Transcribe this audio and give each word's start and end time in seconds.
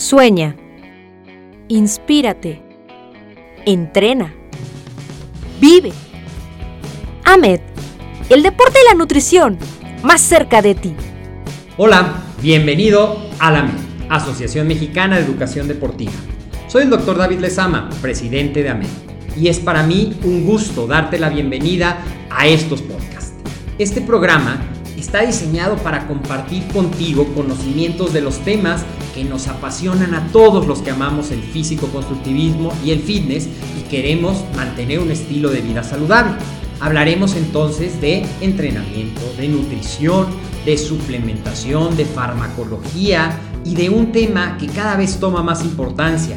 Sueña. 0.00 0.56
Inspírate. 1.68 2.62
Entrena. 3.66 4.32
Vive. 5.60 5.92
AMED, 7.26 7.60
el 8.30 8.42
deporte 8.42 8.78
y 8.82 8.88
la 8.88 8.94
nutrición, 8.94 9.58
más 10.02 10.22
cerca 10.22 10.62
de 10.62 10.74
ti. 10.74 10.94
Hola, 11.76 12.14
bienvenido 12.40 13.18
a 13.40 13.50
la 13.50 13.58
AMED, 13.58 13.74
Asociación 14.08 14.66
Mexicana 14.68 15.18
de 15.18 15.26
Educación 15.26 15.68
Deportiva. 15.68 16.12
Soy 16.66 16.84
el 16.84 16.90
doctor 16.90 17.18
David 17.18 17.40
Lezama, 17.40 17.90
presidente 18.00 18.62
de 18.62 18.70
AMED, 18.70 18.88
y 19.36 19.48
es 19.48 19.58
para 19.58 19.82
mí 19.82 20.18
un 20.24 20.46
gusto 20.46 20.86
darte 20.86 21.18
la 21.18 21.28
bienvenida 21.28 21.98
a 22.30 22.46
estos 22.46 22.80
podcasts. 22.80 23.34
Este 23.78 24.00
programa 24.00 24.62
está 25.00 25.22
diseñado 25.22 25.76
para 25.76 26.06
compartir 26.06 26.66
contigo 26.68 27.26
conocimientos 27.34 28.12
de 28.12 28.20
los 28.20 28.38
temas 28.38 28.84
que 29.14 29.24
nos 29.24 29.48
apasionan 29.48 30.14
a 30.14 30.28
todos 30.28 30.66
los 30.66 30.80
que 30.82 30.90
amamos 30.90 31.30
el 31.30 31.42
físico-constructivismo 31.42 32.72
y 32.84 32.90
el 32.90 33.00
fitness 33.00 33.48
y 33.78 33.88
queremos 33.88 34.44
mantener 34.54 35.00
un 35.00 35.10
estilo 35.10 35.50
de 35.50 35.62
vida 35.62 35.82
saludable. 35.82 36.34
Hablaremos 36.80 37.34
entonces 37.34 38.00
de 38.00 38.24
entrenamiento, 38.40 39.20
de 39.36 39.48
nutrición, 39.48 40.26
de 40.64 40.78
suplementación, 40.78 41.96
de 41.96 42.04
farmacología 42.04 43.38
y 43.64 43.74
de 43.74 43.90
un 43.90 44.12
tema 44.12 44.56
que 44.58 44.66
cada 44.66 44.96
vez 44.96 45.18
toma 45.18 45.42
más 45.42 45.64
importancia, 45.64 46.36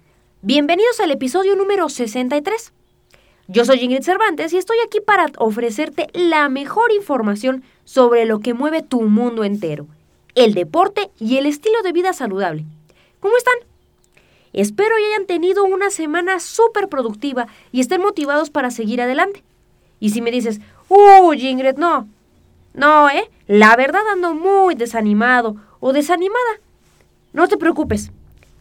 Bienvenidos 0.43 0.99
al 0.99 1.11
episodio 1.11 1.55
número 1.55 1.87
63. 1.87 2.73
Yo 3.47 3.63
soy 3.63 3.77
Ingrid 3.81 4.01
Cervantes 4.01 4.51
y 4.53 4.57
estoy 4.57 4.77
aquí 4.83 4.99
para 4.99 5.27
ofrecerte 5.37 6.07
la 6.13 6.49
mejor 6.49 6.91
información 6.93 7.63
sobre 7.85 8.25
lo 8.25 8.39
que 8.39 8.55
mueve 8.55 8.81
tu 8.81 9.03
mundo 9.03 9.43
entero 9.43 9.85
el 10.33 10.55
deporte 10.55 11.11
y 11.19 11.37
el 11.37 11.45
estilo 11.45 11.83
de 11.83 11.91
vida 11.91 12.13
saludable. 12.13 12.65
¿Cómo 13.19 13.37
están? 13.37 13.53
Espero 14.51 14.95
que 14.97 15.13
hayan 15.13 15.27
tenido 15.27 15.63
una 15.63 15.91
semana 15.91 16.39
súper 16.39 16.89
productiva 16.89 17.45
y 17.71 17.79
estén 17.79 18.01
motivados 18.01 18.49
para 18.49 18.71
seguir 18.71 18.99
adelante. 18.99 19.43
Y 19.99 20.09
si 20.09 20.23
me 20.23 20.31
dices, 20.31 20.59
uy, 20.89 21.47
Ingrid, 21.47 21.75
no. 21.75 22.07
No, 22.73 23.11
¿eh? 23.11 23.29
La 23.45 23.75
verdad 23.75 24.07
ando 24.11 24.33
muy 24.33 24.73
desanimado 24.73 25.57
o 25.79 25.93
desanimada. 25.93 26.61
No 27.31 27.47
te 27.47 27.57
preocupes. 27.57 28.11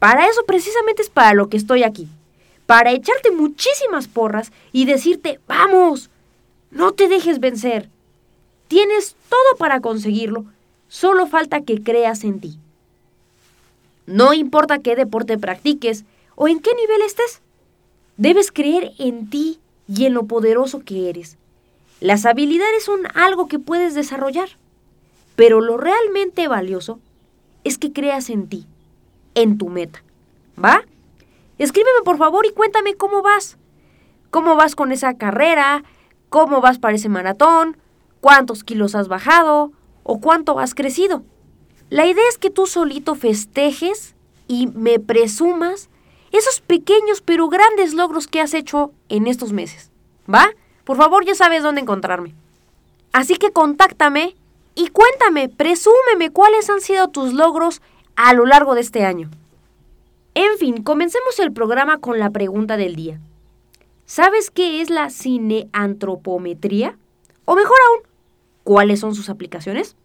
Para 0.00 0.26
eso 0.26 0.42
precisamente 0.46 1.02
es 1.02 1.10
para 1.10 1.34
lo 1.34 1.48
que 1.48 1.56
estoy 1.56 1.84
aquí. 1.84 2.08
Para 2.66 2.90
echarte 2.90 3.30
muchísimas 3.30 4.08
porras 4.08 4.50
y 4.72 4.84
decirte, 4.86 5.38
vamos, 5.46 6.10
no 6.72 6.90
te 6.92 7.06
dejes 7.06 7.38
vencer. 7.38 7.88
Tienes 8.66 9.14
todo 9.28 9.56
para 9.56 9.80
conseguirlo 9.80 10.46
Solo 10.90 11.28
falta 11.28 11.60
que 11.60 11.84
creas 11.84 12.24
en 12.24 12.40
ti. 12.40 12.58
No 14.06 14.34
importa 14.34 14.80
qué 14.80 14.96
deporte 14.96 15.38
practiques 15.38 16.04
o 16.34 16.48
en 16.48 16.58
qué 16.58 16.74
nivel 16.74 17.02
estés, 17.02 17.40
debes 18.16 18.50
creer 18.50 18.90
en 18.98 19.30
ti 19.30 19.60
y 19.86 20.06
en 20.06 20.14
lo 20.14 20.24
poderoso 20.24 20.80
que 20.80 21.08
eres. 21.08 21.36
Las 22.00 22.26
habilidades 22.26 22.82
son 22.82 23.02
algo 23.14 23.46
que 23.46 23.60
puedes 23.60 23.94
desarrollar, 23.94 24.48
pero 25.36 25.60
lo 25.60 25.76
realmente 25.76 26.48
valioso 26.48 26.98
es 27.62 27.78
que 27.78 27.92
creas 27.92 28.28
en 28.28 28.48
ti, 28.48 28.66
en 29.34 29.58
tu 29.58 29.68
meta. 29.68 30.02
¿Va? 30.62 30.84
Escríbeme 31.58 32.02
por 32.04 32.18
favor 32.18 32.46
y 32.46 32.52
cuéntame 32.52 32.94
cómo 32.94 33.22
vas. 33.22 33.56
¿Cómo 34.30 34.54
vas 34.54 34.74
con 34.74 34.92
esa 34.92 35.14
carrera? 35.14 35.84
¿Cómo 36.28 36.60
vas 36.60 36.78
para 36.78 36.96
ese 36.96 37.08
maratón? 37.08 37.76
¿Cuántos 38.20 38.64
kilos 38.64 38.94
has 38.94 39.08
bajado? 39.08 39.72
o 40.02 40.20
cuánto 40.20 40.58
has 40.58 40.74
crecido. 40.74 41.22
La 41.88 42.06
idea 42.06 42.24
es 42.30 42.38
que 42.38 42.50
tú 42.50 42.66
solito 42.66 43.14
festejes 43.14 44.14
y 44.48 44.68
me 44.68 44.98
presumas 44.98 45.88
esos 46.32 46.60
pequeños 46.60 47.20
pero 47.24 47.48
grandes 47.48 47.94
logros 47.94 48.26
que 48.26 48.40
has 48.40 48.54
hecho 48.54 48.92
en 49.08 49.26
estos 49.26 49.52
meses. 49.52 49.90
¿Va? 50.32 50.50
Por 50.84 50.96
favor, 50.96 51.24
ya 51.24 51.34
sabes 51.34 51.62
dónde 51.62 51.80
encontrarme. 51.80 52.34
Así 53.12 53.36
que 53.36 53.52
contáctame 53.52 54.36
y 54.74 54.88
cuéntame, 54.88 55.48
presúmeme 55.48 56.30
cuáles 56.30 56.70
han 56.70 56.80
sido 56.80 57.08
tus 57.08 57.32
logros 57.32 57.82
a 58.16 58.32
lo 58.34 58.46
largo 58.46 58.74
de 58.74 58.80
este 58.80 59.04
año. 59.04 59.30
En 60.34 60.58
fin, 60.58 60.82
comencemos 60.82 61.38
el 61.38 61.52
programa 61.52 61.98
con 61.98 62.18
la 62.18 62.30
pregunta 62.30 62.76
del 62.76 62.96
día. 62.96 63.20
¿Sabes 64.06 64.50
qué 64.50 64.80
es 64.80 64.90
la 64.90 65.10
cineantropometría? 65.10 66.96
O 67.44 67.54
mejor 67.54 67.76
aún, 67.88 68.10
¿Cuáles 68.64 69.00
son 69.00 69.14
sus 69.14 69.30
aplicaciones? 69.30 69.96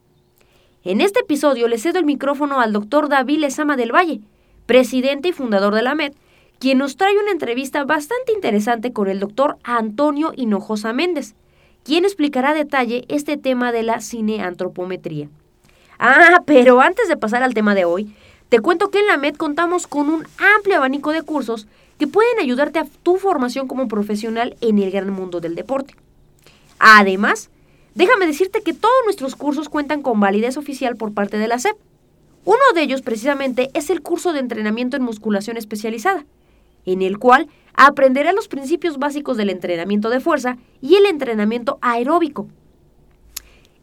En 0.84 1.02
este 1.02 1.20
episodio 1.20 1.68
le 1.68 1.78
cedo 1.78 2.00
el 2.00 2.06
micrófono 2.06 2.60
al 2.60 2.74
doctor 2.74 3.10
David 3.10 3.40
Lezama 3.40 3.76
del 3.76 3.94
Valle, 3.94 4.22
presidente 4.66 5.30
y 5.30 5.34
fundador 5.34 5.76
de 5.76 5.82
la 5.82 5.94
MED, 5.94 6.14
quien 6.58 6.78
nos 6.78 6.96
trae 6.96 7.20
una 7.20 7.32
entrevista 7.32 7.84
bastante 7.84 8.32
interesante 8.34 8.94
con 8.94 9.08
el 9.08 9.20
doctor 9.20 9.58
Antonio 9.64 10.32
Hinojosa 10.36 10.94
Méndez, 10.94 11.36
quien 11.84 12.06
explicará 12.06 12.52
a 12.52 12.54
detalle 12.56 13.06
este 13.10 13.38
tema 13.38 13.72
de 13.72 13.84
la 13.84 14.00
cineantropometría. 14.00 15.30
Ah, 16.00 16.44
pero 16.46 16.82
antes 16.82 17.08
de 17.08 17.18
pasar 17.18 17.44
al 17.44 17.54
tema 17.54 17.76
de 17.76 17.86
hoy, 17.86 18.16
te 18.50 18.60
cuento 18.60 18.90
que 18.90 19.00
en 19.00 19.08
la 19.08 19.18
MED 19.18 19.36
contamos 19.36 19.88
con 19.88 20.10
un 20.10 20.28
amplio 20.58 20.78
abanico 20.78 21.12
de 21.12 21.22
cursos 21.22 21.68
que 21.98 22.08
pueden 22.08 22.40
ayudarte 22.40 22.80
a 22.80 22.88
tu 23.04 23.18
formación 23.18 23.68
como 23.68 23.88
profesional 23.88 24.58
en 24.62 24.80
el 24.80 24.92
gran 24.92 25.12
mundo 25.12 25.40
del 25.40 25.56
deporte. 25.56 25.96
Además, 26.78 27.50
Déjame 27.96 28.28
decirte 28.28 28.62
que 28.62 28.74
todos 28.74 28.94
nuestros 29.06 29.38
cursos 29.38 29.70
cuentan 29.70 30.02
con 30.02 30.20
validez 30.20 30.58
oficial 30.58 30.98
por 30.98 31.14
parte 31.14 31.38
de 31.38 31.48
la 31.48 31.60
SEP. 31.60 31.78
Uno 32.44 32.60
de 32.76 32.82
ellos 32.82 33.02
precisamente 33.02 33.72
es 33.74 33.90
el 33.90 34.02
curso 34.02 34.34
de 34.34 34.42
entrenamiento 34.42 34.98
en 34.98 35.04
musculación 35.04 35.56
especializada, 35.56 36.26
en 36.86 37.02
el 37.02 37.18
cual 37.18 37.48
aprenderás 37.74 38.36
los 38.36 38.50
principios 38.50 38.98
básicos 38.98 39.38
del 39.38 39.50
entrenamiento 39.50 40.10
de 40.10 40.20
fuerza 40.20 40.58
y 40.82 40.96
el 40.96 41.06
entrenamiento 41.06 41.80
aeróbico. 41.82 42.48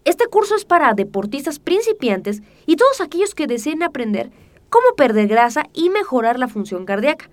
Este 0.04 0.26
curso 0.26 0.56
es 0.56 0.64
para 0.64 0.94
deportistas 0.94 1.58
principiantes 1.58 2.42
y 2.66 2.76
todos 2.76 3.00
aquellos 3.00 3.34
que 3.34 3.46
deseen 3.46 3.82
aprender 3.82 4.30
cómo 4.72 4.96
perder 4.96 5.28
grasa 5.28 5.68
y 5.74 5.90
mejorar 5.90 6.38
la 6.38 6.48
función 6.48 6.86
cardíaca. 6.86 7.28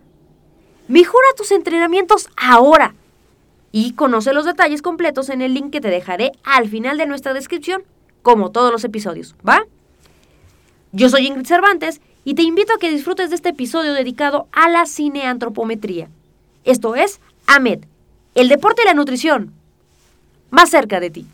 Mejora 0.90 1.28
tus 1.38 1.52
entrenamientos 1.52 2.30
ahora 2.35 2.96
y 3.72 3.94
conoce 3.94 4.34
los 4.34 4.46
detalles 4.46 4.81
completos 4.81 5.30
en 5.30 5.41
el 5.41 5.53
link 5.53 5.72
que 5.72 5.81
te 5.81 5.90
dejaré 5.90 6.33
al 6.44 6.68
final 6.68 6.98
de 6.98 7.06
nuestra 7.06 7.33
descripción, 7.33 7.83
como 8.24 8.51
todos 8.51 8.72
los 8.72 8.83
episodios, 8.83 9.36
¿va? 9.48 9.65
Yo 10.92 11.07
soy 11.10 11.27
Ingrid 11.27 11.45
Cervantes 11.45 12.01
y 12.25 12.33
te 12.33 12.42
invito 12.42 12.74
a 12.74 12.77
que 12.77 12.89
disfrutes 12.89 13.30
de 13.30 13.38
este 13.38 13.50
episodio 13.50 13.94
dedicado 13.94 14.48
a 14.51 14.68
la 14.68 14.86
cineantropometría. 14.86 16.10
Esto 16.65 16.95
es 16.95 17.22
AMED, 17.48 17.86
el 18.36 18.50
deporte 18.50 18.81
y 18.83 18.86
la 18.86 18.94
nutrición, 18.94 19.54
más 20.50 20.69
cerca 20.69 21.00
de 21.00 21.10
ti. 21.10 21.25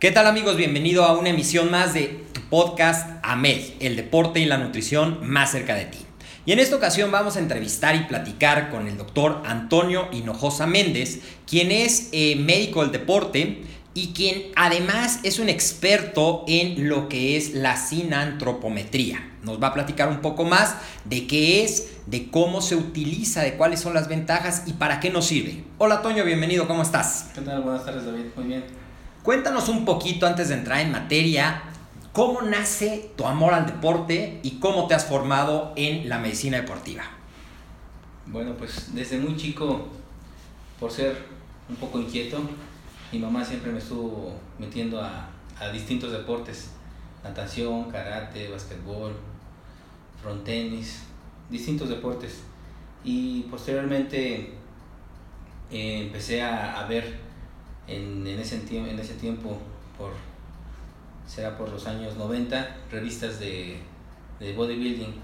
¿Qué 0.00 0.12
tal 0.12 0.28
amigos? 0.28 0.56
Bienvenido 0.56 1.02
a 1.02 1.18
una 1.18 1.30
emisión 1.30 1.72
más 1.72 1.92
de 1.92 2.24
tu 2.32 2.40
podcast 2.42 3.18
AMED, 3.24 3.72
el 3.80 3.96
deporte 3.96 4.38
y 4.38 4.44
la 4.44 4.56
nutrición 4.56 5.18
más 5.28 5.50
cerca 5.50 5.74
de 5.74 5.86
ti. 5.86 5.98
Y 6.46 6.52
en 6.52 6.60
esta 6.60 6.76
ocasión 6.76 7.10
vamos 7.10 7.34
a 7.34 7.40
entrevistar 7.40 7.96
y 7.96 8.04
platicar 8.04 8.70
con 8.70 8.86
el 8.86 8.96
doctor 8.96 9.42
Antonio 9.44 10.06
Hinojosa 10.12 10.68
Méndez, 10.68 11.18
quien 11.48 11.72
es 11.72 12.10
eh, 12.12 12.36
médico 12.36 12.82
del 12.82 12.92
deporte 12.92 13.64
y 13.92 14.12
quien 14.12 14.52
además 14.54 15.18
es 15.24 15.40
un 15.40 15.48
experto 15.48 16.44
en 16.46 16.88
lo 16.88 17.08
que 17.08 17.36
es 17.36 17.54
la 17.54 17.76
sinantropometría. 17.76 19.32
Nos 19.42 19.60
va 19.60 19.68
a 19.68 19.74
platicar 19.74 20.10
un 20.10 20.20
poco 20.20 20.44
más 20.44 20.76
de 21.06 21.26
qué 21.26 21.64
es, 21.64 21.96
de 22.06 22.30
cómo 22.30 22.60
se 22.60 22.76
utiliza, 22.76 23.42
de 23.42 23.54
cuáles 23.54 23.80
son 23.80 23.94
las 23.94 24.06
ventajas 24.06 24.62
y 24.66 24.74
para 24.74 25.00
qué 25.00 25.10
nos 25.10 25.26
sirve. 25.26 25.64
Hola 25.78 26.02
Toño, 26.02 26.24
bienvenido, 26.24 26.68
¿cómo 26.68 26.82
estás? 26.82 27.30
¿Qué 27.34 27.40
tal? 27.40 27.62
Buenas 27.62 27.84
tardes 27.84 28.04
David, 28.04 28.26
muy 28.36 28.46
bien. 28.46 28.87
Cuéntanos 29.28 29.68
un 29.68 29.84
poquito 29.84 30.26
antes 30.26 30.48
de 30.48 30.54
entrar 30.54 30.80
en 30.80 30.90
materia, 30.90 31.64
¿cómo 32.14 32.40
nace 32.40 33.10
tu 33.14 33.26
amor 33.26 33.52
al 33.52 33.66
deporte 33.66 34.40
y 34.42 34.52
cómo 34.52 34.86
te 34.86 34.94
has 34.94 35.04
formado 35.04 35.74
en 35.76 36.08
la 36.08 36.16
medicina 36.18 36.56
deportiva? 36.56 37.02
Bueno, 38.24 38.54
pues 38.54 38.94
desde 38.94 39.18
muy 39.18 39.36
chico, 39.36 39.86
por 40.80 40.90
ser 40.90 41.26
un 41.68 41.76
poco 41.76 42.00
inquieto, 42.00 42.40
mi 43.12 43.18
mamá 43.18 43.44
siempre 43.44 43.70
me 43.70 43.80
estuvo 43.80 44.32
metiendo 44.58 44.98
a, 45.02 45.28
distintos 45.74 46.10
deportes, 46.10 46.70
natación, 47.22 47.90
karate, 47.90 48.48
basquetbol, 48.48 49.12
frontenis, 50.22 51.02
distintos 51.50 51.90
deportes. 51.90 52.44
Y 53.04 53.42
posteriormente 53.50 54.54
eh, 55.70 56.04
empecé 56.06 56.40
a, 56.40 56.82
ver 56.88 57.27
en, 57.88 58.26
ese, 58.26 58.56
en 58.56 58.98
ese 58.98 59.14
tiempo, 59.14 59.58
por, 59.96 60.12
será 61.26 61.56
por 61.56 61.70
los 61.70 61.86
años 61.86 62.16
90, 62.16 62.76
revistas 62.90 63.40
de, 63.40 63.80
bodybuilding 64.40 65.14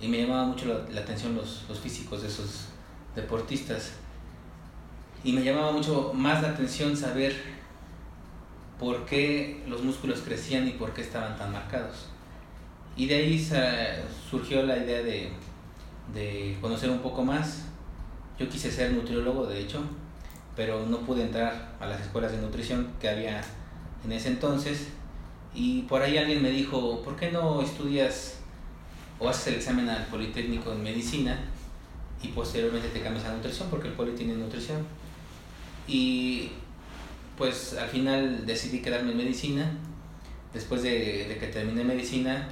y 0.00 0.08
me 0.08 0.18
llamaba 0.22 0.44
mucho 0.44 0.86
la, 0.90 1.00
atención 1.00 1.34
los, 1.34 1.64
los, 1.68 1.78
físicos 1.78 2.20
de 2.22 2.28
esos 2.28 2.66
deportistas 3.16 3.92
y 5.22 5.32
me 5.32 5.42
llamaba 5.42 5.72
mucho 5.72 6.12
más 6.12 6.42
la 6.42 6.50
atención 6.50 6.94
saber 6.94 7.34
por 8.78 9.06
qué 9.06 9.62
los 9.66 9.82
músculos 9.82 10.20
crecían 10.20 10.68
y 10.68 10.72
por 10.72 10.92
qué 10.92 11.00
estaban 11.00 11.38
tan 11.38 11.52
marcados. 11.52 12.08
Y 12.96 13.06
de 13.06 13.14
ahí 13.14 13.50
surgió 14.30 14.62
la 14.64 14.76
idea 14.76 15.02
de, 15.02 15.30
de 16.12 16.58
conocer 16.60 16.90
un 16.90 16.98
poco 16.98 17.24
más. 17.24 17.64
Yo 18.38 18.48
quise 18.48 18.70
ser 18.70 18.92
nutriólogo, 18.92 19.46
de 19.46 19.60
hecho, 19.60 19.82
pero 20.56 20.86
no 20.86 20.98
pude 21.00 21.22
entrar 21.22 21.76
a 21.80 21.86
las 21.86 22.00
escuelas 22.00 22.32
de 22.32 22.38
nutrición 22.38 22.92
que 23.00 23.08
había 23.08 23.42
en 24.04 24.12
ese 24.12 24.28
entonces. 24.28 24.88
Y 25.54 25.82
por 25.82 26.02
ahí 26.02 26.16
alguien 26.18 26.42
me 26.42 26.50
dijo, 26.50 27.02
¿por 27.02 27.16
qué 27.16 27.30
no 27.30 27.62
estudias 27.62 28.38
o 29.18 29.28
haces 29.28 29.48
el 29.48 29.54
examen 29.54 29.88
al 29.88 30.06
Politécnico 30.06 30.72
en 30.72 30.82
Medicina 30.82 31.38
y 32.22 32.28
posteriormente 32.28 32.88
te 32.88 33.00
cambias 33.00 33.24
a 33.26 33.32
nutrición? 33.32 33.68
Porque 33.70 33.88
el 33.88 33.94
Poli 33.94 34.12
tiene 34.12 34.34
nutrición. 34.34 34.84
Y 35.86 36.50
pues 37.36 37.74
al 37.74 37.88
final 37.88 38.46
decidí 38.46 38.80
quedarme 38.80 39.12
en 39.12 39.18
medicina. 39.18 39.70
Después 40.52 40.82
de, 40.82 41.36
que 41.40 41.48
terminé 41.48 41.82
medicina, 41.82 42.48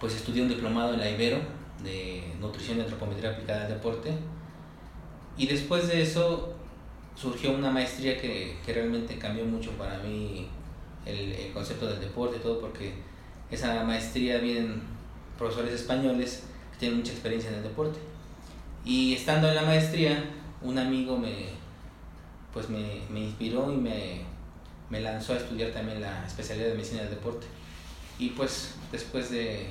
pues 0.00 0.14
estudié 0.14 0.42
un 0.42 0.48
diplomado 0.48 0.94
en 0.94 1.00
la 1.00 1.10
Ibero 1.10 1.38
de 1.84 2.34
nutrición 2.40 2.78
y 2.78 2.80
antropometría 2.80 3.30
aplicada 3.30 3.66
al 3.66 3.68
deporte. 3.68 4.12
Y 5.36 5.46
después 5.46 5.86
de 5.86 6.02
eso 6.02 6.57
surgió 7.20 7.52
una 7.52 7.70
maestría 7.70 8.20
que, 8.20 8.56
realmente 8.66 9.18
cambió 9.18 9.44
mucho 9.44 9.72
para 9.72 9.98
mí 9.98 10.46
el, 11.04 11.32
el, 11.32 11.52
concepto 11.52 11.86
del 11.86 12.00
deporte, 12.00 12.38
todo 12.38 12.60
porque 12.60 12.92
esa 13.50 13.82
maestría 13.84 14.38
vienen 14.38 14.82
profesores 15.36 15.72
españoles 15.72 16.44
que 16.72 16.78
tienen 16.78 16.98
mucha 16.98 17.12
experiencia 17.12 17.50
en 17.50 17.56
el 17.56 17.62
deporte. 17.62 17.98
Y 18.84 19.14
estando 19.14 19.48
en 19.48 19.56
la 19.56 19.62
maestría, 19.62 20.24
un 20.62 20.78
amigo 20.78 21.16
me, 21.16 21.50
pues 22.52 22.68
me, 22.68 23.00
me 23.10 23.20
inspiró 23.20 23.72
y 23.72 23.76
me, 23.76 24.20
me, 24.88 25.00
lanzó 25.00 25.32
a 25.32 25.36
estudiar 25.36 25.72
también 25.72 26.00
la 26.00 26.24
especialidad 26.24 26.68
de 26.68 26.74
medicina 26.74 27.02
del 27.02 27.10
deporte. 27.10 27.46
Y 28.18 28.30
pues 28.30 28.74
después 28.92 29.30
de 29.30 29.66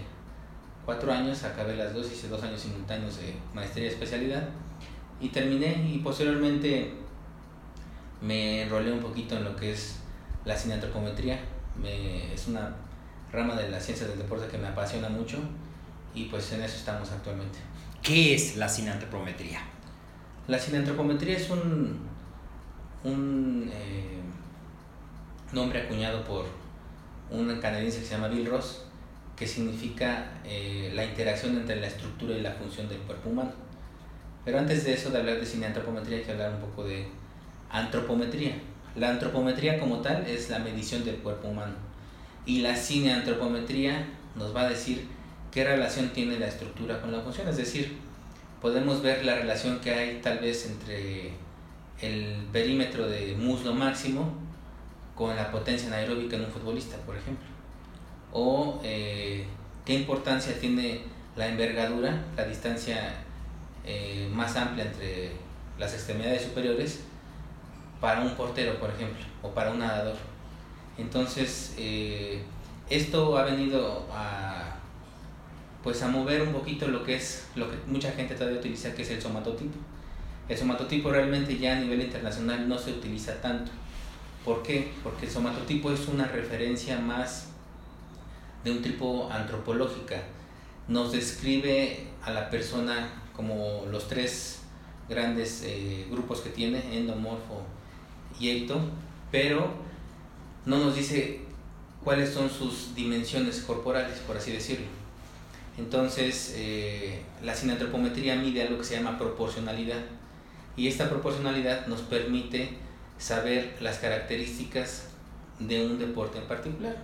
cuatro 0.85 1.11
años 1.11 1.43
acabé 1.43 1.75
las 1.75 1.93
dos, 1.93 2.11
hice 2.11 2.27
dos 2.27 2.43
años 2.43 2.61
simultáneos 2.61 3.17
de 3.17 3.35
maestría 3.53 3.85
y 3.85 3.89
especialidad 3.89 4.49
y 5.19 5.29
terminé 5.29 5.89
y 5.91 5.97
posteriormente 5.99 7.06
me 8.21 8.63
enrolé 8.63 8.91
un 8.91 8.99
poquito 8.99 9.35
en 9.35 9.43
lo 9.43 9.55
que 9.55 9.71
es 9.71 9.97
la 10.45 10.55
cineantropometría. 10.55 11.39
Me, 11.75 12.33
es 12.33 12.47
una 12.47 12.75
rama 13.31 13.55
de 13.55 13.69
la 13.69 13.79
ciencia 13.79 14.07
del 14.07 14.17
deporte 14.17 14.47
que 14.47 14.57
me 14.57 14.67
apasiona 14.67 15.09
mucho 15.09 15.37
y 16.13 16.25
pues 16.25 16.51
en 16.53 16.61
eso 16.61 16.77
estamos 16.77 17.11
actualmente. 17.11 17.59
¿Qué 18.01 18.33
es 18.33 18.55
la 18.57 18.67
cineantropometría? 18.67 19.59
La 20.47 20.57
cineantropometría 20.57 21.37
es 21.37 21.49
un, 21.49 21.99
un 23.03 23.69
eh, 23.73 24.19
nombre 25.51 25.81
acuñado 25.81 26.23
por 26.23 26.45
un 27.29 27.59
canadiense 27.59 27.99
que 27.99 28.05
se 28.05 28.15
llama 28.15 28.29
Bill 28.29 28.45
Ross, 28.45 28.83
que 29.35 29.45
significa 29.45 30.31
eh, 30.45 30.91
la 30.95 31.05
interacción 31.05 31.57
entre 31.57 31.75
la 31.75 31.87
estructura 31.87 32.35
y 32.35 32.41
la 32.41 32.51
función 32.51 32.87
del 32.87 32.99
cuerpo 32.99 33.29
humano. 33.29 33.51
Pero 34.45 34.59
antes 34.59 34.85
de 34.85 34.93
eso, 34.93 35.09
de 35.09 35.19
hablar 35.19 35.39
de 35.39 35.45
cineantropometría, 35.45 36.19
hay 36.19 36.23
que 36.23 36.31
hablar 36.31 36.53
un 36.53 36.61
poco 36.61 36.85
de 36.85 37.07
antropometría. 37.69 38.55
La 38.95 39.09
antropometría 39.09 39.79
como 39.79 39.97
tal 39.99 40.25
es 40.25 40.49
la 40.49 40.59
medición 40.59 41.03
del 41.05 41.17
cuerpo 41.17 41.49
humano. 41.49 41.75
Y 42.45 42.61
la 42.61 42.75
cineantropometría 42.75 44.07
nos 44.35 44.55
va 44.55 44.61
a 44.61 44.69
decir 44.69 45.07
qué 45.51 45.63
relación 45.63 46.09
tiene 46.09 46.39
la 46.39 46.47
estructura 46.47 47.01
con 47.01 47.11
la 47.11 47.21
función. 47.21 47.47
Es 47.47 47.57
decir, 47.57 47.97
podemos 48.61 49.01
ver 49.01 49.25
la 49.25 49.35
relación 49.35 49.79
que 49.79 49.91
hay 49.91 50.21
tal 50.21 50.39
vez 50.39 50.65
entre 50.65 51.31
el 52.01 52.45
perímetro 52.51 53.07
de 53.07 53.35
muslo 53.35 53.73
máximo 53.73 54.33
con 55.15 55.35
la 55.35 55.51
potencia 55.51 55.87
anaeróbica 55.87 56.35
en 56.35 56.45
un 56.45 56.51
futbolista, 56.51 56.97
por 56.97 57.17
ejemplo. 57.17 57.47
O 58.31 58.79
eh, 58.83 59.45
qué 59.85 59.93
importancia 59.93 60.59
tiene 60.59 61.01
la 61.35 61.47
envergadura, 61.47 62.23
la 62.35 62.45
distancia 62.45 63.15
eh, 63.85 64.29
más 64.31 64.55
amplia 64.55 64.85
entre 64.85 65.31
las 65.79 65.93
extremidades 65.93 66.43
superiores 66.43 67.01
para 67.99 68.21
un 68.21 68.35
portero, 68.35 68.79
por 68.79 68.89
ejemplo, 68.89 69.25
o 69.41 69.49
para 69.49 69.71
un 69.71 69.79
nadador. 69.79 70.15
Entonces, 70.97 71.75
eh, 71.77 72.41
esto 72.89 73.37
ha 73.37 73.43
venido 73.43 74.07
a, 74.11 74.75
pues 75.83 76.01
a 76.03 76.07
mover 76.07 76.41
un 76.41 76.53
poquito 76.53 76.87
lo 76.87 77.03
que 77.03 77.15
es, 77.15 77.47
lo 77.55 77.69
que 77.69 77.77
mucha 77.87 78.11
gente 78.11 78.35
todavía 78.35 78.59
utiliza, 78.59 78.93
que 78.93 79.01
es 79.03 79.09
el 79.11 79.21
somatotipo. 79.21 79.77
El 80.49 80.57
somatotipo 80.57 81.11
realmente 81.11 81.57
ya 81.57 81.77
a 81.77 81.79
nivel 81.79 82.01
internacional 82.01 82.67
no 82.67 82.77
se 82.77 82.91
utiliza 82.91 83.41
tanto. 83.41 83.71
¿Por 84.45 84.63
qué? 84.63 84.93
Porque 85.03 85.25
el 85.25 85.31
somatotipo 85.31 85.91
es 85.91 86.07
una 86.07 86.25
referencia 86.25 86.99
más 86.99 87.49
de 88.63 88.71
un 88.71 88.81
tipo 88.81 89.29
antropológica. 89.31 90.23
Nos 90.87 91.11
describe 91.11 92.07
a 92.23 92.31
la 92.31 92.49
persona 92.49 93.09
como 93.35 93.85
los 93.91 94.07
tres 94.07 94.61
grandes 95.09 95.63
eh, 95.65 96.07
grupos 96.09 96.39
que 96.39 96.49
tiene, 96.49 96.97
endomorfo 96.97 97.61
y 98.39 98.49
ecto, 98.49 98.79
pero 99.31 99.73
no 100.65 100.77
nos 100.77 100.95
dice 100.95 101.41
cuáles 102.03 102.29
son 102.29 102.49
sus 102.49 102.95
dimensiones 102.95 103.61
corporales, 103.61 104.19
por 104.19 104.37
así 104.37 104.51
decirlo. 104.51 104.85
Entonces, 105.77 106.53
eh, 106.57 107.21
la 107.43 107.53
sinantropometría 107.53 108.35
mide 108.35 108.63
algo 108.63 108.79
que 108.79 108.83
se 108.83 108.95
llama 108.95 109.17
proporcionalidad 109.17 109.99
y 110.75 110.87
esta 110.87 111.09
proporcionalidad 111.09 111.87
nos 111.87 112.01
permite 112.01 112.69
saber 113.17 113.75
las 113.81 113.97
características 113.97 115.09
de 115.59 115.85
un 115.85 115.99
deporte 115.99 116.37
en 116.37 116.45
particular. 116.45 116.95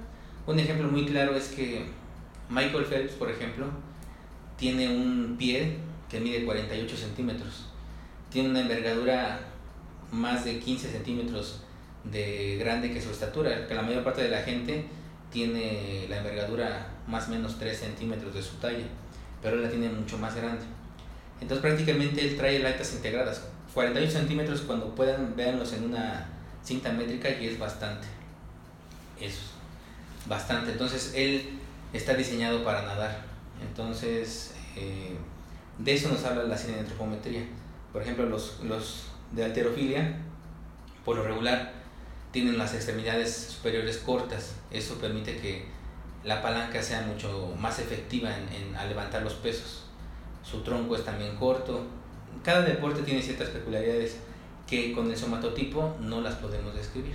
Un 0.46 0.60
ejemplo 0.60 0.88
muy 0.88 1.06
claro 1.06 1.36
es 1.36 1.50
que 1.50 1.86
Michael 2.50 2.86
Phelps, 2.86 3.14
por 3.14 3.32
ejemplo, 3.32 3.68
tiene 4.58 4.90
un 4.90 5.36
pie 5.38 5.78
que 6.10 6.20
mide 6.20 6.46
48 6.46 6.96
centímetros. 6.98 7.66
Tiene 8.30 8.50
una 8.50 8.62
envergadura 8.62 9.40
más 10.14 10.46
de 10.46 10.60
15 10.60 10.92
centímetros 10.92 11.62
de 12.04 12.58
grande 12.60 12.92
que 12.92 13.02
su 13.02 13.10
estatura, 13.10 13.68
que 13.68 13.74
la 13.74 13.82
mayor 13.82 14.04
parte 14.04 14.24
de 14.24 14.30
la 14.30 14.42
gente 14.42 14.86
tiene 15.32 16.06
la 16.10 16.18
envergadura 16.18 16.88
más 17.08 17.28
o 17.28 17.32
menos 17.32 17.58
3 17.58 17.78
centímetros 17.78 18.34
de 18.34 18.42
su 18.42 18.56
talla, 18.58 18.86
pero 19.42 19.56
él 19.56 19.64
la 19.64 19.70
tiene 19.70 19.90
mucho 19.90 20.18
más 20.18 20.36
grande. 20.36 20.64
Entonces 21.42 21.62
prácticamente 21.62 22.22
él 22.22 22.38
trae 22.38 22.60
laitas 22.60 22.94
integradas, 22.94 23.44
48 23.74 24.12
centímetros 24.12 24.62
cuando 24.62 24.94
puedan 24.94 25.36
verlos 25.36 25.74
en 25.74 25.86
una 25.86 26.28
cinta 26.64 26.92
métrica 26.92 27.30
y 27.30 27.48
es 27.48 27.58
bastante. 27.58 28.08
Es 29.20 29.40
bastante. 30.26 30.72
Entonces 30.72 31.14
él 31.16 31.60
está 31.92 32.14
diseñado 32.14 32.64
para 32.64 32.84
nadar. 32.84 33.26
Entonces 33.62 34.54
eh, 34.76 35.16
de 35.80 35.94
eso 35.94 36.10
nos 36.10 36.24
habla 36.24 36.44
la 36.44 36.58
cineantropometría. 36.58 37.44
Por 37.92 38.02
ejemplo, 38.02 38.26
los, 38.26 38.60
los 38.64 39.13
de 39.34 39.44
alterofilia, 39.44 40.18
por 41.04 41.18
lo 41.18 41.24
regular, 41.24 41.74
tienen 42.32 42.58
las 42.58 42.74
extremidades 42.74 43.36
superiores 43.36 43.98
cortas. 43.98 44.56
Eso 44.72 44.96
permite 44.96 45.38
que 45.38 45.66
la 46.24 46.42
palanca 46.42 46.82
sea 46.82 47.02
mucho 47.02 47.54
más 47.60 47.80
efectiva 47.80 48.30
en, 48.36 48.48
en, 48.50 48.76
al 48.76 48.90
levantar 48.90 49.22
los 49.22 49.34
pesos. 49.34 49.84
Su 50.44 50.62
tronco 50.62 50.96
es 50.96 51.04
también 51.04 51.36
corto, 51.36 51.86
cada 52.44 52.62
deporte 52.62 53.02
tiene 53.04 53.22
ciertas 53.22 53.50
peculiaridades. 53.50 54.18
que 54.68 54.94
con 54.94 55.12
el 55.12 55.18
somatotipo 55.18 55.98
no 56.00 56.22
las 56.22 56.36
podemos 56.36 56.74
describir. 56.74 57.14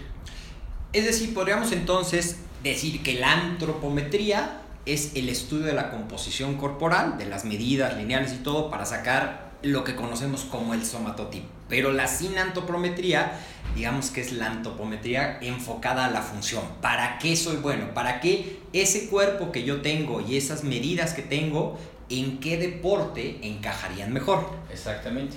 Es 0.93 1.05
decir, 1.07 1.33
podríamos 1.33 1.73
entonces 1.73 2.39
decir 2.63 3.03
que 3.03 3.15
la 3.15 3.33
antropometría 3.33 4.61
es 4.85 5.17
el 5.17 5.29
estudio 5.31 5.65
de 5.65 5.73
la 5.73 5.91
composición 5.91 6.57
corporal, 6.57 7.17
de 7.19 7.25
las 7.25 7.45
medidas 7.47 7.97
lineales 7.97 8.35
y 8.35 8.37
todo, 8.37 8.71
para 8.71 8.85
sacar 8.85 9.48
lo 9.62 9.85
que 9.85 9.97
conocemos 9.97 10.43
como 10.45 10.75
el 10.75 10.85
somatotipo. 10.85 11.47
Pero 11.69 11.93
la 11.93 12.07
sinantoprometría, 12.07 13.38
digamos 13.75 14.11
que 14.11 14.21
es 14.21 14.33
la 14.33 14.47
antropometría 14.47 15.38
enfocada 15.41 16.07
a 16.07 16.11
la 16.11 16.23
función. 16.23 16.62
¿Para 16.81 17.19
qué 17.19 17.37
soy 17.37 17.57
bueno? 17.57 17.93
¿Para 17.95 18.21
qué 18.21 18.61
ese 18.73 19.09
cuerpo 19.09 19.53
que 19.53 19.65
yo 19.65 19.81
tengo 19.81 20.21
y 20.21 20.37
esas 20.37 20.65
medidas 20.65 21.12
que 21.12 21.23
tengo, 21.23 21.79
en 22.09 22.38
qué 22.38 22.57
deporte 22.57 23.38
encajarían 23.43 24.12
mejor? 24.12 24.49
Exactamente. 24.73 25.37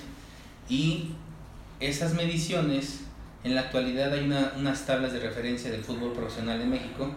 Y 0.68 1.10
esas 1.80 2.14
mediciones, 2.14 3.00
en 3.44 3.54
la 3.54 3.62
actualidad 3.62 4.12
hay 4.12 4.24
unas 4.24 4.86
tablas 4.86 5.12
de 5.12 5.20
referencia 5.20 5.70
del 5.70 5.84
fútbol 5.84 6.12
profesional 6.12 6.60
en 6.60 6.70
México, 6.70 7.10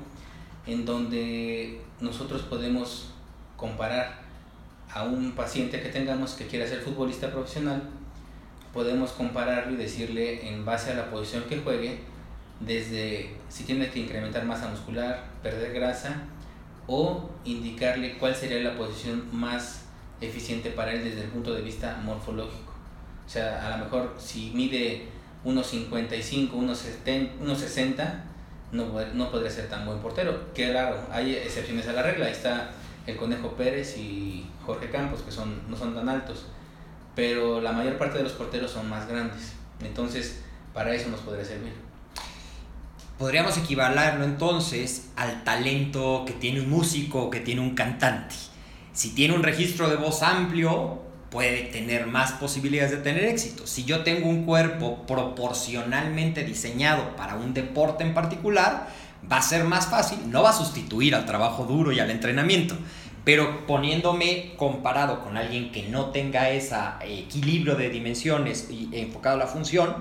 en 0.65 0.83
donde 0.83 1.81
nosotros 2.01 2.41
podemos 2.41 3.11
comparar 3.55 4.24
a 4.95 5.03
un 5.03 5.33
paciente 5.33 5.81
que 5.81 5.89
tengamos 5.89 6.33
que 6.33 6.47
quiera 6.47 6.65
ser 6.65 6.79
futbolista 6.79 7.29
profesional, 7.29 7.83
podemos 8.73 9.11
compararlo 9.11 9.73
y 9.73 9.75
decirle 9.75 10.47
en 10.47 10.63
base 10.63 10.93
a 10.93 10.95
la 10.95 11.11
posición 11.11 11.43
que 11.43 11.57
juegue, 11.57 11.99
desde 12.61 13.35
si 13.49 13.65
tiene 13.65 13.89
que 13.89 13.99
incrementar 13.99 14.45
masa 14.45 14.69
muscular, 14.69 15.25
perder 15.43 15.73
grasa, 15.73 16.23
o 16.87 17.29
indicarle 17.43 18.17
cuál 18.17 18.33
sería 18.33 18.59
la 18.59 18.77
posición 18.77 19.27
más 19.33 19.83
eficiente 20.21 20.69
para 20.69 20.93
él 20.93 21.03
desde 21.03 21.23
el 21.23 21.27
punto 21.27 21.53
de 21.53 21.61
vista 21.61 21.99
morfológico. 22.01 22.73
O 23.25 23.29
sea, 23.29 23.67
a 23.67 23.77
lo 23.77 23.83
mejor 23.83 24.15
si 24.17 24.51
mide 24.53 25.07
1,55, 25.43 26.51
1,60, 26.51 28.23
no, 28.71 28.85
no 29.13 29.31
podría 29.31 29.51
ser 29.51 29.67
tan 29.67 29.85
buen 29.85 29.99
portero. 29.99 30.53
Que 30.53 30.71
claro, 30.71 30.97
hay 31.11 31.35
excepciones 31.35 31.85
a 31.89 31.93
la 31.93 32.03
regla. 32.03 32.27
Ahí 32.27 32.31
está 32.31 32.71
el 33.07 33.17
Conejo 33.17 33.49
Pérez 33.51 33.97
y 33.97 34.45
Jorge 34.65 34.89
Campos, 34.89 35.21
que 35.21 35.31
son, 35.31 35.61
no 35.69 35.77
son 35.77 35.93
tan 35.93 36.09
altos. 36.09 36.47
Pero 37.15 37.61
la 37.61 37.71
mayor 37.71 37.97
parte 37.97 38.17
de 38.17 38.23
los 38.23 38.33
porteros 38.33 38.71
son 38.71 38.89
más 38.89 39.07
grandes. 39.07 39.53
Entonces, 39.81 40.41
para 40.73 40.93
eso 40.93 41.09
nos 41.09 41.21
podría 41.21 41.45
servir. 41.45 41.73
Podríamos 43.17 43.57
equivalerlo 43.57 44.25
entonces 44.25 45.09
al 45.15 45.45
talento 45.45 46.23
que 46.25 46.33
tiene 46.33 46.59
un 46.59 46.69
músico, 46.69 47.29
que 47.29 47.39
tiene 47.39 47.61
un 47.61 47.73
cantante. 47.73 48.35
Si 48.91 49.11
tiene 49.11 49.33
un 49.35 49.43
registro 49.43 49.89
de 49.89 49.95
voz 49.95 50.21
amplio, 50.21 50.99
puede 51.29 51.63
tener 51.63 52.07
más 52.07 52.33
posibilidades 52.33 52.91
de 52.91 52.97
tener 52.97 53.25
éxito. 53.25 53.67
Si 53.67 53.85
yo 53.85 54.03
tengo 54.03 54.29
un 54.29 54.45
cuerpo 54.45 55.05
proporcionalmente 55.05 56.43
diseñado 56.43 57.15
para 57.15 57.35
un 57.35 57.53
deporte 57.53 58.03
en 58.03 58.13
particular, 58.13 58.87
va 59.31 59.37
a 59.37 59.41
ser 59.41 59.63
más 59.63 59.87
fácil, 59.87 60.19
no 60.29 60.43
va 60.43 60.49
a 60.49 60.53
sustituir 60.53 61.15
al 61.15 61.25
trabajo 61.25 61.65
duro 61.65 61.91
y 61.91 61.99
al 61.99 62.09
entrenamiento, 62.11 62.75
pero 63.23 63.65
poniéndome 63.65 64.53
comparado 64.55 65.23
con 65.23 65.37
alguien 65.37 65.71
que 65.71 65.89
no 65.89 66.11
tenga 66.11 66.49
ese 66.49 66.75
equilibrio 67.01 67.75
de 67.75 67.89
dimensiones 67.89 68.69
y 68.69 68.89
enfocado 68.93 69.35
a 69.35 69.39
la 69.39 69.47
función, 69.47 69.95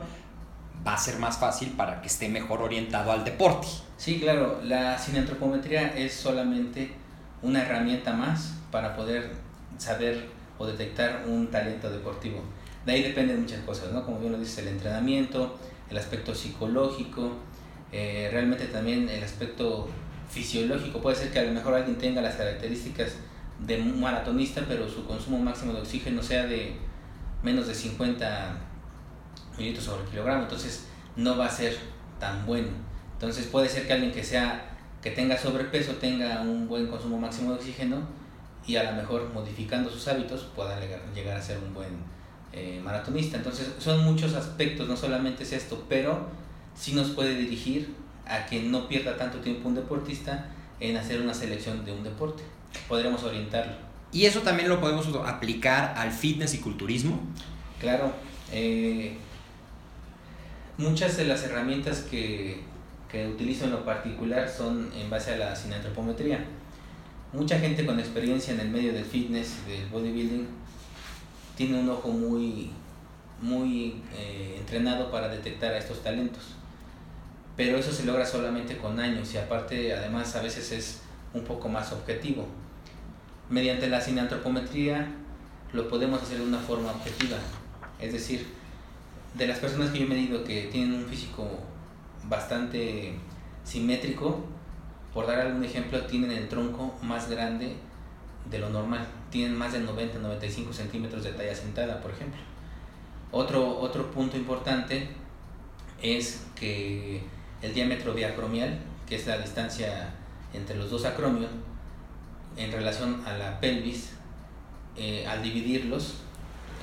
va 0.86 0.94
a 0.94 0.98
ser 0.98 1.18
más 1.18 1.38
fácil 1.38 1.70
para 1.70 2.02
que 2.02 2.08
esté 2.08 2.28
mejor 2.28 2.60
orientado 2.60 3.12
al 3.12 3.24
deporte. 3.24 3.66
Sí, 3.96 4.20
claro, 4.20 4.60
la 4.62 4.98
cineantropometría 4.98 5.96
es 5.96 6.12
solamente 6.12 6.92
una 7.42 7.62
herramienta 7.62 8.12
más 8.12 8.54
para 8.70 8.94
poder 8.94 9.32
saber 9.78 10.28
o 10.58 10.66
detectar 10.66 11.24
un 11.26 11.50
talento 11.50 11.90
deportivo. 11.90 12.42
De 12.84 12.92
ahí 12.92 13.02
dependen 13.02 13.40
muchas 13.40 13.60
cosas, 13.60 13.92
¿no? 13.92 14.04
Como 14.04 14.18
bien 14.18 14.32
lo 14.32 14.38
dice, 14.38 14.60
el 14.60 14.68
entrenamiento, 14.68 15.58
el 15.90 15.96
aspecto 15.96 16.34
psicológico, 16.34 17.32
eh, 17.96 18.28
realmente 18.32 18.66
también 18.66 19.08
el 19.08 19.22
aspecto 19.22 19.88
fisiológico. 20.28 21.00
Puede 21.00 21.14
ser 21.14 21.30
que 21.30 21.38
a 21.38 21.44
lo 21.44 21.52
mejor 21.52 21.74
alguien 21.74 21.96
tenga 21.96 22.20
las 22.20 22.34
características 22.34 23.18
de 23.60 23.80
un 23.80 24.00
maratonista, 24.00 24.64
pero 24.66 24.88
su 24.88 25.06
consumo 25.06 25.38
máximo 25.38 25.72
de 25.72 25.80
oxígeno 25.80 26.20
sea 26.20 26.44
de 26.46 26.74
menos 27.44 27.68
de 27.68 27.74
50 27.76 28.56
mililitros 29.56 29.84
sobre 29.84 30.10
kilogramo, 30.10 30.42
entonces 30.42 30.88
no 31.14 31.38
va 31.38 31.46
a 31.46 31.50
ser 31.50 31.76
tan 32.18 32.44
bueno. 32.44 32.66
Entonces 33.12 33.46
puede 33.46 33.68
ser 33.68 33.86
que 33.86 33.92
alguien 33.92 34.10
que 34.10 34.24
sea 34.24 34.72
que 35.00 35.12
tenga 35.12 35.38
sobrepeso 35.38 35.92
tenga 35.92 36.40
un 36.40 36.66
buen 36.66 36.88
consumo 36.88 37.16
máximo 37.16 37.50
de 37.50 37.58
oxígeno 37.58 37.98
y 38.66 38.74
a 38.74 38.90
lo 38.90 38.96
mejor 38.96 39.30
modificando 39.32 39.88
sus 39.88 40.08
hábitos 40.08 40.50
pueda 40.56 40.80
llegar 41.14 41.36
a 41.36 41.40
ser 41.40 41.58
un 41.58 41.72
buen 41.72 41.90
eh, 42.52 42.80
maratonista. 42.82 43.36
Entonces 43.36 43.72
son 43.78 44.02
muchos 44.02 44.34
aspectos, 44.34 44.88
no 44.88 44.96
solamente 44.96 45.44
es 45.44 45.52
esto, 45.52 45.84
pero 45.88 46.26
sí 46.74 46.92
nos 46.94 47.10
puede 47.10 47.36
dirigir 47.36 47.94
a 48.26 48.46
que 48.46 48.62
no 48.62 48.88
pierda 48.88 49.16
tanto 49.16 49.38
tiempo 49.38 49.68
un 49.68 49.74
deportista 49.74 50.50
en 50.80 50.96
hacer 50.96 51.20
una 51.20 51.34
selección 51.34 51.84
de 51.84 51.92
un 51.92 52.02
deporte. 52.02 52.42
Podríamos 52.88 53.22
orientarlo. 53.22 53.74
¿Y 54.12 54.26
eso 54.26 54.40
también 54.40 54.68
lo 54.68 54.80
podemos 54.80 55.08
aplicar 55.26 55.94
al 55.96 56.12
fitness 56.12 56.54
y 56.54 56.58
culturismo? 56.58 57.20
Claro. 57.80 58.12
Eh, 58.52 59.16
muchas 60.78 61.16
de 61.16 61.24
las 61.24 61.42
herramientas 61.44 62.00
que, 62.00 62.62
que 63.10 63.26
utilizo 63.26 63.64
en 63.64 63.72
lo 63.72 63.84
particular 63.84 64.48
son 64.48 64.90
en 64.96 65.10
base 65.10 65.32
a 65.32 65.36
la 65.36 65.56
cinantropometría 65.56 66.44
mucha 67.34 67.58
gente 67.58 67.84
con 67.84 67.98
experiencia 67.98 68.54
en 68.54 68.60
el 68.60 68.68
medio 68.70 68.92
del 68.92 69.04
fitness, 69.04 69.66
del 69.66 69.86
bodybuilding, 69.88 70.46
tiene 71.56 71.80
un 71.80 71.88
ojo 71.88 72.08
muy, 72.08 72.70
muy 73.42 74.02
eh, 74.16 74.56
entrenado 74.58 75.10
para 75.10 75.28
detectar 75.28 75.74
a 75.74 75.78
estos 75.78 76.02
talentos. 76.02 76.42
Pero 77.56 77.78
eso 77.78 77.92
se 77.92 78.04
logra 78.04 78.26
solamente 78.26 78.78
con 78.78 78.98
años 78.98 79.32
y 79.34 79.38
aparte 79.38 79.94
además 79.94 80.34
a 80.34 80.42
veces 80.42 80.72
es 80.72 81.02
un 81.32 81.44
poco 81.44 81.68
más 81.68 81.92
objetivo. 81.92 82.46
Mediante 83.48 83.88
la 83.88 84.00
cineantropometría 84.00 85.08
lo 85.72 85.88
podemos 85.88 86.22
hacer 86.22 86.38
de 86.38 86.44
una 86.44 86.58
forma 86.58 86.90
objetiva. 86.90 87.36
Es 88.00 88.12
decir, 88.12 88.46
de 89.34 89.46
las 89.46 89.58
personas 89.58 89.90
que 89.90 89.98
yo 90.00 90.06
he 90.06 90.08
medido 90.08 90.44
que 90.44 90.68
tienen 90.72 90.94
un 90.94 91.04
físico 91.04 91.48
bastante 92.28 93.14
simétrico, 93.64 94.44
por 95.12 95.26
dar 95.26 95.40
algún 95.40 95.64
ejemplo, 95.64 96.06
tienen 96.06 96.32
el 96.32 96.48
tronco 96.48 96.94
más 97.02 97.30
grande 97.30 97.76
de 98.50 98.58
lo 98.58 98.70
normal. 98.70 99.06
Tienen 99.30 99.56
más 99.56 99.72
de 99.72 99.84
90-95 99.84 100.72
centímetros 100.72 101.24
de 101.24 101.32
talla 101.32 101.54
sentada, 101.54 102.00
por 102.00 102.10
ejemplo. 102.10 102.40
Otro, 103.30 103.78
otro 103.78 104.10
punto 104.10 104.36
importante 104.36 105.08
es 106.02 106.46
que 106.54 107.22
el 107.64 107.74
diámetro 107.74 108.14
diacromial, 108.14 108.78
que 109.08 109.16
es 109.16 109.26
la 109.26 109.38
distancia 109.38 110.12
entre 110.52 110.76
los 110.76 110.90
dos 110.90 111.04
acromios, 111.04 111.50
en 112.56 112.70
relación 112.70 113.22
a 113.26 113.36
la 113.36 113.58
pelvis, 113.60 114.10
eh, 114.96 115.26
al 115.26 115.42
dividirlos, 115.42 116.14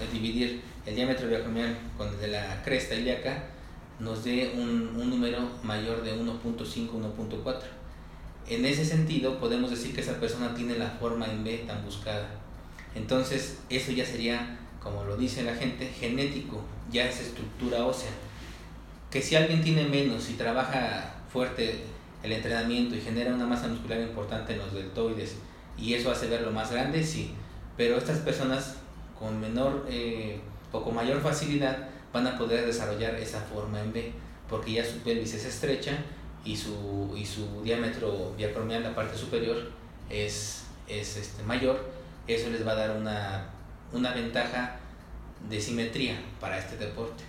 al 0.02 0.12
dividir 0.12 0.62
el 0.86 0.96
diámetro 0.96 1.28
diacromial 1.28 1.78
con 1.98 2.10
el 2.10 2.20
de 2.20 2.28
la 2.28 2.62
cresta 2.64 2.96
ilíaca, 2.96 3.44
nos 4.00 4.24
dé 4.24 4.54
un, 4.56 4.96
un 4.96 5.10
número 5.10 5.40
mayor 5.64 6.04
de 6.04 6.20
1.5-1.4 6.20 7.82
en 8.52 8.66
ese 8.66 8.84
sentido 8.84 9.40
podemos 9.40 9.70
decir 9.70 9.96
que 9.96 10.02
esa 10.02 10.20
persona 10.20 10.54
tiene 10.54 10.78
la 10.78 10.90
forma 10.90 11.26
en 11.26 11.44
B 11.44 11.64
tan 11.68 11.86
buscada. 11.86 12.28
Entonces 12.96 13.60
eso 13.70 13.92
ya 13.92 14.06
sería, 14.06 14.60
como 14.84 15.06
lo 15.06 15.16
dice 15.16 15.44
la 15.44 15.56
gente, 15.56 15.88
genético, 15.88 16.62
ya 16.92 17.06
es 17.06 17.22
estructura 17.22 17.86
ósea. 17.86 18.12
Que 19.12 19.22
si 19.22 19.36
alguien 19.36 19.62
tiene 19.62 19.86
menos 19.86 20.30
y 20.30 20.34
trabaja 20.34 21.14
fuerte 21.32 21.84
el 22.24 22.32
entrenamiento 22.32 22.96
y 22.96 23.02
genera 23.02 23.34
una 23.34 23.46
masa 23.46 23.68
muscular 23.68 24.00
importante 24.00 24.54
en 24.54 24.60
los 24.60 24.74
deltoides 24.74 25.36
y 25.78 25.94
eso 25.94 26.12
hace 26.12 26.28
verlo 26.28 26.52
más 26.52 26.72
grande, 26.72 27.04
sí. 27.04 27.34
Pero 27.78 27.98
estas 27.98 28.20
personas 28.20 28.78
con 29.20 29.40
menor 29.40 29.86
eh, 29.90 30.40
o 30.72 30.84
con 30.84 30.96
mayor 30.96 31.22
facilidad 31.22 31.90
van 32.14 32.28
a 32.28 32.38
poder 32.38 32.66
desarrollar 32.66 33.16
esa 33.16 33.42
forma 33.42 33.82
en 33.82 33.94
B 33.94 34.12
porque 34.52 34.74
ya 34.74 34.86
su 34.86 35.00
pelvis 35.00 35.34
es 35.34 35.46
estrecha 35.46 35.98
y 36.44 36.56
su, 36.58 37.16
y 37.18 37.26
su 37.26 37.64
diámetro 37.64 38.34
diacromial, 38.38 38.84
la 38.84 38.94
parte 38.94 39.18
superior, 39.18 39.72
es, 40.10 40.66
es 40.88 41.18
este, 41.18 41.42
mayor, 41.44 41.90
eso 42.28 42.50
les 42.50 42.68
va 42.68 42.74
a 42.74 42.76
dar 42.76 42.98
una, 42.98 43.50
una 43.94 44.14
ventaja 44.14 44.76
de 45.50 45.60
simetría 45.60 46.20
para 46.40 46.60
este 46.60 46.76
deporte. 46.78 47.24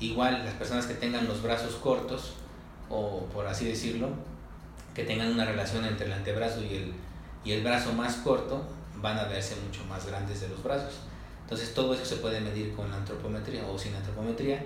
Igual 0.00 0.44
las 0.44 0.54
personas 0.54 0.86
que 0.86 0.94
tengan 0.94 1.26
los 1.26 1.42
brazos 1.42 1.74
cortos, 1.76 2.34
o 2.90 3.26
por 3.32 3.46
así 3.46 3.66
decirlo, 3.66 4.08
que 4.94 5.04
tengan 5.04 5.32
una 5.32 5.44
relación 5.44 5.84
entre 5.84 6.06
el 6.06 6.12
antebrazo 6.12 6.62
y 6.62 6.74
el, 6.74 6.92
y 7.44 7.52
el 7.52 7.62
brazo 7.62 7.92
más 7.92 8.16
corto, 8.16 8.62
van 8.96 9.18
a 9.18 9.24
verse 9.24 9.56
mucho 9.66 9.84
más 9.84 10.06
grandes 10.06 10.40
de 10.40 10.48
los 10.48 10.62
brazos. 10.62 10.94
Entonces 11.42 11.74
todo 11.74 11.94
eso 11.94 12.04
se 12.04 12.16
puede 12.16 12.40
medir 12.40 12.74
con 12.74 12.90
la 12.90 12.96
antropometría 12.96 13.66
o 13.66 13.78
sin 13.78 13.94
antropometría 13.94 14.64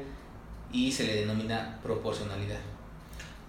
y 0.72 0.90
se 0.90 1.04
le 1.04 1.14
denomina 1.16 1.78
proporcionalidad 1.82 2.60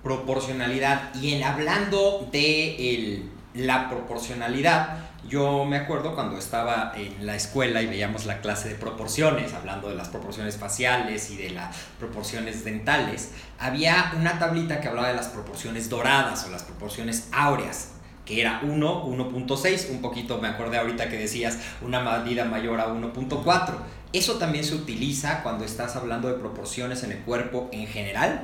proporcionalidad. 0.03 1.13
Y 1.15 1.33
en 1.33 1.43
hablando 1.43 2.27
de 2.31 2.75
el 2.93 3.29
la 3.53 3.89
proporcionalidad. 3.89 4.97
Yo 5.27 5.65
me 5.65 5.77
acuerdo 5.77 6.15
cuando 6.15 6.37
estaba 6.37 6.93
en 6.95 7.25
la 7.25 7.35
escuela 7.35 7.81
y 7.81 7.87
veíamos 7.87 8.25
la 8.25 8.41
clase 8.41 8.69
de 8.69 8.75
proporciones, 8.75 9.53
hablando 9.53 9.89
de 9.89 9.95
las 9.95 10.09
proporciones 10.09 10.57
faciales 10.57 11.29
y 11.29 11.37
de 11.37 11.51
las 11.51 11.75
proporciones 11.99 12.63
dentales, 12.63 13.31
había 13.59 14.13
una 14.17 14.39
tablita 14.39 14.81
que 14.81 14.87
hablaba 14.87 15.09
de 15.09 15.15
las 15.15 15.27
proporciones 15.27 15.89
doradas 15.89 16.45
o 16.45 16.51
las 16.51 16.63
proporciones 16.63 17.27
áureas 17.31 17.89
que 18.25 18.39
era 18.39 18.61
1, 18.63 19.05
1.6, 19.07 19.89
un 19.89 20.01
poquito 20.01 20.37
me 20.37 20.47
acordé 20.47 20.77
ahorita 20.77 21.09
que 21.09 21.17
decías 21.17 21.57
una 21.81 21.99
medida 21.99 22.45
mayor 22.45 22.79
a 22.79 22.87
1.4. 22.87 23.73
¿Eso 24.13 24.35
también 24.35 24.63
se 24.63 24.75
utiliza 24.75 25.41
cuando 25.41 25.65
estás 25.65 25.95
hablando 25.95 26.27
de 26.27 26.35
proporciones 26.35 27.03
en 27.03 27.13
el 27.13 27.19
cuerpo 27.19 27.69
en 27.71 27.87
general? 27.87 28.43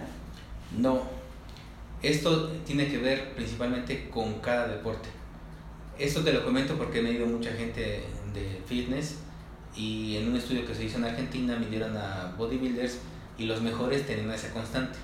No, 0.77 1.03
esto 2.09 2.49
tiene 2.65 2.87
que 2.87 2.97
ver 2.97 3.33
principalmente 3.33 4.09
con 4.09 4.39
cada 4.39 4.67
deporte. 4.67 5.09
Esto 5.99 6.23
te 6.23 6.31
lo 6.31 6.45
comento 6.45 6.77
porque 6.77 7.01
me 7.01 7.09
ha 7.09 7.11
ido 7.11 7.25
mucha 7.25 7.51
gente 7.51 8.03
de 8.33 8.61
fitness 8.65 9.15
y 9.75 10.15
en 10.15 10.29
un 10.29 10.37
estudio 10.37 10.65
que 10.65 10.73
se 10.73 10.85
hizo 10.85 10.97
en 10.97 11.05
Argentina 11.05 11.57
midieron 11.57 11.97
a 11.97 12.33
bodybuilders 12.37 12.99
y 13.37 13.45
los 13.45 13.61
mejores 13.61 14.05
tenían 14.05 14.31
esa 14.31 14.53
constante. 14.53 14.97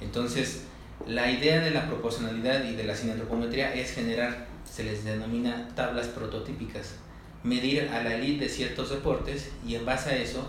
Entonces, 0.00 0.64
la 1.06 1.30
idea 1.30 1.60
de 1.60 1.72
la 1.72 1.86
proporcionalidad 1.86 2.64
y 2.64 2.74
de 2.74 2.84
la 2.84 2.94
cineantropometría 2.94 3.74
es 3.74 3.92
generar, 3.92 4.46
se 4.64 4.84
les 4.84 5.04
denomina 5.04 5.68
tablas 5.74 6.08
prototípicas, 6.08 6.94
medir 7.42 7.88
a 7.90 8.02
la 8.02 8.14
elite 8.14 8.44
de 8.44 8.50
ciertos 8.50 8.90
deportes 8.90 9.50
y 9.66 9.74
en 9.74 9.84
base 9.84 10.10
a 10.10 10.16
eso 10.16 10.48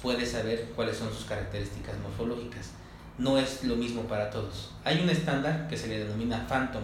puedes 0.00 0.30
saber 0.30 0.70
cuáles 0.74 0.96
son 0.96 1.12
sus 1.12 1.26
características 1.26 1.98
morfológicas 1.98 2.70
no 3.18 3.38
es 3.38 3.64
lo 3.64 3.76
mismo 3.76 4.02
para 4.02 4.30
todos. 4.30 4.70
Hay 4.84 5.00
un 5.00 5.08
estándar 5.08 5.68
que 5.68 5.76
se 5.76 5.88
le 5.88 5.98
denomina 6.00 6.46
Phantom. 6.46 6.82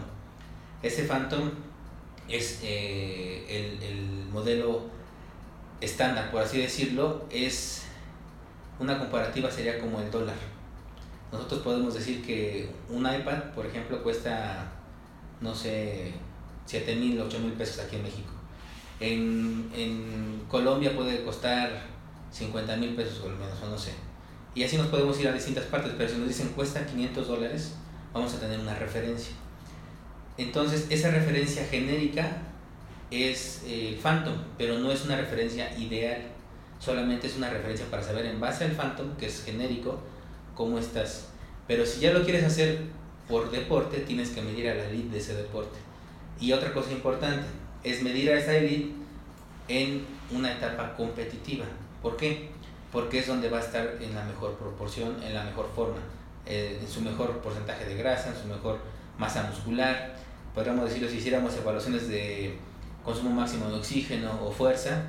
Ese 0.82 1.04
Phantom 1.04 1.50
es 2.28 2.60
eh, 2.62 3.44
el, 3.48 3.82
el, 3.82 4.26
modelo 4.32 4.86
estándar, 5.80 6.30
por 6.30 6.40
así 6.40 6.58
decirlo, 6.58 7.26
es 7.30 7.84
una 8.78 8.98
comparativa 8.98 9.50
sería 9.50 9.78
como 9.78 10.00
el 10.00 10.10
dólar. 10.10 10.36
Nosotros 11.30 11.60
podemos 11.60 11.94
decir 11.94 12.24
que 12.24 12.70
un 12.88 13.00
iPad, 13.00 13.52
por 13.54 13.66
ejemplo, 13.66 14.02
cuesta, 14.02 14.72
no 15.40 15.54
sé, 15.54 16.12
7 16.66 16.96
mil, 16.96 17.20
8 17.20 17.38
mil 17.40 17.52
pesos 17.52 17.80
aquí 17.80 17.96
en 17.96 18.02
México. 18.02 18.32
En, 19.00 19.70
en 19.74 20.44
Colombia 20.48 20.94
puede 20.96 21.24
costar 21.24 21.70
50 22.30 22.76
mil 22.76 22.94
pesos 22.94 23.20
o 23.24 23.28
al 23.28 23.36
menos, 23.36 23.60
o 23.62 23.68
no 23.68 23.78
sé 23.78 23.92
y 24.54 24.64
así 24.64 24.76
nos 24.76 24.88
podemos 24.88 25.18
ir 25.20 25.28
a 25.28 25.32
distintas 25.32 25.64
partes, 25.64 25.92
pero 25.96 26.10
si 26.10 26.16
nos 26.16 26.28
dicen 26.28 26.48
cuesta 26.48 26.84
500 26.84 27.28
dólares, 27.28 27.74
vamos 28.12 28.34
a 28.34 28.40
tener 28.40 28.60
una 28.60 28.74
referencia. 28.74 29.32
Entonces, 30.36 30.86
esa 30.90 31.10
referencia 31.10 31.64
genérica 31.64 32.38
es 33.10 33.62
el 33.66 33.96
Phantom, 33.96 34.34
pero 34.58 34.78
no 34.78 34.90
es 34.90 35.04
una 35.04 35.16
referencia 35.16 35.76
ideal, 35.78 36.22
solamente 36.78 37.26
es 37.26 37.36
una 37.36 37.50
referencia 37.50 37.86
para 37.90 38.02
saber 38.02 38.26
en 38.26 38.40
base 38.40 38.64
al 38.64 38.72
Phantom, 38.72 39.16
que 39.16 39.26
es 39.26 39.44
genérico, 39.44 40.00
cómo 40.54 40.78
estás. 40.78 41.28
Pero 41.66 41.86
si 41.86 42.00
ya 42.00 42.12
lo 42.12 42.24
quieres 42.24 42.44
hacer 42.44 42.80
por 43.28 43.50
deporte, 43.50 43.98
tienes 44.00 44.30
que 44.30 44.42
medir 44.42 44.68
a 44.68 44.74
la 44.74 44.84
elite 44.84 45.10
de 45.10 45.18
ese 45.18 45.34
deporte. 45.34 45.78
Y 46.40 46.52
otra 46.52 46.72
cosa 46.72 46.90
importante 46.92 47.46
es 47.84 48.02
medir 48.02 48.30
a 48.30 48.38
esa 48.38 48.56
elite 48.56 48.92
en 49.68 50.04
una 50.30 50.52
etapa 50.52 50.94
competitiva. 50.96 51.66
¿Por 52.02 52.16
qué? 52.16 52.50
Porque 52.92 53.20
es 53.20 53.26
donde 53.26 53.48
va 53.48 53.58
a 53.58 53.62
estar 53.62 53.96
en 54.00 54.14
la 54.14 54.22
mejor 54.24 54.54
proporción, 54.58 55.20
en 55.22 55.34
la 55.34 55.44
mejor 55.44 55.68
forma, 55.74 55.96
eh, 56.44 56.78
en 56.80 56.88
su 56.88 57.00
mejor 57.00 57.38
porcentaje 57.38 57.86
de 57.86 57.96
grasa, 57.96 58.28
en 58.28 58.36
su 58.36 58.46
mejor 58.46 58.78
masa 59.18 59.44
muscular. 59.44 60.14
Podríamos 60.54 60.84
decirlo, 60.84 61.08
si 61.08 61.16
hiciéramos 61.16 61.56
evaluaciones 61.56 62.08
de 62.08 62.58
consumo 63.02 63.30
máximo 63.30 63.68
de 63.68 63.76
oxígeno 63.76 64.38
o 64.44 64.52
fuerza, 64.52 65.04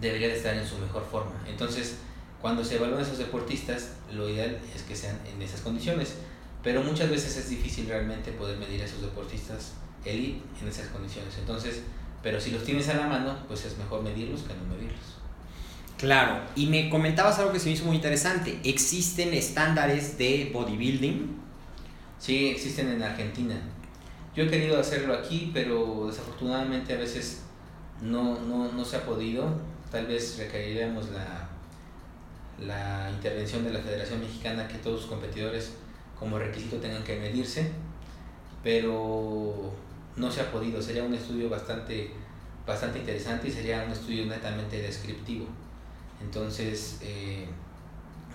debería 0.00 0.28
de 0.28 0.36
estar 0.36 0.54
en 0.54 0.66
su 0.66 0.76
mejor 0.78 1.04
forma. 1.04 1.40
Entonces, 1.46 1.98
cuando 2.40 2.64
se 2.64 2.76
evalúan 2.76 3.00
esos 3.00 3.18
deportistas, 3.18 3.92
lo 4.12 4.28
ideal 4.28 4.58
es 4.74 4.82
que 4.82 4.96
sean 4.96 5.20
en 5.32 5.40
esas 5.40 5.60
condiciones, 5.60 6.16
pero 6.64 6.82
muchas 6.82 7.08
veces 7.08 7.36
es 7.36 7.48
difícil 7.48 7.86
realmente 7.86 8.32
poder 8.32 8.58
medir 8.58 8.82
a 8.82 8.84
esos 8.84 9.00
deportistas 9.00 9.74
elite 10.04 10.42
en 10.60 10.68
esas 10.68 10.88
condiciones. 10.88 11.38
Entonces, 11.38 11.82
pero 12.22 12.40
si 12.40 12.50
los 12.50 12.64
tienes 12.64 12.88
a 12.88 12.94
la 12.94 13.06
mano, 13.06 13.36
pues 13.46 13.64
es 13.64 13.78
mejor 13.78 14.02
medirlos 14.02 14.42
que 14.42 14.54
no 14.54 14.64
medirlos. 14.64 15.21
Claro, 16.02 16.40
y 16.56 16.66
me 16.66 16.90
comentabas 16.90 17.38
algo 17.38 17.52
que 17.52 17.60
se 17.60 17.66
me 17.66 17.74
hizo 17.74 17.84
muy 17.84 17.94
interesante. 17.94 18.58
¿Existen 18.64 19.32
estándares 19.34 20.18
de 20.18 20.50
bodybuilding? 20.52 21.30
Sí, 22.18 22.48
existen 22.48 22.88
en 22.88 23.04
Argentina. 23.04 23.54
Yo 24.34 24.42
he 24.42 24.50
querido 24.50 24.80
hacerlo 24.80 25.14
aquí, 25.14 25.52
pero 25.54 26.08
desafortunadamente 26.08 26.92
a 26.92 26.96
veces 26.96 27.42
no, 28.00 28.36
no, 28.40 28.84
se 28.84 28.96
ha 28.96 29.06
podido. 29.06 29.60
Tal 29.92 30.06
vez 30.06 30.38
requeriríamos 30.38 31.06
la, 31.10 31.48
la 32.58 33.08
intervención 33.08 33.62
de 33.62 33.72
la 33.72 33.78
Federación 33.78 34.18
Mexicana 34.18 34.66
que 34.66 34.78
todos 34.78 35.02
sus 35.02 35.08
competidores 35.08 35.74
como 36.18 36.36
requisito 36.36 36.78
tengan 36.78 37.04
que 37.04 37.16
medirse, 37.20 37.70
pero 38.64 39.72
no 40.16 40.32
se 40.32 40.40
ha 40.40 40.50
podido. 40.50 40.82
Sería 40.82 41.04
un 41.04 41.14
estudio 41.14 41.48
bastante, 41.48 42.10
bastante 42.66 42.98
interesante 42.98 43.46
y 43.46 43.52
sería 43.52 43.84
un 43.86 43.92
estudio 43.92 44.26
netamente 44.26 44.82
descriptivo. 44.82 45.46
Entonces, 46.24 46.98
eh, 47.02 47.46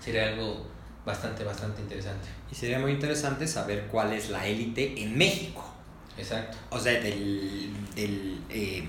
sería 0.00 0.28
algo 0.28 0.66
bastante, 1.04 1.44
bastante 1.44 1.82
interesante. 1.82 2.28
Y 2.50 2.54
sería 2.54 2.78
muy 2.78 2.92
interesante 2.92 3.46
saber 3.46 3.86
cuál 3.90 4.12
es 4.12 4.30
la 4.30 4.46
élite 4.46 5.02
en 5.02 5.16
México. 5.16 5.64
Exacto. 6.16 6.56
O 6.70 6.78
sea, 6.78 7.00
del, 7.00 7.70
del 7.94 8.40
eh, 8.50 8.88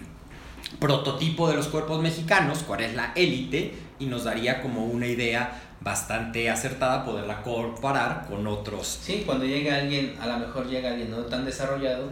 prototipo 0.80 1.50
de 1.50 1.56
los 1.56 1.68
cuerpos 1.68 2.02
mexicanos, 2.02 2.64
cuál 2.64 2.82
es 2.82 2.96
la 2.96 3.14
élite, 3.16 3.74
y 4.00 4.06
nos 4.06 4.24
daría 4.24 4.62
como 4.62 4.86
una 4.86 5.08
idea 5.08 5.62
bastante 5.82 6.50
acertada 6.50 7.06
poderla 7.06 7.42
comparar 7.42 8.28
con 8.28 8.46
otros. 8.48 9.00
Sí, 9.02 9.24
cuando 9.26 9.46
llega 9.46 9.78
alguien, 9.78 10.16
a 10.20 10.28
lo 10.28 10.38
mejor 10.40 10.68
llega 10.68 10.90
alguien 10.90 11.10
no 11.12 11.20
tan 11.20 11.46
desarrollado, 11.46 12.10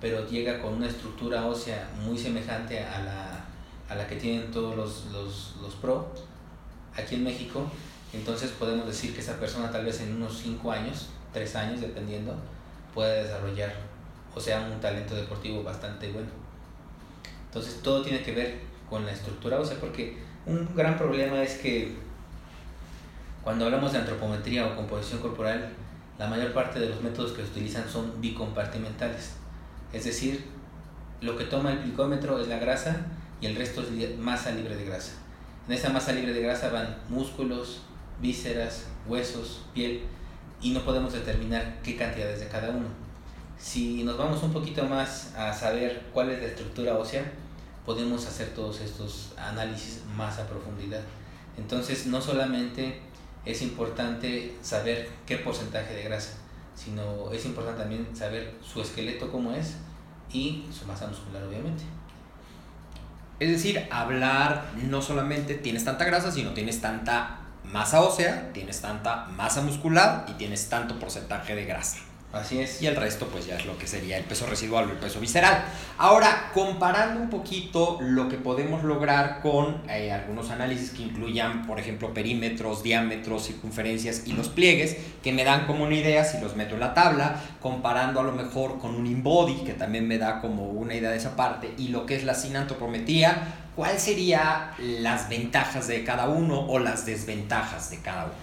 pero 0.00 0.28
llega 0.28 0.60
con 0.60 0.74
una 0.74 0.86
estructura 0.86 1.46
ósea 1.46 1.88
muy 2.04 2.18
semejante 2.18 2.80
a 2.80 3.00
la 3.00 3.27
a 3.88 3.94
la 3.94 4.06
que 4.06 4.16
tienen 4.16 4.50
todos 4.50 4.76
los, 4.76 5.06
los, 5.12 5.56
los 5.62 5.74
pro 5.76 6.12
aquí 6.96 7.16
en 7.16 7.24
México, 7.24 7.70
entonces 8.12 8.50
podemos 8.52 8.86
decir 8.86 9.14
que 9.14 9.20
esa 9.20 9.38
persona 9.38 9.70
tal 9.70 9.84
vez 9.84 10.00
en 10.00 10.16
unos 10.16 10.38
5 10.38 10.72
años, 10.72 11.08
3 11.32 11.56
años 11.56 11.80
dependiendo, 11.80 12.34
pueda 12.94 13.12
desarrollar 13.12 13.74
o 14.34 14.40
sea 14.40 14.60
un 14.60 14.80
talento 14.80 15.14
deportivo 15.14 15.62
bastante 15.62 16.10
bueno. 16.12 16.28
Entonces 17.46 17.80
todo 17.82 18.02
tiene 18.02 18.22
que 18.22 18.32
ver 18.32 18.60
con 18.88 19.04
la 19.04 19.12
estructura 19.12 19.58
sea 19.64 19.78
porque 19.78 20.18
un 20.46 20.74
gran 20.74 20.96
problema 20.96 21.42
es 21.42 21.58
que 21.58 21.94
cuando 23.42 23.64
hablamos 23.64 23.92
de 23.92 23.98
antropometría 23.98 24.66
o 24.66 24.76
composición 24.76 25.20
corporal, 25.20 25.70
la 26.18 26.26
mayor 26.26 26.52
parte 26.52 26.80
de 26.80 26.88
los 26.88 27.00
métodos 27.02 27.32
que 27.32 27.42
se 27.42 27.50
utilizan 27.50 27.88
son 27.88 28.20
bicompartimentales. 28.20 29.34
Es 29.92 30.04
decir, 30.04 30.44
lo 31.20 31.36
que 31.36 31.44
toma 31.44 31.72
el 31.72 31.82
glicómetro 31.82 32.40
es 32.40 32.48
la 32.48 32.58
grasa 32.58 33.06
y 33.40 33.46
el 33.46 33.56
resto 33.56 33.82
es 33.82 34.18
masa 34.18 34.50
libre 34.52 34.76
de 34.76 34.84
grasa. 34.84 35.12
En 35.66 35.74
esa 35.74 35.90
masa 35.90 36.12
libre 36.12 36.32
de 36.32 36.42
grasa 36.42 36.70
van 36.70 36.96
músculos, 37.08 37.82
vísceras, 38.20 38.86
huesos, 39.06 39.62
piel 39.74 40.02
y 40.60 40.70
no 40.70 40.84
podemos 40.84 41.12
determinar 41.12 41.80
qué 41.82 41.96
cantidades 41.96 42.40
de 42.40 42.48
cada 42.48 42.70
uno. 42.70 42.86
Si 43.58 44.02
nos 44.04 44.16
vamos 44.16 44.42
un 44.42 44.52
poquito 44.52 44.84
más 44.84 45.34
a 45.36 45.52
saber 45.52 46.06
cuál 46.12 46.30
es 46.30 46.40
la 46.40 46.48
estructura 46.48 46.96
ósea, 46.96 47.24
podemos 47.84 48.26
hacer 48.26 48.54
todos 48.54 48.80
estos 48.80 49.32
análisis 49.36 50.02
más 50.16 50.38
a 50.38 50.46
profundidad. 50.46 51.00
Entonces 51.56 52.06
no 52.06 52.20
solamente 52.20 53.00
es 53.44 53.62
importante 53.62 54.56
saber 54.62 55.08
qué 55.26 55.38
porcentaje 55.38 55.94
de 55.94 56.04
grasa, 56.04 56.34
sino 56.74 57.32
es 57.32 57.44
importante 57.46 57.80
también 57.80 58.14
saber 58.14 58.54
su 58.62 58.80
esqueleto 58.80 59.30
cómo 59.30 59.52
es 59.52 59.76
y 60.32 60.64
su 60.72 60.86
masa 60.86 61.06
muscular 61.06 61.42
obviamente. 61.44 61.84
Es 63.40 63.50
decir, 63.50 63.86
hablar 63.90 64.70
no 64.88 65.00
solamente 65.00 65.54
tienes 65.54 65.84
tanta 65.84 66.04
grasa, 66.04 66.32
sino 66.32 66.52
tienes 66.54 66.80
tanta 66.80 67.38
masa 67.64 68.00
ósea, 68.00 68.52
tienes 68.52 68.80
tanta 68.80 69.26
masa 69.26 69.62
muscular 69.62 70.26
y 70.28 70.32
tienes 70.32 70.68
tanto 70.68 70.98
porcentaje 70.98 71.54
de 71.54 71.64
grasa. 71.64 71.98
Así 72.30 72.60
es. 72.60 72.82
Y 72.82 72.86
el 72.86 72.94
resto 72.94 73.26
pues 73.28 73.46
ya 73.46 73.56
es 73.56 73.64
lo 73.64 73.78
que 73.78 73.86
sería 73.86 74.18
el 74.18 74.24
peso 74.24 74.44
residual 74.44 74.86
o 74.88 74.92
el 74.92 74.98
peso 74.98 75.18
visceral. 75.18 75.64
Ahora, 75.96 76.50
comparando 76.52 77.20
un 77.20 77.30
poquito 77.30 77.98
lo 78.02 78.28
que 78.28 78.36
podemos 78.36 78.84
lograr 78.84 79.40
con 79.40 79.80
eh, 79.88 80.12
algunos 80.12 80.50
análisis 80.50 80.90
que 80.90 81.04
incluyan, 81.04 81.66
por 81.66 81.80
ejemplo, 81.80 82.12
perímetros, 82.12 82.82
diámetros, 82.82 83.46
circunferencias 83.46 84.24
y 84.26 84.34
los 84.34 84.50
pliegues, 84.50 84.98
que 85.22 85.32
me 85.32 85.42
dan 85.42 85.66
como 85.66 85.84
una 85.84 85.94
idea 85.94 86.22
si 86.22 86.38
los 86.38 86.54
meto 86.54 86.74
en 86.74 86.80
la 86.80 86.92
tabla, 86.92 87.40
comparando 87.62 88.20
a 88.20 88.24
lo 88.24 88.32
mejor 88.32 88.78
con 88.78 88.94
un 88.94 89.06
InBody, 89.06 89.64
que 89.64 89.72
también 89.72 90.06
me 90.06 90.18
da 90.18 90.42
como 90.42 90.66
una 90.66 90.94
idea 90.94 91.10
de 91.10 91.16
esa 91.16 91.34
parte, 91.34 91.72
y 91.78 91.88
lo 91.88 92.04
que 92.04 92.14
es 92.14 92.24
la 92.24 92.34
sinantropometría, 92.34 93.70
¿cuáles 93.74 94.02
serían 94.02 94.72
las 94.78 95.30
ventajas 95.30 95.88
de 95.88 96.04
cada 96.04 96.28
uno 96.28 96.60
o 96.60 96.78
las 96.78 97.06
desventajas 97.06 97.88
de 97.88 98.00
cada 98.00 98.24
uno? 98.24 98.34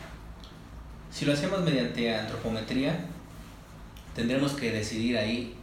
Si 1.12 1.24
lo 1.24 1.34
hacemos 1.34 1.62
mediante 1.62 2.13
antropometría, 2.15 2.98
tendremos 4.15 4.54
que 4.54 4.71
decidir 4.71 5.17
ahí 5.17 5.56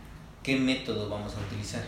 qué 0.43 0.57
método 0.57 1.09
vamos 1.09 1.33
a 1.35 1.41
utilizar. 1.41 1.83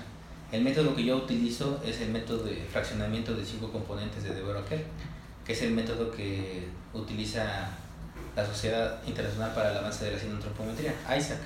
El 0.50 0.62
método 0.62 0.94
que 0.96 1.04
yo 1.04 1.16
utilizo 1.16 1.80
es 1.84 2.00
el 2.00 2.10
método 2.10 2.44
de 2.44 2.56
fraccionamiento 2.70 3.34
de 3.34 3.44
cinco 3.44 3.70
componentes 3.70 4.22
de 4.22 4.34
De 4.34 4.42
Brocker, 4.42 4.84
que 5.44 5.52
es 5.52 5.62
el 5.62 5.72
método 5.72 6.10
que 6.10 6.68
utiliza 6.92 7.68
la 8.34 8.46
Sociedad 8.46 9.00
Internacional 9.06 9.52
para 9.54 9.72
el 9.72 9.78
Avance 9.78 10.04
de 10.04 10.12
la 10.12 10.34
Antropometría, 10.34 10.94
ISAC, 11.16 11.38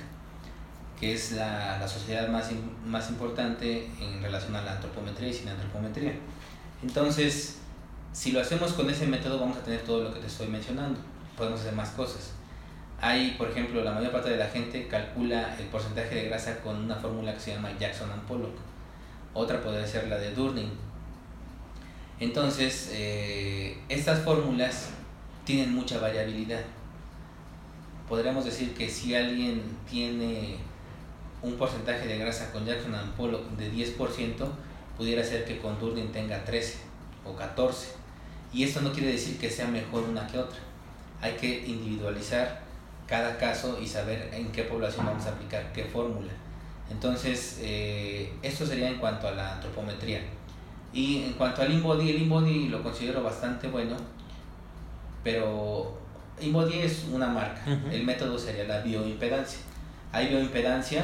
que 0.99 1.13
es 1.13 1.33
la, 1.33 1.79
la 1.79 1.87
sociedad 1.87 2.27
más, 2.29 2.49
más 2.85 3.09
importante 3.09 3.89
en 3.99 4.21
relación 4.21 4.55
a 4.55 4.61
la 4.61 4.73
antropometría 4.73 5.29
y 5.29 5.33
sin 5.33 5.49
antropometría. 5.49 6.13
Entonces, 6.81 7.57
si 8.13 8.31
lo 8.31 8.41
hacemos 8.41 8.73
con 8.73 8.89
ese 8.89 9.05
método, 9.07 9.39
vamos 9.39 9.57
a 9.57 9.61
tener 9.61 9.81
todo 9.81 10.03
lo 10.03 10.13
que 10.13 10.19
te 10.19 10.27
estoy 10.27 10.47
mencionando. 10.47 10.99
Podemos 11.37 11.59
hacer 11.61 11.73
más 11.73 11.89
cosas. 11.89 12.31
Hay, 13.01 13.35
por 13.37 13.49
ejemplo, 13.49 13.81
la 13.83 13.93
mayor 13.93 14.11
parte 14.11 14.29
de 14.29 14.37
la 14.37 14.47
gente 14.47 14.87
calcula 14.87 15.55
el 15.57 15.65
porcentaje 15.67 16.15
de 16.15 16.25
grasa 16.25 16.59
con 16.59 16.75
una 16.75 16.95
fórmula 16.95 17.33
que 17.33 17.39
se 17.39 17.53
llama 17.53 17.71
Jackson 17.79 18.11
and 18.11 18.23
Pollock. 18.23 18.55
Otra 19.33 19.61
podría 19.61 19.87
ser 19.87 20.07
la 20.09 20.17
de 20.17 20.31
Durning. 20.31 20.71
Entonces, 22.19 22.89
eh, 22.91 23.77
estas 23.87 24.19
fórmulas 24.19 24.89
tienen 25.45 25.73
mucha 25.73 25.99
variabilidad. 25.99 26.61
Podríamos 28.09 28.43
decir 28.43 28.73
que 28.73 28.89
si 28.89 29.15
alguien 29.15 29.61
tiene 29.89 30.57
un 31.41 31.55
porcentaje 31.55 32.05
de 32.05 32.17
grasa 32.17 32.51
con 32.51 32.65
Jackson 32.65 32.95
and 32.95 33.13
Pollock 33.13 33.49
de 33.51 33.71
10%, 33.71 34.45
pudiera 34.97 35.23
ser 35.23 35.45
que 35.45 35.59
con 35.59 35.79
Durning 35.79 36.11
tenga 36.11 36.43
13 36.43 36.79
o 37.23 37.33
14. 37.33 37.91
Y 38.51 38.63
esto 38.63 38.81
no 38.81 38.91
quiere 38.91 39.13
decir 39.13 39.39
que 39.39 39.49
sea 39.49 39.67
mejor 39.67 40.03
una 40.03 40.27
que 40.27 40.37
otra. 40.37 40.59
Hay 41.21 41.33
que 41.33 41.65
individualizar 41.65 42.68
cada 43.09 43.37
caso 43.37 43.79
y 43.81 43.87
saber 43.87 44.29
en 44.31 44.51
qué 44.51 44.63
población 44.63 45.07
vamos 45.07 45.25
a 45.25 45.29
aplicar 45.29 45.73
qué 45.73 45.83
fórmula. 45.83 46.31
Entonces, 46.91 47.59
eh, 47.61 48.31
esto 48.43 48.67
sería 48.67 48.87
en 48.87 48.99
cuanto 48.99 49.27
a 49.27 49.31
la 49.31 49.55
antropometría. 49.55 50.21
Y 50.93 51.23
en 51.23 51.33
cuanto 51.33 51.63
al 51.63 51.73
InBody, 51.73 52.11
el 52.11 52.21
InBody 52.21 52.69
lo 52.69 52.83
considero 52.83 53.23
bastante 53.23 53.67
bueno, 53.67 53.95
pero 55.23 55.97
InBody 56.39 56.81
es 56.81 57.05
una 57.11 57.27
marca. 57.27 57.61
El 57.91 58.03
método 58.03 58.37
sería 58.37 58.65
la 58.65 58.81
bioimpedancia. 58.81 59.59
Hay 60.11 60.27
bioimpedancia 60.27 61.03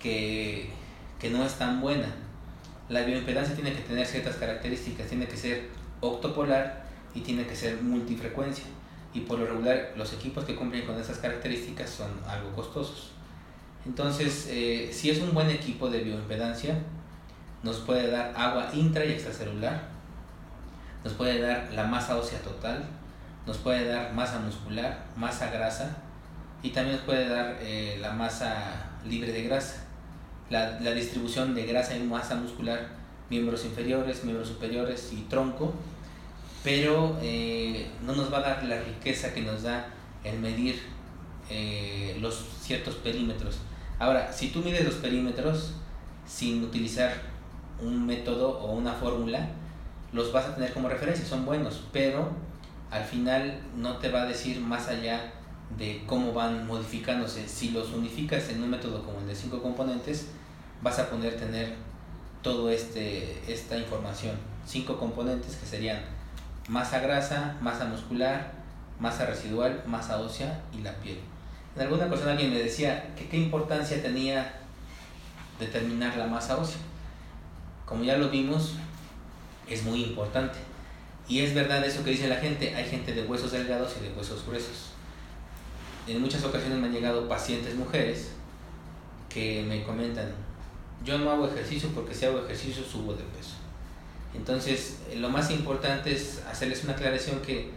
que, 0.00 0.68
que 1.18 1.30
no 1.30 1.44
es 1.44 1.54
tan 1.54 1.80
buena. 1.80 2.08
La 2.90 3.02
bioimpedancia 3.02 3.54
tiene 3.54 3.72
que 3.72 3.80
tener 3.80 4.06
ciertas 4.06 4.36
características, 4.36 5.06
tiene 5.08 5.26
que 5.26 5.36
ser 5.38 5.68
octopolar 6.00 6.84
y 7.14 7.20
tiene 7.20 7.46
que 7.46 7.56
ser 7.56 7.80
multifrecuencia 7.82 8.64
y 9.14 9.20
por 9.20 9.38
lo 9.38 9.46
regular 9.46 9.92
los 9.96 10.12
equipos 10.12 10.44
que 10.44 10.54
cumplen 10.54 10.86
con 10.86 10.98
esas 10.98 11.18
características 11.18 11.90
son 11.90 12.10
algo 12.26 12.52
costosos. 12.52 13.10
Entonces, 13.84 14.48
eh, 14.50 14.90
si 14.92 15.10
es 15.10 15.20
un 15.20 15.34
buen 15.34 15.50
equipo 15.50 15.90
de 15.90 16.00
bioimpedancia, 16.00 16.78
nos 17.62 17.78
puede 17.78 18.10
dar 18.10 18.32
agua 18.36 18.70
intra 18.72 19.04
y 19.04 19.12
extracelular, 19.12 19.88
nos 21.04 21.12
puede 21.14 21.40
dar 21.40 21.70
la 21.72 21.84
masa 21.84 22.16
ósea 22.16 22.40
total, 22.40 22.84
nos 23.46 23.58
puede 23.58 23.88
dar 23.88 24.12
masa 24.14 24.38
muscular, 24.38 25.04
masa 25.16 25.50
grasa 25.50 25.96
y 26.62 26.70
también 26.70 26.96
nos 26.96 27.04
puede 27.04 27.28
dar 27.28 27.58
eh, 27.60 27.98
la 28.00 28.12
masa 28.12 28.90
libre 29.04 29.32
de 29.32 29.42
grasa, 29.42 29.84
la, 30.48 30.78
la 30.80 30.92
distribución 30.92 31.54
de 31.54 31.66
grasa 31.66 31.96
y 31.96 32.02
masa 32.02 32.36
muscular, 32.36 32.88
miembros 33.30 33.64
inferiores, 33.64 34.24
miembros 34.24 34.48
superiores 34.48 35.12
y 35.12 35.22
tronco 35.22 35.74
pero 36.62 37.18
eh, 37.22 37.88
no 38.04 38.14
nos 38.14 38.32
va 38.32 38.38
a 38.38 38.42
dar 38.42 38.64
la 38.64 38.80
riqueza 38.80 39.34
que 39.34 39.42
nos 39.42 39.62
da 39.62 39.88
el 40.24 40.38
medir 40.38 40.80
eh, 41.50 42.16
los 42.20 42.44
ciertos 42.60 42.94
perímetros. 42.96 43.58
Ahora, 43.98 44.32
si 44.32 44.48
tú 44.48 44.60
mides 44.60 44.84
los 44.84 44.94
perímetros 44.94 45.74
sin 46.26 46.62
utilizar 46.62 47.12
un 47.80 48.06
método 48.06 48.58
o 48.60 48.72
una 48.72 48.92
fórmula, 48.92 49.48
los 50.12 50.32
vas 50.32 50.46
a 50.46 50.54
tener 50.54 50.72
como 50.72 50.88
referencia, 50.88 51.24
son 51.24 51.44
buenos, 51.44 51.82
pero 51.92 52.30
al 52.90 53.04
final 53.04 53.60
no 53.76 53.96
te 53.96 54.10
va 54.10 54.22
a 54.22 54.26
decir 54.26 54.60
más 54.60 54.88
allá 54.88 55.32
de 55.76 56.02
cómo 56.06 56.32
van 56.32 56.66
modificándose. 56.66 57.48
Si 57.48 57.70
los 57.70 57.92
unificas 57.92 58.48
en 58.50 58.62
un 58.62 58.70
método 58.70 59.02
como 59.04 59.20
el 59.20 59.26
de 59.26 59.34
cinco 59.34 59.62
componentes, 59.62 60.28
vas 60.82 60.98
a 60.98 61.08
poder 61.08 61.36
tener 61.36 61.74
toda 62.42 62.72
este, 62.72 63.40
esta 63.50 63.78
información. 63.78 64.36
Cinco 64.66 64.98
componentes 64.98 65.56
que 65.56 65.66
serían 65.66 66.00
masa 66.68 67.00
grasa, 67.00 67.56
masa 67.60 67.84
muscular, 67.86 68.52
masa 68.98 69.26
residual, 69.26 69.82
masa 69.86 70.20
ósea 70.20 70.62
y 70.72 70.82
la 70.82 70.92
piel. 70.96 71.18
En 71.74 71.82
alguna 71.82 72.06
ocasión 72.06 72.28
alguien 72.28 72.50
me 72.50 72.58
decía 72.58 73.14
que 73.16 73.28
qué 73.28 73.36
importancia 73.36 74.02
tenía 74.02 74.60
determinar 75.58 76.16
la 76.16 76.26
masa 76.26 76.58
ósea. 76.58 76.80
Como 77.86 78.04
ya 78.04 78.16
lo 78.16 78.30
vimos, 78.30 78.74
es 79.68 79.82
muy 79.84 80.04
importante. 80.04 80.58
Y 81.28 81.40
es 81.40 81.54
verdad 81.54 81.84
eso 81.84 82.04
que 82.04 82.10
dice 82.10 82.28
la 82.28 82.36
gente, 82.36 82.74
hay 82.74 82.84
gente 82.84 83.12
de 83.12 83.22
huesos 83.24 83.52
delgados 83.52 83.94
y 84.00 84.04
de 84.04 84.14
huesos 84.14 84.44
gruesos. 84.46 84.90
En 86.06 86.20
muchas 86.20 86.44
ocasiones 86.44 86.78
me 86.78 86.86
han 86.86 86.92
llegado 86.92 87.28
pacientes 87.28 87.74
mujeres 87.74 88.32
que 89.28 89.64
me 89.66 89.82
comentan, 89.84 90.30
yo 91.04 91.18
no 91.18 91.30
hago 91.30 91.48
ejercicio 91.48 91.88
porque 91.94 92.14
si 92.14 92.26
hago 92.26 92.44
ejercicio 92.44 92.84
subo 92.84 93.14
de 93.14 93.22
peso. 93.24 93.54
Entonces, 94.34 94.98
eh, 95.10 95.16
lo 95.16 95.28
más 95.28 95.50
importante 95.50 96.12
es 96.14 96.42
hacerles 96.50 96.84
una 96.84 96.94
aclaración 96.94 97.40
que 97.40 97.70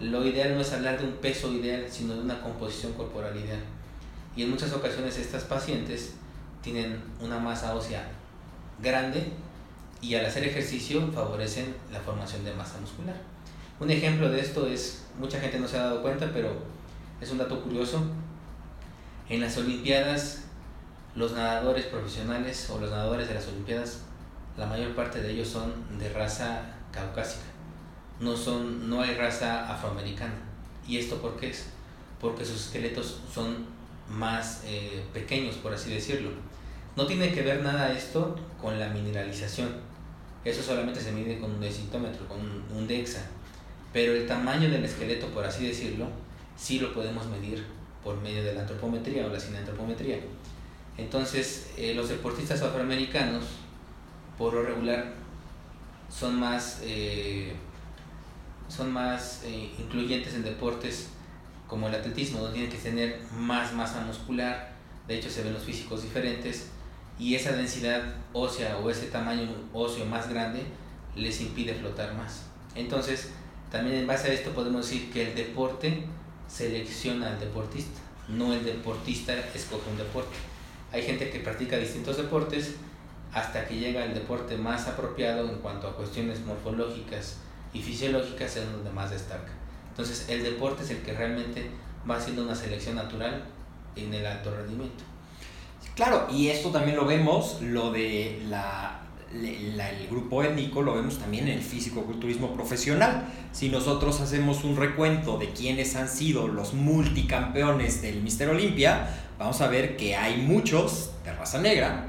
lo 0.00 0.24
ideal 0.24 0.54
no 0.54 0.60
es 0.60 0.72
hablar 0.72 0.98
de 0.98 1.04
un 1.04 1.14
peso 1.14 1.52
ideal, 1.52 1.86
sino 1.90 2.14
de 2.14 2.20
una 2.20 2.40
composición 2.40 2.92
corporal 2.92 3.36
ideal. 3.36 3.60
Y 4.36 4.42
en 4.42 4.50
muchas 4.50 4.72
ocasiones 4.72 5.18
estas 5.18 5.44
pacientes 5.44 6.14
tienen 6.62 7.02
una 7.20 7.38
masa 7.38 7.74
ósea 7.74 8.06
grande 8.82 9.32
y 10.02 10.14
al 10.14 10.26
hacer 10.26 10.44
ejercicio 10.44 11.10
favorecen 11.12 11.74
la 11.90 12.00
formación 12.00 12.44
de 12.44 12.52
masa 12.52 12.78
muscular. 12.80 13.16
Un 13.80 13.90
ejemplo 13.90 14.28
de 14.28 14.40
esto 14.40 14.66
es, 14.66 15.04
mucha 15.18 15.40
gente 15.40 15.58
no 15.58 15.66
se 15.66 15.78
ha 15.78 15.84
dado 15.84 16.02
cuenta, 16.02 16.30
pero 16.32 16.50
es 17.20 17.30
un 17.30 17.38
dato 17.38 17.62
curioso. 17.62 18.02
En 19.28 19.40
las 19.40 19.56
Olimpiadas, 19.56 20.44
los 21.14 21.32
nadadores 21.32 21.86
profesionales 21.86 22.68
o 22.70 22.78
los 22.78 22.90
nadadores 22.90 23.28
de 23.28 23.34
las 23.34 23.48
Olimpiadas 23.48 24.02
la 24.56 24.66
mayor 24.66 24.94
parte 24.94 25.20
de 25.20 25.32
ellos 25.32 25.48
son 25.48 25.72
de 25.98 26.08
raza 26.08 26.62
caucásica. 26.90 27.44
No, 28.20 28.36
son, 28.36 28.88
no 28.88 29.02
hay 29.02 29.14
raza 29.14 29.70
afroamericana. 29.70 30.34
¿Y 30.88 30.98
esto 30.98 31.20
por 31.20 31.36
qué 31.36 31.50
es? 31.50 31.66
Porque 32.20 32.44
sus 32.44 32.66
esqueletos 32.66 33.20
son 33.32 33.66
más 34.08 34.62
eh, 34.64 35.04
pequeños, 35.12 35.56
por 35.56 35.74
así 35.74 35.92
decirlo. 35.92 36.30
No 36.96 37.06
tiene 37.06 37.32
que 37.32 37.42
ver 37.42 37.62
nada 37.62 37.92
esto 37.92 38.36
con 38.60 38.78
la 38.80 38.88
mineralización. 38.88 39.68
Eso 40.44 40.62
solamente 40.62 41.00
se 41.00 41.12
mide 41.12 41.38
con 41.38 41.50
un 41.50 41.60
decitómetro, 41.60 42.26
con 42.26 42.38
un, 42.74 42.86
DEXA. 42.86 43.20
Pero 43.92 44.14
el 44.14 44.26
tamaño 44.26 44.70
del 44.70 44.84
esqueleto, 44.84 45.26
por 45.28 45.44
así 45.44 45.66
decirlo, 45.66 46.06
sí 46.56 46.78
lo 46.78 46.94
podemos 46.94 47.26
medir 47.26 47.64
por 48.02 48.16
medio 48.22 48.42
de 48.42 48.54
la 48.54 48.62
antropometría 48.62 49.26
o 49.26 49.28
la 49.28 49.40
sinantropometría. 49.40 50.20
Entonces, 50.96 51.72
eh, 51.76 51.92
los 51.94 52.08
deportistas 52.08 52.62
afroamericanos 52.62 53.44
por 54.38 54.54
lo 54.54 54.62
regular 54.62 55.14
son 56.08 56.38
más, 56.38 56.80
eh, 56.82 57.54
son 58.68 58.92
más 58.92 59.42
eh, 59.44 59.70
incluyentes 59.78 60.34
en 60.34 60.44
deportes 60.44 61.08
como 61.66 61.88
el 61.88 61.94
atletismo, 61.94 62.40
donde 62.40 62.54
tienen 62.54 62.70
que 62.70 62.78
tener 62.78 63.20
más 63.36 63.72
masa 63.72 64.00
muscular, 64.02 64.72
de 65.08 65.18
hecho 65.18 65.30
se 65.30 65.42
ven 65.42 65.52
los 65.52 65.64
físicos 65.64 66.02
diferentes, 66.02 66.68
y 67.18 67.34
esa 67.34 67.52
densidad 67.52 68.02
ósea 68.32 68.78
o 68.78 68.90
ese 68.90 69.06
tamaño 69.06 69.48
óseo 69.72 70.04
más 70.04 70.28
grande 70.28 70.62
les 71.16 71.40
impide 71.40 71.74
flotar 71.74 72.14
más. 72.14 72.44
Entonces, 72.74 73.30
también 73.70 73.96
en 73.96 74.06
base 74.06 74.30
a 74.30 74.34
esto 74.34 74.50
podemos 74.50 74.88
decir 74.88 75.10
que 75.10 75.28
el 75.28 75.34
deporte 75.34 76.04
selecciona 76.46 77.28
al 77.30 77.40
deportista, 77.40 78.00
no 78.28 78.52
el 78.52 78.64
deportista 78.64 79.34
escoge 79.54 79.90
un 79.90 79.96
deporte. 79.96 80.36
Hay 80.92 81.02
gente 81.02 81.30
que 81.30 81.40
practica 81.40 81.78
distintos 81.78 82.16
deportes 82.16 82.76
hasta 83.36 83.68
que 83.68 83.78
llega 83.78 84.02
el 84.02 84.14
deporte 84.14 84.56
más 84.56 84.88
apropiado 84.88 85.46
en 85.50 85.58
cuanto 85.58 85.86
a 85.86 85.94
cuestiones 85.94 86.40
morfológicas 86.46 87.36
y 87.74 87.82
fisiológicas 87.82 88.56
es 88.56 88.72
donde 88.72 88.90
más 88.90 89.10
destaca. 89.10 89.52
Entonces 89.90 90.30
el 90.30 90.42
deporte 90.42 90.84
es 90.84 90.90
el 90.90 91.02
que 91.02 91.12
realmente 91.12 91.70
va 92.08 92.16
haciendo 92.16 92.44
una 92.44 92.54
selección 92.54 92.96
natural 92.96 93.44
en 93.94 94.14
el 94.14 94.24
alto 94.24 94.56
rendimiento. 94.56 95.04
Claro, 95.94 96.28
y 96.32 96.48
esto 96.48 96.70
también 96.70 96.96
lo 96.96 97.04
vemos, 97.04 97.60
lo 97.60 97.92
de 97.92 98.42
la, 98.48 99.02
el 99.34 100.06
grupo 100.08 100.42
étnico, 100.42 100.80
lo 100.80 100.94
vemos 100.94 101.18
también 101.18 101.46
en 101.48 101.58
el 101.58 101.62
físico-culturismo 101.62 102.54
profesional. 102.54 103.28
Si 103.52 103.68
nosotros 103.68 104.18
hacemos 104.22 104.64
un 104.64 104.78
recuento 104.78 105.36
de 105.36 105.50
quiénes 105.50 105.94
han 105.94 106.08
sido 106.08 106.48
los 106.48 106.72
multicampeones 106.72 108.00
del 108.00 108.22
Mister 108.22 108.48
Olimpia, 108.48 109.10
vamos 109.38 109.60
a 109.60 109.68
ver 109.68 109.98
que 109.98 110.16
hay 110.16 110.38
muchos 110.38 111.10
de 111.22 111.34
raza 111.34 111.60
negra, 111.60 112.06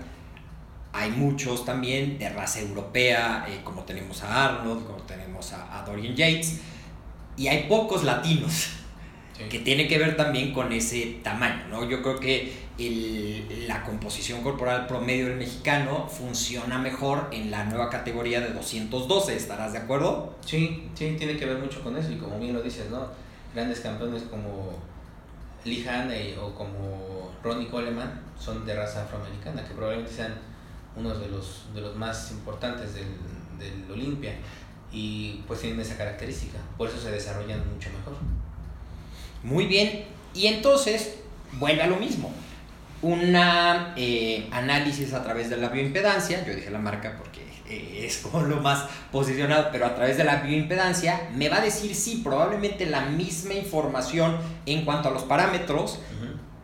hay 0.97 1.11
muchos 1.11 1.63
también 1.63 2.17
de 2.17 2.27
raza 2.29 2.59
europea, 2.59 3.45
eh, 3.47 3.61
como 3.63 3.83
tenemos 3.83 4.23
a 4.23 4.45
Arnold, 4.45 4.87
como 4.87 4.97
tenemos 5.03 5.53
a, 5.53 5.83
Dorian 5.85 6.15
Yates, 6.15 6.59
y 7.37 7.47
hay 7.47 7.67
pocos 7.69 8.03
latinos. 8.03 8.69
que 9.51 9.59
tiene 9.59 9.87
que 9.87 9.99
ver 9.99 10.17
también 10.17 10.51
con 10.51 10.73
ese 10.73 11.19
tamaño, 11.23 11.67
¿no? 11.69 11.87
Yo 11.87 12.01
creo 12.01 12.19
que 12.19 12.51
el, 12.79 13.67
la 13.67 13.83
composición 13.83 14.41
corporal 14.41 14.87
promedio 14.87 15.27
del 15.27 15.37
mexicano 15.37 16.07
funciona 16.07 16.79
mejor 16.79 17.27
en 17.31 17.51
la 17.51 17.65
nueva 17.65 17.91
categoría 17.91 18.41
de 18.41 18.49
212, 18.49 19.35
¿estarás 19.35 19.73
de 19.73 19.77
acuerdo? 19.77 20.35
Sí, 20.43 20.89
sí, 20.95 21.15
tiene 21.19 21.37
que 21.37 21.45
ver 21.45 21.59
mucho 21.59 21.83
con 21.83 21.95
eso 21.95 22.11
y 22.11 22.15
como 22.15 22.39
bien 22.39 22.55
lo 22.55 22.63
dices, 22.63 22.89
¿no? 22.89 23.09
Grandes 23.53 23.81
campeones 23.81 24.23
como 24.23 24.79
Lee 25.63 25.87
Haney 25.87 26.35
o 26.41 26.55
como 26.55 27.31
Ronnie 27.43 27.67
Coleman 27.67 28.19
son 28.39 28.65
de 28.65 28.75
raza 28.75 29.03
afroamericana, 29.03 29.63
que 29.63 29.75
probablemente 29.75 30.11
sean 30.11 30.33
unos 30.95 31.19
de 31.19 31.27
los, 31.27 31.65
de 31.73 31.81
los 31.81 31.95
más 31.95 32.31
importantes 32.31 32.93
del, 32.93 33.07
del 33.59 33.91
Olimpia. 33.91 34.33
Y 34.91 35.43
pues 35.47 35.61
tienen 35.61 35.79
esa 35.81 35.97
característica, 35.97 36.57
por 36.77 36.87
eso 36.87 36.99
se 36.99 37.11
desarrollan 37.11 37.59
mucho 37.73 37.89
mejor. 37.89 38.13
Muy 39.43 39.65
bien, 39.65 40.05
y 40.33 40.47
entonces 40.47 41.15
vuelve 41.53 41.81
a 41.81 41.87
lo 41.87 41.97
mismo. 41.97 42.31
Un 43.01 43.35
eh, 43.35 44.47
análisis 44.51 45.13
a 45.13 45.23
través 45.23 45.49
de 45.49 45.57
la 45.57 45.69
bioimpedancia, 45.69 46.45
yo 46.45 46.55
dije 46.55 46.71
la 46.71 46.79
marca 46.79 47.15
porque 47.17 47.41
eh, 47.69 48.05
es 48.05 48.17
como 48.17 48.41
lo 48.41 48.61
más 48.61 48.85
posicionado, 49.11 49.69
pero 49.71 49.85
a 49.85 49.93
través 49.93 50.17
de 50.17 50.23
la 50.23 50.37
bioimpedancia 50.37 51.29
me 51.35 51.49
va 51.49 51.57
a 51.57 51.61
decir 51.61 51.93
sí, 51.93 52.21
probablemente 52.23 52.85
la 52.85 53.01
misma 53.01 53.53
información 53.53 54.37
en 54.65 54.83
cuanto 54.83 55.09
a 55.09 55.11
los 55.11 55.23
parámetros, 55.23 55.99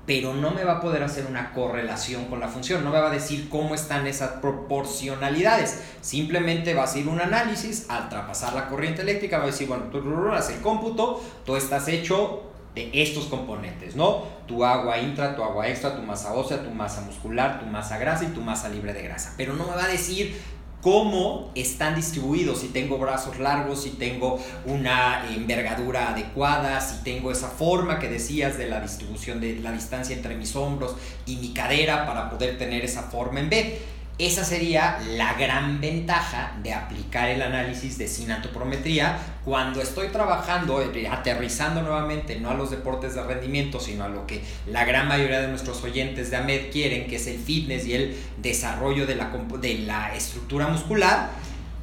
pero 0.05 0.33
no 0.33 0.51
me 0.51 0.63
va 0.63 0.73
a 0.73 0.81
poder 0.81 1.01
hacer 1.03 1.25
una 1.29 1.53
correlación 1.53 2.25
con 2.25 2.39
la 2.39 2.49
función, 2.49 2.83
no 2.83 2.91
me 2.91 2.99
va 2.99 3.07
a 3.07 3.13
decir 3.13 3.47
cómo 3.49 3.73
están 3.73 4.05
esas 4.05 4.31
proporcionalidades, 4.41 5.81
simplemente 6.01 6.73
va 6.73 6.81
a 6.81 6.85
hacer 6.85 7.07
un 7.07 7.21
análisis, 7.21 7.85
al 7.89 8.09
traspasar 8.09 8.53
la 8.53 8.67
corriente 8.67 9.01
eléctrica 9.01 9.37
va 9.37 9.43
a 9.43 9.47
decir, 9.47 9.67
bueno, 9.67 9.85
tú 9.85 10.01
haces 10.31 10.57
el 10.57 10.61
cómputo, 10.61 11.23
tú 11.45 11.55
estás 11.55 11.87
hecho 11.87 12.43
de 12.75 12.89
estos 12.93 13.25
componentes, 13.25 13.95
¿no? 13.95 14.23
Tu 14.47 14.65
agua 14.65 14.97
intra, 14.97 15.35
tu 15.35 15.43
agua 15.43 15.67
extra, 15.69 15.95
tu 15.95 16.01
masa 16.01 16.33
ósea, 16.33 16.63
tu 16.63 16.71
masa 16.71 17.01
muscular, 17.01 17.59
tu 17.59 17.65
masa 17.67 17.97
grasa 17.97 18.25
y 18.25 18.27
tu 18.27 18.41
masa 18.41 18.69
libre 18.69 18.93
de 18.93 19.03
grasa, 19.03 19.35
pero 19.37 19.53
no 19.53 19.65
me 19.65 19.75
va 19.75 19.85
a 19.85 19.87
decir 19.87 20.35
cómo 20.83 21.49
están 21.55 21.95
distribuidos, 21.95 22.59
si 22.59 22.67
tengo 22.67 22.97
brazos 22.97 23.39
largos, 23.39 23.83
si 23.83 23.91
tengo 23.91 24.37
una 24.65 25.25
envergadura 25.33 26.09
adecuada, 26.09 26.81
si 26.81 27.01
tengo 27.03 27.31
esa 27.31 27.47
forma 27.47 27.99
que 27.99 28.09
decías 28.09 28.57
de 28.57 28.67
la 28.67 28.81
distribución 28.81 29.39
de 29.39 29.55
la 29.59 29.71
distancia 29.71 30.13
entre 30.13 30.35
mis 30.35 30.57
hombros 30.57 30.95
y 31.25 31.37
mi 31.37 31.53
cadera 31.53 32.05
para 32.05 32.29
poder 32.29 32.57
tener 32.57 32.83
esa 32.83 33.03
forma 33.03 33.39
en 33.39 33.49
B. 33.49 33.79
Esa 34.19 34.45
sería 34.45 34.99
la 35.17 35.33
gran 35.33 35.81
ventaja 35.81 36.53
de 36.61 36.71
aplicar 36.71 37.29
el 37.29 37.41
análisis 37.41 37.97
de 37.97 38.07
sinatoprometría 38.07 39.17
cuando 39.43 39.81
estoy 39.81 40.09
trabajando, 40.09 40.83
eh, 40.83 41.07
aterrizando 41.07 41.81
nuevamente, 41.81 42.39
no 42.39 42.51
a 42.51 42.53
los 42.53 42.69
deportes 42.69 43.15
de 43.15 43.23
rendimiento, 43.23 43.79
sino 43.79 44.03
a 44.03 44.09
lo 44.09 44.27
que 44.27 44.43
la 44.67 44.85
gran 44.85 45.07
mayoría 45.07 45.41
de 45.41 45.47
nuestros 45.47 45.83
oyentes 45.83 46.29
de 46.29 46.37
AMED 46.37 46.71
quieren, 46.71 47.07
que 47.07 47.15
es 47.15 47.25
el 47.25 47.39
fitness 47.39 47.87
y 47.87 47.95
el 47.95 48.15
desarrollo 48.37 49.07
de 49.07 49.15
la, 49.15 49.31
de 49.59 49.79
la 49.79 50.13
estructura 50.13 50.67
muscular. 50.67 51.31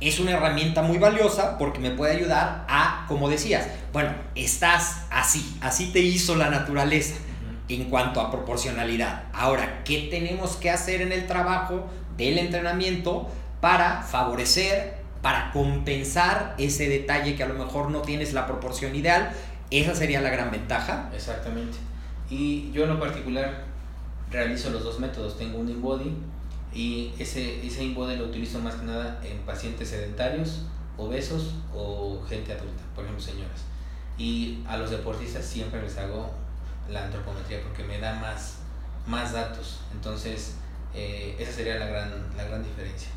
Es 0.00 0.20
una 0.20 0.30
herramienta 0.30 0.82
muy 0.82 0.98
valiosa 0.98 1.58
porque 1.58 1.80
me 1.80 1.90
puede 1.90 2.14
ayudar 2.14 2.64
a, 2.68 3.06
como 3.08 3.28
decías, 3.28 3.66
bueno, 3.92 4.14
estás 4.36 5.02
así, 5.10 5.58
así 5.60 5.90
te 5.92 5.98
hizo 5.98 6.36
la 6.36 6.48
naturaleza 6.48 7.16
en 7.70 7.84
cuanto 7.84 8.20
a 8.20 8.30
proporcionalidad. 8.30 9.24
Ahora, 9.32 9.82
¿qué 9.84 10.08
tenemos 10.10 10.56
que 10.56 10.70
hacer 10.70 11.02
en 11.02 11.12
el 11.12 11.26
trabajo? 11.26 11.88
del 12.20 12.38
entrenamiento 12.38 13.28
para 13.60 14.02
favorecer, 14.02 14.98
para 15.22 15.50
compensar 15.52 16.54
ese 16.58 16.88
detalle 16.88 17.34
que 17.34 17.42
a 17.42 17.48
lo 17.48 17.54
mejor 17.54 17.90
no 17.90 18.02
tienes 18.02 18.34
la 18.34 18.46
proporción 18.46 18.94
ideal. 18.94 19.32
Esa 19.70 19.94
sería 19.94 20.20
la 20.20 20.28
gran 20.30 20.50
ventaja. 20.50 21.10
Exactamente. 21.14 21.78
Y 22.28 22.70
yo 22.72 22.84
en 22.84 22.90
lo 22.90 23.00
particular 23.00 23.64
realizo 24.30 24.70
los 24.70 24.84
dos 24.84 25.00
métodos. 25.00 25.38
Tengo 25.38 25.58
un 25.58 25.68
InBody 25.68 26.12
y 26.74 27.12
ese, 27.18 27.66
ese 27.66 27.84
InBody 27.84 28.16
lo 28.16 28.26
utilizo 28.26 28.60
más 28.60 28.74
que 28.74 28.84
nada 28.84 29.20
en 29.24 29.38
pacientes 29.38 29.88
sedentarios, 29.88 30.66
obesos 30.98 31.54
o 31.74 32.22
gente 32.28 32.52
adulta, 32.52 32.82
por 32.94 33.04
ejemplo 33.04 33.24
señoras. 33.24 33.62
Y 34.18 34.58
a 34.68 34.76
los 34.76 34.90
deportistas 34.90 35.46
siempre 35.46 35.80
les 35.80 35.96
hago 35.96 36.30
la 36.88 37.04
antropometría 37.04 37.62
porque 37.62 37.84
me 37.84 37.98
da 37.98 38.14
más, 38.14 38.56
más 39.06 39.32
datos. 39.32 39.80
Entonces, 39.92 40.54
eh, 40.94 41.36
esa 41.38 41.52
sería 41.52 41.78
la 41.78 41.86
gran, 41.86 42.10
la 42.36 42.44
gran 42.44 42.62
diferencia. 42.62 43.08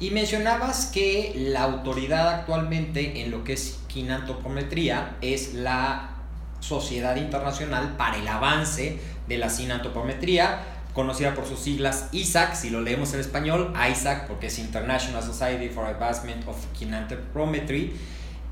Y 0.00 0.10
mencionabas 0.10 0.86
que 0.86 1.32
la 1.36 1.62
autoridad 1.62 2.28
actualmente 2.28 3.22
en 3.22 3.30
lo 3.30 3.42
que 3.42 3.54
es 3.54 3.80
quinantopometría 3.88 5.16
es 5.20 5.54
la 5.54 6.10
Sociedad 6.60 7.16
Internacional 7.16 7.96
para 7.96 8.16
el 8.16 8.28
Avance 8.28 9.00
de 9.26 9.38
la 9.38 9.48
Sinantopometría, 9.48 10.60
conocida 10.92 11.34
por 11.34 11.46
sus 11.46 11.60
siglas 11.60 12.08
ISAC, 12.12 12.54
si 12.54 12.70
lo 12.70 12.80
leemos 12.80 13.12
en 13.14 13.20
español, 13.20 13.72
ISAC 13.90 14.26
porque 14.26 14.48
es 14.48 14.58
International 14.58 15.22
Society 15.22 15.68
for 15.68 15.86
Advancement 15.86 16.46
of 16.46 16.56
Kinantopometry, 16.78 17.94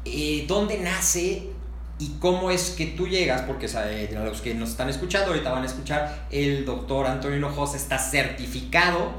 eh, 0.05 0.45
¿dónde 0.47 0.79
nace 0.79 1.51
y 1.99 2.17
cómo 2.21 2.51
es 2.51 2.71
que 2.71 2.87
tú 2.87 3.09
llegas, 3.09 3.43
porque 3.43 3.67
a 3.67 4.25
los 4.25 4.43
que 4.43 4.55
nos 4.55 4.71
están 4.71 4.89
escuchando 4.89 5.29
ahorita 5.29 5.51
van 5.51 5.63
a 5.63 5.67
escuchar, 5.67 6.27
el 6.31 6.65
doctor 6.65 7.07
Antonio 7.07 7.39
Hinojosa 7.39 7.77
está 7.77 7.99
certificado 7.99 9.13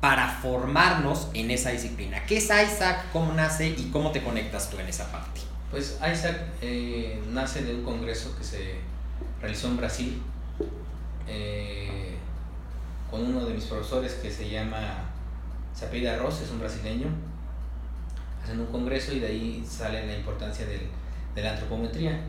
para 0.00 0.28
formarnos 0.28 1.28
en 1.32 1.50
esa 1.50 1.70
disciplina. 1.70 2.26
¿Qué 2.26 2.38
es 2.38 2.44
ISAC? 2.44 3.12
¿Cómo 3.12 3.32
nace 3.32 3.68
y 3.68 3.90
cómo 3.92 4.10
te 4.10 4.22
conectas 4.22 4.68
tú 4.68 4.78
en 4.78 4.88
esa 4.88 5.10
parte? 5.10 5.40
Pues 5.70 5.98
ISAC 6.00 6.36
eh, 6.60 7.22
nace 7.30 7.62
de 7.62 7.74
un 7.74 7.84
congreso 7.84 8.36
que 8.36 8.44
se 8.44 8.74
realizó 9.40 9.68
en 9.68 9.76
Brasil 9.76 10.22
eh, 11.28 12.16
con 13.10 13.24
uno 13.24 13.44
de 13.44 13.54
mis 13.54 13.64
profesores 13.64 14.14
que 14.14 14.30
se 14.30 14.50
llama 14.50 15.04
Sapida 15.74 16.16
Ross, 16.16 16.40
es 16.42 16.50
un 16.50 16.58
brasileño. 16.58 17.06
Hacen 18.42 18.60
un 18.60 18.66
congreso 18.66 19.12
y 19.12 19.20
de 19.20 19.26
ahí 19.28 19.64
sale 19.66 20.06
la 20.06 20.16
importancia 20.16 20.66
del 20.66 20.82
de 21.34 21.42
la 21.42 21.52
antropometría. 21.52 22.20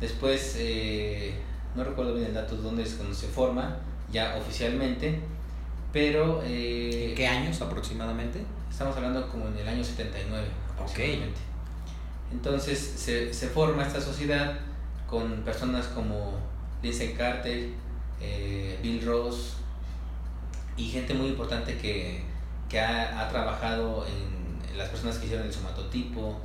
Después, 0.00 0.56
eh, 0.58 1.34
no 1.74 1.84
recuerdo 1.84 2.14
bien 2.14 2.26
el 2.26 2.34
dato 2.34 2.56
de 2.56 2.62
dónde 2.62 2.82
es 2.82 2.94
cuando 2.94 3.14
se 3.14 3.26
forma, 3.28 3.76
ya 4.12 4.36
oficialmente, 4.36 5.20
pero... 5.92 6.42
Eh, 6.44 7.14
¿Qué 7.16 7.26
años 7.26 7.60
aproximadamente? 7.60 8.44
Estamos 8.70 8.96
hablando 8.96 9.28
como 9.28 9.48
en 9.48 9.56
el 9.58 9.68
año 9.68 9.82
79 9.82 10.46
aproximadamente. 10.74 11.40
Entonces 12.30 12.78
se, 12.78 13.32
se, 13.32 13.48
forma 13.48 13.86
esta 13.86 14.00
sociedad 14.00 14.58
con 15.08 15.42
personas 15.42 15.86
como 15.86 16.34
Lindsay 16.82 17.14
Carter, 17.14 17.70
eh, 18.20 18.78
Bill 18.82 19.04
Ross 19.04 19.54
y 20.76 20.84
gente 20.84 21.14
muy 21.14 21.28
importante 21.28 21.78
que, 21.78 22.22
que 22.68 22.78
ha, 22.78 23.20
ha, 23.20 23.28
trabajado 23.28 24.06
en, 24.06 24.70
en, 24.70 24.78
las 24.78 24.90
personas 24.90 25.18
que 25.18 25.26
hicieron 25.26 25.46
el 25.46 25.52
somatotipo, 25.52 26.38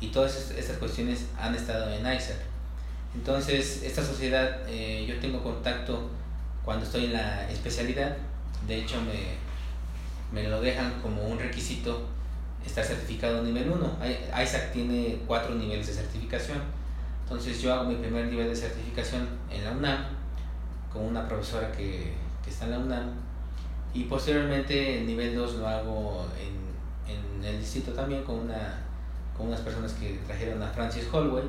y 0.00 0.08
todas 0.08 0.50
estas 0.52 0.78
cuestiones 0.78 1.26
han 1.38 1.54
estado 1.54 1.92
en 1.92 2.00
ISAC. 2.00 2.36
Entonces, 3.14 3.82
esta 3.82 4.02
sociedad, 4.02 4.60
eh, 4.68 5.04
yo 5.06 5.18
tengo 5.18 5.42
contacto 5.42 6.08
cuando 6.64 6.84
estoy 6.84 7.06
en 7.06 7.14
la 7.14 7.50
especialidad, 7.50 8.16
de 8.66 8.78
hecho 8.78 8.96
me, 9.02 9.36
me 10.32 10.48
lo 10.48 10.60
dejan 10.60 11.00
como 11.02 11.26
un 11.26 11.38
requisito 11.38 12.06
estar 12.64 12.84
certificado 12.84 13.42
nivel 13.42 13.70
1. 13.70 13.98
ISAC 14.42 14.72
tiene 14.72 15.18
cuatro 15.26 15.54
niveles 15.54 15.86
de 15.86 15.94
certificación. 15.94 16.58
Entonces 17.24 17.60
yo 17.60 17.72
hago 17.72 17.84
mi 17.84 17.96
primer 17.96 18.26
nivel 18.26 18.48
de 18.48 18.56
certificación 18.56 19.28
en 19.50 19.64
la 19.64 19.72
UNAM 19.72 20.04
con 20.92 21.02
una 21.04 21.26
profesora 21.28 21.70
que, 21.72 22.12
que 22.42 22.50
está 22.50 22.64
en 22.66 22.70
la 22.72 22.78
UNAM 22.78 23.10
y 23.94 24.04
posteriormente 24.04 24.98
el 24.98 25.06
nivel 25.06 25.34
2 25.34 25.54
lo 25.54 25.68
hago 25.68 26.26
en, 26.38 27.12
en 27.12 27.44
el 27.44 27.60
distrito 27.60 27.92
también 27.92 28.22
con 28.24 28.40
una 28.40 28.89
unas 29.40 29.60
personas 29.60 29.92
que 29.92 30.18
trajeron 30.26 30.62
a 30.62 30.68
Francis 30.68 31.08
Holloway 31.12 31.44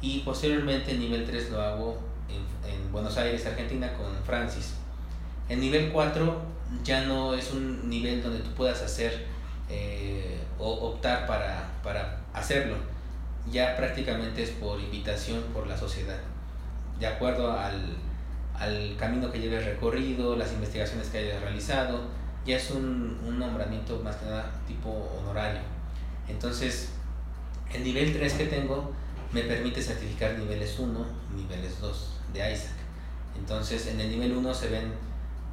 y 0.00 0.20
posteriormente 0.20 0.92
el 0.92 1.00
nivel 1.00 1.26
3 1.26 1.50
lo 1.50 1.60
hago 1.60 1.98
en, 2.28 2.70
en, 2.70 2.92
Buenos 2.92 3.16
Aires, 3.16 3.44
Argentina 3.46 3.92
con 3.94 4.06
Francis. 4.24 4.74
El 5.48 5.60
nivel 5.60 5.90
4 5.92 6.42
ya 6.84 7.04
no 7.06 7.34
es 7.34 7.52
un 7.52 7.88
nivel 7.88 8.22
donde 8.22 8.40
tú 8.40 8.50
puedas 8.50 8.82
hacer 8.82 9.26
eh, 9.68 10.38
o 10.58 10.72
optar 10.88 11.26
para, 11.26 11.70
para 11.82 12.20
hacerlo, 12.32 12.76
ya 13.50 13.76
prácticamente 13.76 14.42
es 14.42 14.50
por 14.50 14.80
invitación 14.80 15.42
por 15.54 15.66
la 15.66 15.76
sociedad, 15.76 16.18
de 16.98 17.06
acuerdo 17.06 17.52
al, 17.52 17.96
al 18.54 18.96
camino 18.98 19.30
que 19.30 19.40
lleves 19.40 19.64
recorrido, 19.64 20.36
las 20.36 20.52
investigaciones 20.52 21.08
que 21.08 21.18
hayas 21.18 21.40
realizado, 21.40 22.00
ya 22.44 22.56
es 22.56 22.70
un, 22.70 23.18
un 23.26 23.38
nombramiento 23.38 24.00
más 24.02 24.16
que 24.16 24.26
nada 24.26 24.50
tipo 24.66 24.90
honorario. 25.18 25.60
Entonces, 26.28 26.92
el 27.72 27.84
nivel 27.84 28.12
3 28.12 28.32
que 28.34 28.46
tengo 28.46 28.92
me 29.32 29.42
permite 29.42 29.82
certificar 29.82 30.38
niveles 30.38 30.78
1, 30.78 31.06
niveles 31.36 31.80
2 31.80 32.10
de 32.32 32.52
ISAC. 32.52 32.72
Entonces, 33.38 33.86
en 33.88 34.00
el 34.00 34.10
nivel 34.10 34.32
1 34.36 34.54
se 34.54 34.68
ven 34.68 34.92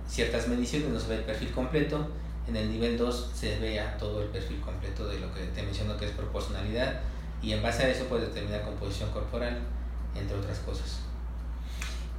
ciertas 0.08 0.48
mediciones, 0.48 0.90
no 0.90 1.00
se 1.00 1.08
ve 1.08 1.16
el 1.16 1.24
perfil 1.24 1.52
completo. 1.52 2.08
En 2.48 2.56
el 2.56 2.72
nivel 2.72 2.98
2 2.98 3.32
se 3.34 3.60
vea 3.60 3.98
todo 3.98 4.22
el 4.22 4.30
perfil 4.30 4.62
completo 4.62 5.08
de 5.08 5.20
lo 5.20 5.34
que 5.34 5.42
te 5.42 5.64
menciono 5.64 5.98
que 5.98 6.06
es 6.06 6.12
proporcionalidad 6.12 7.02
y 7.42 7.54
en 7.54 7.62
base 7.62 7.84
a 7.84 7.90
eso 7.90 8.06
puedes 8.06 8.28
determinar 8.28 8.64
composición 8.64 9.12
corporal, 9.12 9.60
entre 10.16 10.38
otras 10.38 10.60
cosas. 10.60 11.02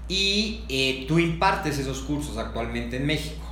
y 0.08 0.64
eh, 0.68 1.04
tú 1.08 1.18
impartes 1.18 1.78
esos 1.78 2.00
cursos 2.02 2.36
actualmente 2.36 2.96
en 2.96 3.06
México. 3.06 3.44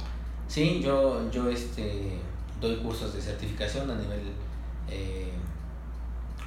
Sí, 0.46 0.80
yo, 0.84 1.28
yo 1.32 1.48
este, 1.48 2.18
doy 2.60 2.76
cursos 2.76 3.12
de 3.12 3.20
certificación 3.20 3.90
a 3.90 3.96
nivel, 3.96 4.20
eh, 4.88 5.32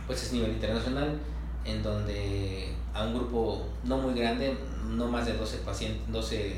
pues 0.08 0.24
es 0.24 0.34
nivel 0.34 0.52
internacional, 0.52 1.20
en 1.65 1.84
donde 1.84 2.74
a 2.93 3.06
un 3.06 3.13
grupo 3.13 3.67
no 3.84 3.98
muy 3.98 4.13
grande, 4.13 4.58
no 4.86 5.08
más 5.08 5.26
de 5.26 5.34
12 5.34 5.58
pacientes, 5.58 6.02
12, 6.12 6.56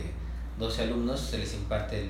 12 0.58 0.84
alumnos, 0.84 1.20
se 1.20 1.40
les 1.40 1.54
imparte 1.56 2.00
el, 2.00 2.10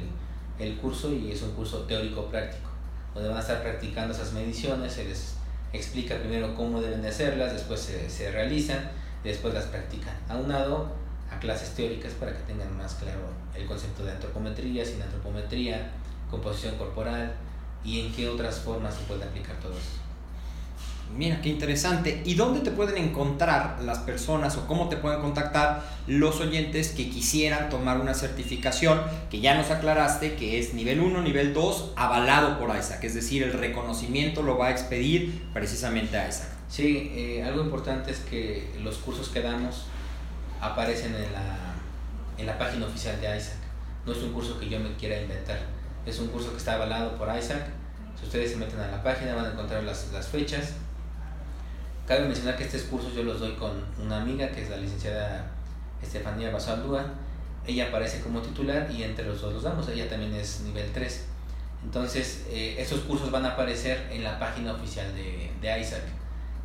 el 0.60 0.78
curso 0.78 1.12
y 1.14 1.32
es 1.32 1.42
un 1.42 1.52
curso 1.52 1.80
teórico-práctico, 1.84 2.70
donde 3.14 3.30
van 3.30 3.38
a 3.38 3.42
estar 3.42 3.64
practicando 3.64 4.14
esas 4.14 4.34
mediciones, 4.34 4.94
se 4.94 5.06
les 5.06 5.36
explica 5.72 6.18
primero 6.18 6.54
cómo 6.56 6.82
deben 6.82 7.02
de 7.02 7.08
hacerlas, 7.08 7.54
después 7.54 7.80
se, 7.80 8.10
se 8.10 8.32
realizan 8.32 8.92
después 9.24 9.54
las 9.54 9.66
practican. 9.66 10.16
Aunado 10.28 10.92
a 11.32 11.40
clases 11.40 11.76
teóricas 11.76 12.14
para 12.14 12.34
que 12.34 12.44
tengan 12.44 12.76
más 12.78 12.96
claro 12.96 13.22
el 13.56 13.66
concepto 13.66 14.04
de 14.04 14.12
antropometría, 14.12 14.86
sin 14.86 15.02
antropometría, 15.02 15.92
composición 16.30 16.76
corporal 16.78 17.34
y 17.84 18.02
en 18.02 18.14
qué 18.14 18.28
otras 18.28 18.60
formas 18.60 18.96
se 18.96 19.04
puede 19.04 19.24
aplicar 19.24 19.58
todo 19.60 19.74
eso. 19.74 19.99
Mira, 21.16 21.42
qué 21.42 21.50
interesante. 21.50 22.22
¿Y 22.24 22.36
dónde 22.36 22.60
te 22.62 22.72
pueden 22.72 22.98
encontrar 22.98 23.82
las 23.82 24.00
personas 24.00 24.56
o 24.58 24.68
cómo 24.68 24.90
te 24.90 24.98
pueden 24.98 25.22
contactar 25.22 25.84
los 26.08 26.40
oyentes 26.40 26.90
que 26.90 27.10
quisieran 27.10 27.70
tomar 27.70 28.00
una 28.00 28.14
certificación 28.14 29.02
que 29.32 29.40
ya 29.40 29.56
nos 29.56 29.72
aclaraste 29.72 30.36
que 30.36 30.60
es 30.60 30.74
nivel 30.74 31.00
1, 31.00 31.22
nivel 31.22 31.54
2, 31.54 31.94
avalado 31.96 32.60
por 32.60 32.76
ISAC? 32.76 33.04
Es 33.04 33.16
decir, 33.16 33.42
el 33.42 33.54
reconocimiento 33.54 34.44
lo 34.44 34.58
va 34.58 34.68
a 34.68 34.72
expedir 34.72 35.48
precisamente 35.52 36.18
a 36.18 36.30
ISAC. 36.30 36.48
Sí, 36.70 37.12
eh, 37.16 37.44
algo 37.44 37.64
importante 37.64 38.12
es 38.12 38.20
que 38.20 38.72
los 38.84 38.98
cursos 38.98 39.30
que 39.30 39.42
damos 39.42 39.86
aparecen 40.62 41.16
en 41.16 41.34
la, 41.34 41.74
en 42.38 42.46
la 42.46 42.58
página 42.60 42.86
oficial 42.86 43.20
de 43.20 43.36
ISAC. 43.36 43.58
No 44.06 44.12
es 44.12 44.20
un 44.20 44.32
curso 44.32 44.60
que 44.60 44.70
yo 44.70 44.80
me 44.80 44.94
quiera 44.96 45.20
inventar, 45.20 45.60
es 46.06 46.20
un 46.20 46.28
curso 46.28 46.52
que 46.52 46.58
está 46.58 46.76
avalado 46.76 47.18
por 47.18 47.28
ISAC. 47.36 47.66
Si 48.20 48.26
ustedes 48.26 48.52
se 48.52 48.58
meten 48.58 48.80
a 48.80 48.88
la 48.88 49.02
página 49.02 49.34
van 49.34 49.46
a 49.46 49.52
encontrar 49.52 49.84
las, 49.84 50.12
las 50.14 50.28
fechas. 50.28 50.74
Cabe 52.10 52.26
mencionar 52.26 52.58
que 52.58 52.64
estos 52.64 52.82
cursos 52.86 53.14
yo 53.14 53.22
los 53.22 53.40
doy 53.40 53.52
con 53.52 53.70
una 54.04 54.24
amiga 54.24 54.50
que 54.50 54.64
es 54.64 54.70
la 54.72 54.78
licenciada 54.78 55.46
Estefanía 56.02 56.50
Basaldúa. 56.50 57.06
Ella 57.68 57.90
aparece 57.90 58.22
como 58.22 58.42
titular 58.42 58.90
y 58.90 59.04
entre 59.04 59.26
los 59.26 59.40
dos 59.40 59.54
los 59.54 59.62
damos. 59.62 59.88
Ella 59.90 60.10
también 60.10 60.34
es 60.34 60.62
nivel 60.62 60.92
3. 60.92 61.26
Entonces, 61.84 62.48
eh, 62.50 62.78
esos 62.80 63.02
cursos 63.02 63.30
van 63.30 63.46
a 63.46 63.50
aparecer 63.50 64.10
en 64.12 64.24
la 64.24 64.40
página 64.40 64.74
oficial 64.74 65.06
de, 65.14 65.52
de 65.62 65.80
ISAC. 65.82 66.02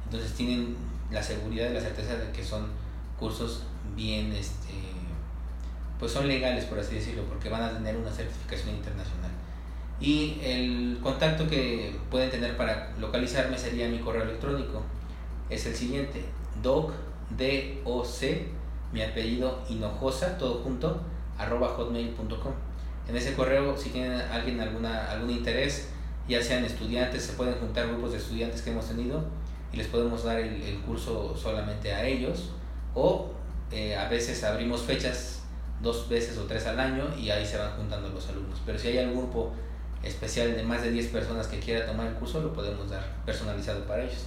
Entonces, 0.07 0.33
tienen 0.33 0.76
la 1.11 1.22
seguridad 1.22 1.68
y 1.68 1.74
la 1.74 1.80
certeza 1.83 2.16
de 2.16 2.33
que 2.33 2.42
son 2.42 2.68
cursos 3.20 3.64
bien, 3.94 4.33
este, 4.33 4.72
pues 6.00 6.11
son 6.11 6.26
legales, 6.26 6.64
por 6.64 6.78
así 6.78 6.94
decirlo, 6.94 7.22
porque 7.24 7.50
van 7.50 7.64
a 7.64 7.70
tener 7.70 7.94
una 7.98 8.11
certificación 8.11 8.76
internacional. 8.76 9.30
Y 10.00 10.38
el 10.42 11.00
contacto 11.02 11.46
que 11.46 11.94
pueden 12.11 12.30
tener 12.30 12.57
para 12.57 12.94
localizarme 12.98 13.59
sería 13.59 13.90
mi 13.90 13.98
correo 13.98 14.22
electrónico. 14.22 14.83
Es 15.50 15.66
el 15.66 15.74
siguiente, 15.74 16.24
doc, 16.62 16.92
d 17.37 17.80
o 17.85 18.04
c, 18.04 18.48
mi 18.92 19.02
apellido 19.02 19.62
hinojosa, 19.68 20.38
todo 20.38 20.62
junto, 20.62 21.00
arroba 21.38 21.68
hotmail.com. 21.68 22.52
En 23.09 23.16
ese 23.16 23.35
correo, 23.35 23.76
si 23.76 23.90
tienen 23.90 24.12
alguien 24.12 24.61
alguna, 24.61 25.11
algún 25.11 25.30
interés, 25.30 25.90
ya 26.28 26.42
sean 26.42 26.64
estudiantes, 26.64 27.22
se 27.22 27.33
pueden 27.35 27.54
juntar 27.57 27.88
grupos 27.88 28.12
de 28.12 28.18
estudiantes 28.18 28.62
que 28.62 28.70
hemos 28.70 28.87
tenido 28.87 29.24
y 29.72 29.76
les 29.76 29.88
podemos 29.88 30.24
dar 30.24 30.40
el, 30.40 30.62
el 30.62 30.80
curso 30.80 31.37
solamente 31.37 31.92
a 31.92 32.07
ellos 32.07 32.50
o 32.94 33.30
eh, 33.70 33.96
a 33.96 34.09
veces 34.09 34.42
abrimos 34.44 34.83
fechas 34.83 35.42
dos 35.83 36.09
veces 36.09 36.38
o 36.38 36.44
tres 36.44 36.66
al 36.66 36.78
año 36.78 37.04
y 37.18 37.30
ahí 37.30 37.44
se 37.44 37.59
van 37.59 37.76
juntando 37.76 38.09
los 38.09 38.28
alumnos. 38.28 38.61
Pero 38.64 38.78
si 38.78 38.88
hay 38.88 38.98
algún 38.98 39.18
grupo 39.18 39.52
especial 40.02 40.54
de 40.54 40.62
más 40.62 40.83
de 40.83 40.90
10 40.90 41.09
personas 41.09 41.46
que 41.48 41.59
quiera 41.59 41.87
tomar 41.87 42.07
el 42.07 42.14
curso, 42.14 42.40
lo 42.40 42.52
podemos 42.52 42.88
dar 42.88 43.04
personalizado 43.26 43.85
para 43.85 44.04
ellos. 44.04 44.26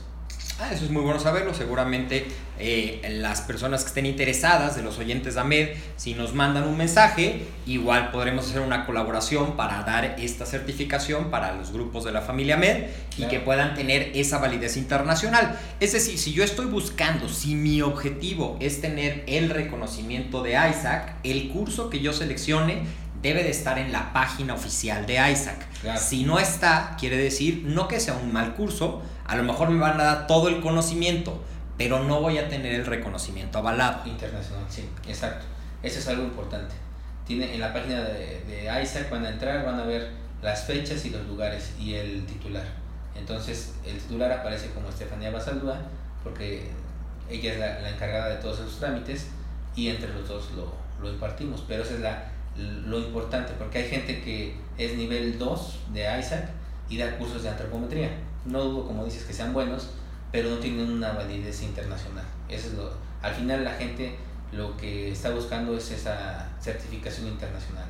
Ah, 0.59 0.71
eso 0.73 0.85
es 0.85 0.89
muy 0.89 1.03
bueno 1.03 1.19
saberlo. 1.19 1.53
Seguramente 1.53 2.25
eh, 2.57 3.01
las 3.19 3.41
personas 3.41 3.83
que 3.83 3.89
estén 3.89 4.07
interesadas 4.07 4.75
de 4.75 4.81
los 4.81 4.97
oyentes 4.97 5.35
de 5.35 5.41
AMED, 5.41 5.69
si 5.97 6.15
nos 6.15 6.33
mandan 6.33 6.67
un 6.67 6.75
mensaje, 6.75 7.43
igual 7.67 8.09
podremos 8.09 8.49
hacer 8.49 8.61
una 8.61 8.87
colaboración 8.87 9.55
para 9.55 9.83
dar 9.83 10.15
esta 10.19 10.47
certificación 10.47 11.29
para 11.29 11.53
los 11.53 11.71
grupos 11.71 12.05
de 12.05 12.11
la 12.11 12.21
familia 12.21 12.55
AMED 12.55 12.85
y 13.17 13.25
que 13.25 13.39
puedan 13.39 13.75
tener 13.75 14.11
esa 14.15 14.39
validez 14.39 14.77
internacional. 14.77 15.59
Es 15.79 15.93
decir, 15.93 16.17
si 16.17 16.33
yo 16.33 16.43
estoy 16.43 16.65
buscando, 16.65 17.29
si 17.29 17.53
mi 17.53 17.83
objetivo 17.83 18.57
es 18.59 18.81
tener 18.81 19.23
el 19.27 19.51
reconocimiento 19.51 20.41
de 20.41 20.53
ISAC, 20.53 21.17
el 21.23 21.49
curso 21.49 21.91
que 21.91 21.99
yo 21.99 22.13
seleccione 22.13 22.81
debe 23.21 23.43
de 23.43 23.49
estar 23.49 23.77
en 23.79 23.91
la 23.91 24.13
página 24.13 24.53
oficial 24.53 25.05
de. 25.05 25.17
Claro. 25.81 25.99
Si 25.99 26.23
no 26.23 26.39
está, 26.39 26.95
quiere 26.99 27.17
decir 27.17 27.63
no 27.65 27.87
que 27.87 27.99
sea 27.99 28.15
un 28.15 28.31
mal 28.31 28.53
curso, 28.55 29.01
a 29.25 29.35
lo 29.35 29.43
mejor 29.43 29.69
me 29.69 29.79
van 29.79 29.99
a 29.99 30.03
dar 30.03 30.27
todo 30.27 30.47
el 30.49 30.61
conocimiento, 30.61 31.43
pero 31.77 32.03
no 32.03 32.21
voy 32.21 32.37
a 32.37 32.49
tener 32.49 32.73
el 32.73 32.85
reconocimiento 32.85 33.59
avalado. 33.59 34.07
Internacional, 34.07 34.65
sí, 34.69 34.89
exacto. 35.07 35.45
Eso 35.83 35.99
es 35.99 36.07
algo 36.07 36.23
importante. 36.23 36.75
Tiene, 37.25 37.53
en 37.53 37.59
la 37.59 37.73
página 37.73 38.01
de, 38.03 38.43
de 38.47 38.81
ISAC 38.81 39.09
van 39.09 39.25
a 39.25 39.29
entrar, 39.29 39.65
van 39.65 39.79
a 39.79 39.83
ver 39.83 40.11
las 40.41 40.63
fechas 40.63 41.05
y 41.05 41.09
los 41.09 41.25
lugares 41.27 41.73
y 41.79 41.93
el 41.95 42.25
titular. 42.25 42.65
Entonces, 43.15 43.73
el 43.85 43.97
titular 43.97 44.31
aparece 44.31 44.69
como 44.69 44.89
Estefanía 44.89 45.31
Basaldúa, 45.31 45.77
porque 46.23 46.69
ella 47.29 47.53
es 47.53 47.59
la, 47.59 47.79
la 47.81 47.89
encargada 47.89 48.29
de 48.29 48.35
todos 48.35 48.59
esos 48.59 48.79
trámites 48.79 49.27
y 49.75 49.89
entre 49.89 50.13
los 50.13 50.27
dos 50.27 50.51
lo, 50.51 50.73
lo 51.01 51.11
impartimos. 51.11 51.63
Pero 51.67 51.83
eso 51.83 51.95
es 51.95 51.99
la, 51.99 52.31
lo 52.57 52.99
importante, 52.99 53.53
porque 53.57 53.79
hay 53.79 53.89
gente 53.89 54.21
que 54.21 54.55
es 54.77 54.95
nivel 54.95 55.37
2 55.37 55.79
de 55.93 56.19
ISAC 56.19 56.49
y 56.89 56.97
da 56.97 57.17
cursos 57.17 57.43
de 57.43 57.49
antropometría. 57.49 58.09
No 58.45 58.63
dudo, 58.63 58.87
como 58.87 59.05
dices, 59.05 59.23
que 59.23 59.33
sean 59.33 59.53
buenos, 59.53 59.89
pero 60.31 60.49
no 60.49 60.57
tienen 60.57 60.89
una 60.89 61.11
validez 61.13 61.61
internacional. 61.63 62.25
Eso 62.49 62.67
es 62.67 62.73
lo, 62.73 62.91
al 63.21 63.33
final 63.33 63.63
la 63.63 63.73
gente 63.73 64.17
lo 64.51 64.75
que 64.77 65.11
está 65.11 65.31
buscando 65.31 65.75
es 65.75 65.91
esa 65.91 66.47
certificación 66.61 67.27
internacional. 67.27 67.85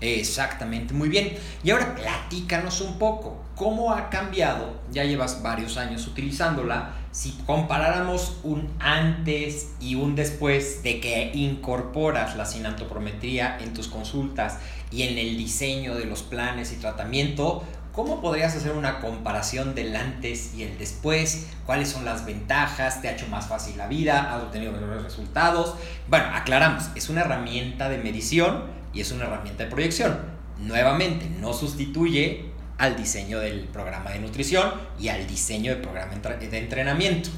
Exactamente, 0.00 0.94
muy 0.94 1.08
bien. 1.08 1.36
Y 1.62 1.70
ahora 1.70 1.94
platícanos 1.94 2.80
un 2.80 2.98
poco, 2.98 3.44
¿cómo 3.54 3.92
ha 3.92 4.10
cambiado? 4.10 4.80
Ya 4.90 5.04
llevas 5.04 5.42
varios 5.42 5.76
años 5.76 6.06
utilizándola. 6.08 6.92
Si 7.12 7.32
comparáramos 7.44 8.38
un 8.42 8.70
antes 8.78 9.72
y 9.80 9.96
un 9.96 10.16
después 10.16 10.82
de 10.82 10.98
que 10.98 11.30
incorporas 11.34 12.36
la 12.36 12.46
sinantoprometría 12.46 13.58
en 13.60 13.74
tus 13.74 13.88
consultas 13.88 14.56
y 14.90 15.02
en 15.02 15.18
el 15.18 15.36
diseño 15.36 15.94
de 15.94 16.06
los 16.06 16.22
planes 16.22 16.72
y 16.72 16.76
tratamiento, 16.76 17.64
¿cómo 17.92 18.22
podrías 18.22 18.56
hacer 18.56 18.72
una 18.72 19.00
comparación 19.00 19.74
del 19.74 19.94
antes 19.94 20.54
y 20.54 20.62
el 20.62 20.78
después? 20.78 21.48
¿Cuáles 21.66 21.90
son 21.90 22.06
las 22.06 22.24
ventajas? 22.24 23.02
¿Te 23.02 23.08
ha 23.08 23.12
hecho 23.12 23.28
más 23.28 23.46
fácil 23.46 23.76
la 23.76 23.88
vida? 23.88 24.34
¿Has 24.34 24.44
obtenido 24.44 24.72
mejores 24.72 25.02
resultados? 25.02 25.74
Bueno, 26.08 26.24
aclaramos, 26.32 26.84
es 26.94 27.10
una 27.10 27.20
herramienta 27.20 27.90
de 27.90 27.98
medición 27.98 28.64
y 28.94 29.02
es 29.02 29.12
una 29.12 29.24
herramienta 29.26 29.64
de 29.64 29.70
proyección. 29.70 30.18
Nuevamente, 30.58 31.28
no 31.28 31.52
sustituye 31.52 32.51
al 32.82 32.96
diseño 32.96 33.38
del 33.38 33.60
programa 33.68 34.10
de 34.10 34.18
nutrición 34.18 34.72
y 34.98 35.06
al 35.06 35.24
diseño 35.28 35.70
del 35.70 35.82
programa 35.82 36.12
de 36.16 36.58
entrenamiento. 36.58 37.30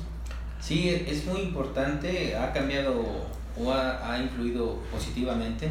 Sí, 0.58 0.88
es 0.88 1.26
muy 1.26 1.42
importante, 1.42 2.34
ha 2.34 2.50
cambiado 2.50 2.94
o 3.54 3.70
ha, 3.70 4.10
ha 4.10 4.18
influido 4.18 4.78
positivamente 4.90 5.68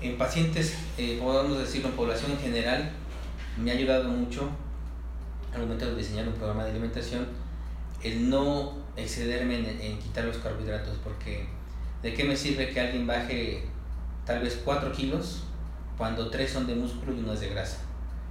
en 0.00 0.16
pacientes, 0.16 0.76
eh, 0.96 1.18
podemos 1.20 1.58
decirlo, 1.58 1.88
en 1.88 1.96
población 1.96 2.30
en 2.30 2.38
general, 2.38 2.90
me 3.60 3.72
ha 3.72 3.74
ayudado 3.74 4.08
mucho 4.08 4.48
al 5.52 5.62
momento 5.62 5.86
de 5.86 5.96
diseñar 5.96 6.28
un 6.28 6.34
programa 6.34 6.62
de 6.62 6.70
alimentación 6.70 7.26
el 8.04 8.30
no 8.30 8.74
excederme 8.96 9.58
en, 9.58 9.66
en 9.80 9.98
quitar 9.98 10.24
los 10.24 10.36
carbohidratos, 10.36 10.98
porque 11.02 11.48
¿de 12.00 12.14
qué 12.14 12.22
me 12.22 12.36
sirve 12.36 12.70
que 12.70 12.78
alguien 12.78 13.08
baje 13.08 13.64
tal 14.24 14.40
vez 14.40 14.60
4 14.64 14.92
kilos 14.92 15.42
cuando 15.98 16.30
3 16.30 16.48
son 16.48 16.68
de 16.68 16.76
músculo 16.76 17.12
y 17.12 17.18
uno 17.18 17.32
es 17.32 17.40
de 17.40 17.48
grasa? 17.48 17.89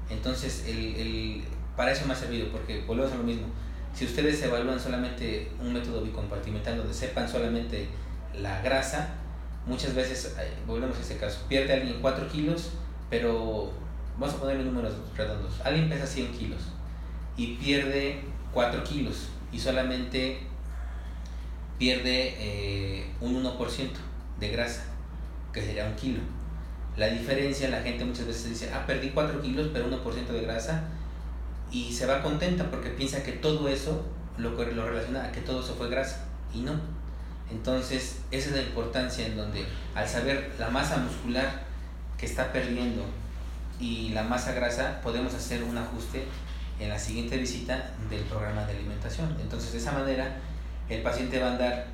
Entonces, 0.10 0.66
el, 0.68 0.96
el, 0.96 1.44
para 1.76 1.92
eso 1.92 2.06
me 2.06 2.14
ha 2.14 2.16
servido, 2.16 2.50
porque 2.52 2.84
volvemos 2.86 3.12
a 3.12 3.16
lo 3.16 3.24
mismo. 3.24 3.48
Si 3.94 4.06
ustedes 4.06 4.42
evalúan 4.44 4.80
solamente 4.80 5.52
un 5.60 5.74
método 5.74 6.02
bicompartimental 6.02 6.78
donde 6.78 6.94
sepan 6.94 7.28
solamente 7.28 7.88
la 8.34 8.62
grasa, 8.62 9.16
muchas 9.66 9.94
veces, 9.94 10.36
eh, 10.40 10.52
volvemos 10.66 10.98
a 10.98 11.02
este 11.02 11.18
caso, 11.18 11.42
pierde 11.48 11.74
alguien 11.74 11.98
4 12.02 12.28
kilos, 12.30 12.72
pero 13.10 13.72
vamos 14.18 14.36
a 14.36 14.40
ponerle 14.40 14.64
números 14.64 14.94
redondos. 15.16 15.54
Alguien 15.64 15.90
pesa 15.90 16.06
100 16.06 16.32
kilos 16.34 16.62
y 17.38 17.56
pierde 17.56 18.22
4 18.54 18.84
kilos 18.84 19.30
y 19.52 19.60
solamente 19.60 20.40
pierde 21.78 22.36
eh, 22.38 23.06
un 23.22 23.44
1% 23.44 23.90
de 24.40 24.50
grasa, 24.50 24.84
que 25.54 25.62
sería 25.62 25.86
un 25.86 25.96
kilo. 25.96 26.20
La 27.00 27.08
diferencia, 27.08 27.70
la 27.70 27.82
gente 27.82 28.04
muchas 28.04 28.28
veces 28.28 28.50
dice, 28.50 28.72
ah, 28.74 28.84
perdí 28.86 29.12
4 29.12 29.42
kilos, 29.42 29.70
pero 29.72 29.90
1% 29.90 30.28
de 30.28 30.42
grasa, 30.42 30.84
y 31.72 31.94
se 31.94 32.06
va 32.06 32.22
contenta 32.22 32.70
porque 32.70 32.90
piensa 32.90 33.24
que 33.24 33.32
todo 33.32 33.70
eso 33.70 34.06
lo, 34.38 34.50
lo 34.50 34.86
relaciona 34.86 35.24
a 35.24 35.32
que 35.32 35.40
todo 35.40 35.64
eso 35.64 35.76
fue 35.76 35.90
grasa, 35.90 36.26
y 36.54 36.60
no. 36.60 36.74
Entonces, 37.50 38.20
esa 38.32 38.50
es 38.50 38.56
la 38.56 38.62
importancia 38.64 39.26
en 39.26 39.38
donde 39.38 39.66
al 39.96 40.10
saber 40.10 40.54
la 40.60 40.70
masa 40.70 40.98
muscular 40.98 41.62
que 42.18 42.26
está 42.26 42.52
perdiendo 42.52 43.06
y 43.80 44.10
la 44.10 44.24
masa 44.24 44.52
grasa, 44.52 45.00
podemos 45.02 45.34
hacer 45.34 45.64
un 45.64 45.78
ajuste 45.78 46.26
en 46.82 46.90
la 46.90 47.00
siguiente 47.00 47.38
visita 47.38 47.92
del 48.10 48.24
programa 48.24 48.66
de 48.66 48.74
alimentación. 48.74 49.38
Entonces, 49.40 49.72
de 49.72 49.78
esa 49.78 49.94
manera, 49.94 50.36
el 50.90 51.02
paciente 51.02 51.40
va 51.40 51.48
a 51.48 51.52
andar 51.52 51.86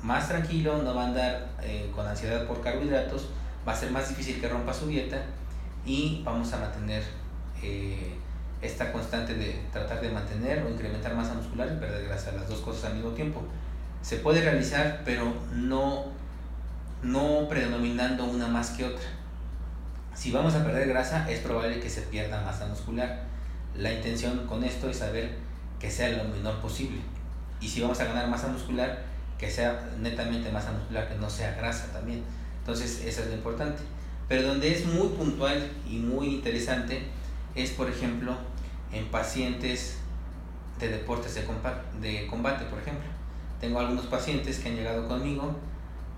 más 0.00 0.28
tranquilo, 0.28 0.80
no 0.84 0.94
va 0.94 1.02
a 1.02 1.06
andar 1.08 1.48
eh, 1.60 1.90
con 1.92 2.06
ansiedad 2.06 2.46
por 2.46 2.62
carbohidratos, 2.62 3.26
va 3.68 3.72
a 3.74 3.76
ser 3.76 3.90
más 3.90 4.08
difícil 4.08 4.40
que 4.40 4.48
rompa 4.48 4.72
su 4.72 4.86
dieta 4.86 5.22
y 5.84 6.22
vamos 6.24 6.50
a 6.54 6.58
mantener 6.58 7.02
eh, 7.62 8.14
esta 8.62 8.90
constante 8.90 9.34
de 9.34 9.60
tratar 9.70 10.00
de 10.00 10.08
mantener 10.08 10.62
o 10.62 10.70
incrementar 10.70 11.14
masa 11.14 11.34
muscular 11.34 11.68
y 11.70 11.78
perder 11.78 12.06
grasa, 12.06 12.32
las 12.32 12.48
dos 12.48 12.60
cosas 12.60 12.86
al 12.86 12.94
mismo 12.94 13.10
tiempo. 13.10 13.42
Se 14.00 14.16
puede 14.16 14.40
realizar, 14.40 15.02
pero 15.04 15.34
no, 15.52 16.06
no 17.02 17.46
predominando 17.48 18.24
una 18.24 18.48
más 18.48 18.70
que 18.70 18.84
otra. 18.84 19.06
Si 20.14 20.32
vamos 20.32 20.54
a 20.54 20.64
perder 20.64 20.88
grasa, 20.88 21.30
es 21.30 21.40
probable 21.40 21.78
que 21.78 21.90
se 21.90 22.02
pierda 22.02 22.40
masa 22.40 22.66
muscular. 22.66 23.24
La 23.76 23.92
intención 23.92 24.46
con 24.46 24.64
esto 24.64 24.88
es 24.88 24.96
saber 24.96 25.36
que 25.78 25.90
sea 25.90 26.08
lo 26.16 26.24
menor 26.24 26.58
posible. 26.60 27.00
Y 27.60 27.68
si 27.68 27.82
vamos 27.82 28.00
a 28.00 28.06
ganar 28.06 28.28
masa 28.28 28.48
muscular, 28.48 29.02
que 29.36 29.50
sea 29.50 29.90
netamente 30.00 30.50
masa 30.50 30.72
muscular, 30.72 31.06
que 31.06 31.16
no 31.16 31.28
sea 31.28 31.54
grasa 31.54 31.92
también. 31.92 32.24
Entonces, 32.68 33.02
eso 33.02 33.22
es 33.22 33.28
lo 33.28 33.32
importante. 33.32 33.82
Pero 34.28 34.46
donde 34.46 34.70
es 34.70 34.84
muy 34.84 35.08
puntual 35.08 35.70
y 35.88 35.96
muy 35.96 36.34
interesante 36.34 37.04
es, 37.54 37.70
por 37.70 37.88
ejemplo, 37.88 38.34
en 38.92 39.06
pacientes 39.06 39.96
de 40.78 40.88
deportes 40.90 41.34
de 41.34 42.26
combate, 42.26 42.66
por 42.66 42.78
ejemplo. 42.78 43.08
Tengo 43.58 43.80
algunos 43.80 44.04
pacientes 44.04 44.58
que 44.58 44.68
han 44.68 44.76
llegado 44.76 45.08
conmigo, 45.08 45.56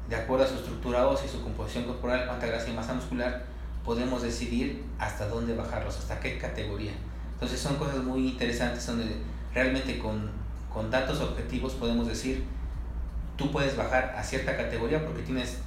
de 0.08 0.16
acuerdo 0.16 0.44
a 0.44 0.48
su 0.48 0.56
estructura 0.56 1.06
ósea 1.06 1.26
y 1.26 1.28
su 1.28 1.40
composición 1.40 1.84
corporal, 1.84 2.26
cuánta 2.26 2.48
grasa 2.48 2.68
y 2.68 2.72
masa 2.72 2.94
muscular, 2.94 3.44
podemos 3.84 4.20
decidir 4.20 4.84
hasta 4.98 5.28
dónde 5.28 5.54
bajarlos, 5.54 5.98
hasta 5.98 6.18
qué 6.18 6.36
categoría. 6.36 6.94
Entonces 7.34 7.60
son 7.60 7.76
cosas 7.76 7.98
muy 7.98 8.26
interesantes 8.26 8.84
donde 8.84 9.04
realmente 9.54 10.00
con, 10.00 10.28
con 10.68 10.90
datos 10.90 11.20
objetivos 11.20 11.74
podemos 11.74 12.08
decir, 12.08 12.44
tú 13.36 13.52
puedes 13.52 13.76
bajar 13.76 14.16
a 14.18 14.24
cierta 14.24 14.56
categoría 14.56 15.06
porque 15.06 15.22
tienes, 15.22 15.58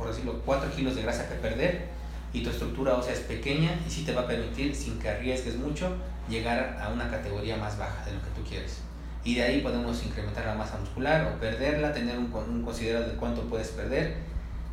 por 0.00 0.08
decirlo, 0.08 0.42
4 0.44 0.74
kilos 0.74 0.96
de 0.96 1.02
grasa 1.02 1.28
que 1.28 1.36
perder 1.36 1.90
y 2.32 2.42
tu 2.42 2.50
estructura 2.50 2.94
ósea 2.94 3.12
es 3.12 3.20
pequeña 3.20 3.78
y 3.86 3.90
sí 3.90 4.04
te 4.04 4.12
va 4.12 4.22
a 4.22 4.26
permitir, 4.26 4.74
sin 4.74 4.98
que 4.98 5.08
arriesgues 5.08 5.54
mucho, 5.54 5.96
llegar 6.28 6.76
a 6.82 6.88
una 6.92 7.08
categoría 7.08 7.56
más 7.56 7.78
baja 7.78 8.04
de 8.04 8.14
lo 8.14 8.18
que 8.20 8.30
tú 8.34 8.42
quieres. 8.48 8.78
Y 9.22 9.36
de 9.36 9.42
ahí 9.42 9.60
podemos 9.60 10.02
incrementar 10.04 10.46
la 10.46 10.54
masa 10.54 10.78
muscular 10.78 11.32
o 11.32 11.38
perderla, 11.38 11.92
tener 11.92 12.18
un, 12.18 12.32
un 12.32 12.62
considerado 12.64 13.06
de 13.06 13.14
cuánto 13.14 13.42
puedes 13.42 13.68
perder 13.68 14.30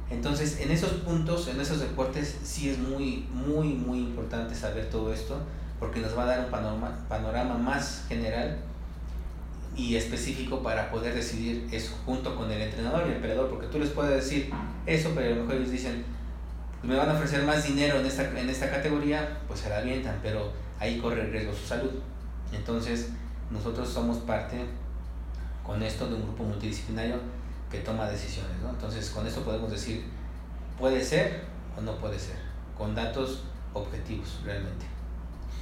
entonces, 0.09 0.61
en 0.61 0.71
esos 0.71 0.91
puntos, 0.91 1.47
en 1.49 1.59
esos 1.59 1.79
deportes, 1.81 2.37
sí 2.43 2.69
es 2.69 2.77
muy, 2.77 3.27
muy, 3.31 3.67
muy 3.69 3.99
importante 3.99 4.55
saber 4.55 4.89
todo 4.89 5.13
esto, 5.13 5.37
porque 5.79 5.99
nos 5.99 6.17
va 6.17 6.23
a 6.23 6.27
dar 6.27 6.39
un 6.45 6.51
panorama, 6.51 6.97
panorama 7.09 7.57
más 7.57 8.05
general 8.07 8.57
y 9.77 9.95
específico 9.95 10.63
para 10.63 10.89
poder 10.89 11.13
decidir 11.13 11.69
eso 11.71 11.95
junto 12.03 12.35
con 12.35 12.51
el 12.51 12.59
entrenador 12.59 13.07
y 13.07 13.11
el 13.11 13.19
peleador, 13.19 13.49
porque 13.49 13.67
tú 13.67 13.77
les 13.77 13.91
puedes 13.91 14.15
decir 14.15 14.51
eso, 14.87 15.11
pero 15.13 15.27
a 15.27 15.35
lo 15.35 15.41
mejor 15.43 15.55
ellos 15.55 15.71
dicen, 15.71 16.03
me 16.81 16.95
van 16.95 17.09
a 17.09 17.13
ofrecer 17.13 17.43
más 17.43 17.63
dinero 17.63 17.99
en 17.99 18.05
esta, 18.07 18.39
en 18.39 18.49
esta 18.49 18.71
categoría, 18.71 19.39
pues 19.47 19.59
se 19.59 19.69
la 19.69 19.77
avientan, 19.77 20.19
pero 20.23 20.51
ahí 20.79 20.97
corre 20.97 21.21
el 21.21 21.31
riesgo 21.31 21.53
su 21.53 21.67
salud. 21.67 21.91
Entonces, 22.51 23.09
nosotros 23.51 23.87
somos 23.87 24.17
parte 24.17 24.57
con 25.63 25.83
esto 25.83 26.07
de 26.07 26.15
un 26.15 26.23
grupo 26.23 26.43
multidisciplinario 26.43 27.15
que 27.69 27.79
toma 27.79 28.09
decisiones. 28.09 28.57
¿no? 28.63 28.71
Entonces, 28.71 29.11
con 29.11 29.27
esto 29.27 29.41
podemos 29.43 29.69
decir, 29.69 30.05
puede 30.79 31.03
ser 31.03 31.43
o 31.77 31.81
no 31.81 31.95
puede 31.97 32.17
ser, 32.17 32.37
con 32.75 32.95
datos 32.95 33.43
objetivos 33.73 34.39
realmente. 34.43 34.85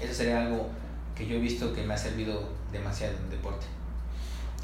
Eso 0.01 0.13
sería 0.13 0.45
algo 0.45 0.69
que 1.15 1.27
yo 1.27 1.35
he 1.35 1.39
visto 1.39 1.73
que 1.73 1.83
me 1.83 1.93
ha 1.93 1.97
servido 1.97 2.49
demasiado 2.71 3.17
en 3.17 3.29
deporte. 3.29 3.65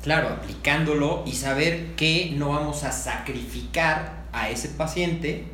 Claro, 0.03 0.29
aplicándolo 0.29 1.23
y 1.25 1.33
saber 1.33 1.95
que 1.95 2.33
no 2.35 2.49
vamos 2.49 2.83
a 2.83 2.91
sacrificar 2.91 4.23
a 4.33 4.49
ese 4.49 4.69
paciente 4.69 5.45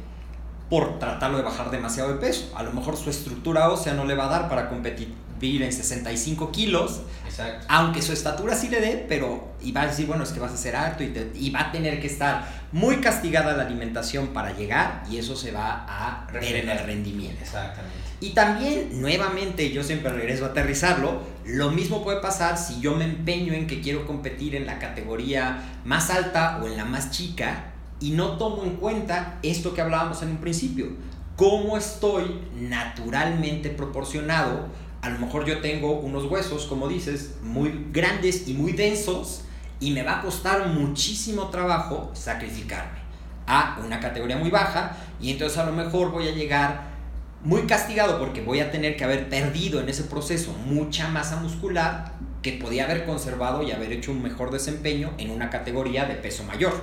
por 0.70 1.00
tratarlo 1.00 1.38
de 1.38 1.44
bajar 1.44 1.70
demasiado 1.70 2.14
de 2.14 2.20
peso. 2.20 2.52
A 2.56 2.64
lo 2.64 2.72
mejor 2.72 2.96
su 2.96 3.10
estructura 3.10 3.70
ósea 3.70 3.94
no 3.94 4.06
le 4.06 4.16
va 4.16 4.26
a 4.26 4.30
dar 4.30 4.50
para 4.50 4.70
competir 4.70 5.14
en 5.42 5.72
65 5.72 6.52
kilos, 6.52 7.02
Exacto. 7.26 7.66
aunque 7.70 8.02
su 8.02 8.14
estatura 8.14 8.56
sí 8.56 8.70
le 8.70 8.82
dé, 8.82 9.06
pero 9.08 9.54
y 9.62 9.72
va 9.72 9.82
a 9.82 9.88
decir, 9.88 10.08
bueno, 10.08 10.24
es 10.24 10.32
que 10.32 10.40
vas 10.40 10.52
a 10.52 10.58
ser 10.58 10.76
alto 10.76 11.04
y, 11.04 11.14
y, 11.36 11.50
va 11.50 11.62
a 11.62 11.72
tener 11.72 12.00
que 12.00 12.08
estar 12.08 12.48
muy 12.72 12.98
castigada 12.98 13.56
la 13.56 13.64
alimentación 13.64 14.28
para 14.28 14.56
llegar 14.56 15.04
y 15.10 15.18
eso 15.18 15.36
se 15.36 15.52
va 15.52 15.86
a 15.88 16.28
ver 16.32 16.58
en 16.58 16.70
el 16.70 16.80
rendimiento. 16.80 17.42
Exactamente. 17.42 17.96
Y 18.20 18.32
también, 18.32 19.00
nuevamente, 19.00 19.72
yo 19.72 19.84
siempre 19.84 20.12
regreso 20.12 20.46
a 20.46 20.50
aterrizarlo, 20.50 21.22
lo 21.46 21.72
mismo 21.72 22.04
puede 22.04 22.20
pasar 22.20 22.58
si 22.58 22.80
yo 22.80 22.96
me 22.96 23.06
empeño 23.06 23.54
en 23.54 23.68
que 23.68 23.82
quiero 23.82 24.08
competir 24.08 24.56
en 24.56 24.66
la 24.66 24.80
categoría 24.80 25.62
más 25.86 26.10
alta 26.10 26.60
o 26.62 26.68
en 26.68 26.78
la 26.78 26.86
más 26.86 27.12
chica 27.12 27.74
y 28.00 28.12
no 28.12 28.38
tomo 28.38 28.64
en 28.64 28.78
cuenta 28.78 29.38
esto 29.44 29.74
que 29.74 29.82
hablábamos 29.82 30.22
en 30.22 30.30
un 30.30 30.38
principio, 30.38 30.88
cómo 31.36 31.78
estoy 31.78 32.42
naturalmente 32.56 33.70
proporcionado 33.70 34.68
a 35.02 35.10
lo 35.10 35.20
mejor 35.20 35.46
yo 35.46 35.62
tengo 35.62 36.00
unos 36.00 36.26
huesos, 36.26 36.66
como 36.66 36.88
dices, 36.88 37.36
muy 37.42 37.88
grandes 37.92 38.48
y 38.48 38.54
muy 38.54 38.74
densos 38.74 39.44
y 39.80 39.92
me 39.92 40.04
va 40.04 40.20
a 40.20 40.22
costar 40.22 40.68
muchísimo 40.70 41.50
trabajo 41.50 42.12
sacrificarme 42.14 43.00
a 43.46 43.80
una 43.86 44.00
categoría 44.00 44.38
muy 44.38 44.50
baja 44.50 44.98
y 45.22 45.32
entonces 45.32 45.58
a 45.58 45.66
lo 45.66 45.72
mejor 45.72 46.12
voy 46.12 46.28
a 46.28 46.32
llegar 46.32 46.98
muy 47.44 47.62
castigado 47.64 48.20
porque 48.20 48.42
voy 48.42 48.60
a 48.60 48.72
tener 48.72 48.98
que 48.98 49.04
haber 49.04 49.30
perdido 49.30 49.80
en 49.80 49.88
ese 49.90 50.04
proceso 50.04 50.54
mucha 50.66 51.08
masa 51.08 51.38
muscular 51.38 52.14
que 52.42 52.54
podía 52.54 52.86
haber 52.86 53.06
conservado 53.06 53.62
y 53.64 53.72
haber 53.72 53.92
hecho 53.92 54.12
un 54.12 54.22
mejor 54.22 54.52
desempeño 54.52 55.12
en 55.18 55.30
una 55.30 55.50
categoría 55.50 56.06
de 56.06 56.16
peso 56.16 56.44
mayor. 56.44 56.74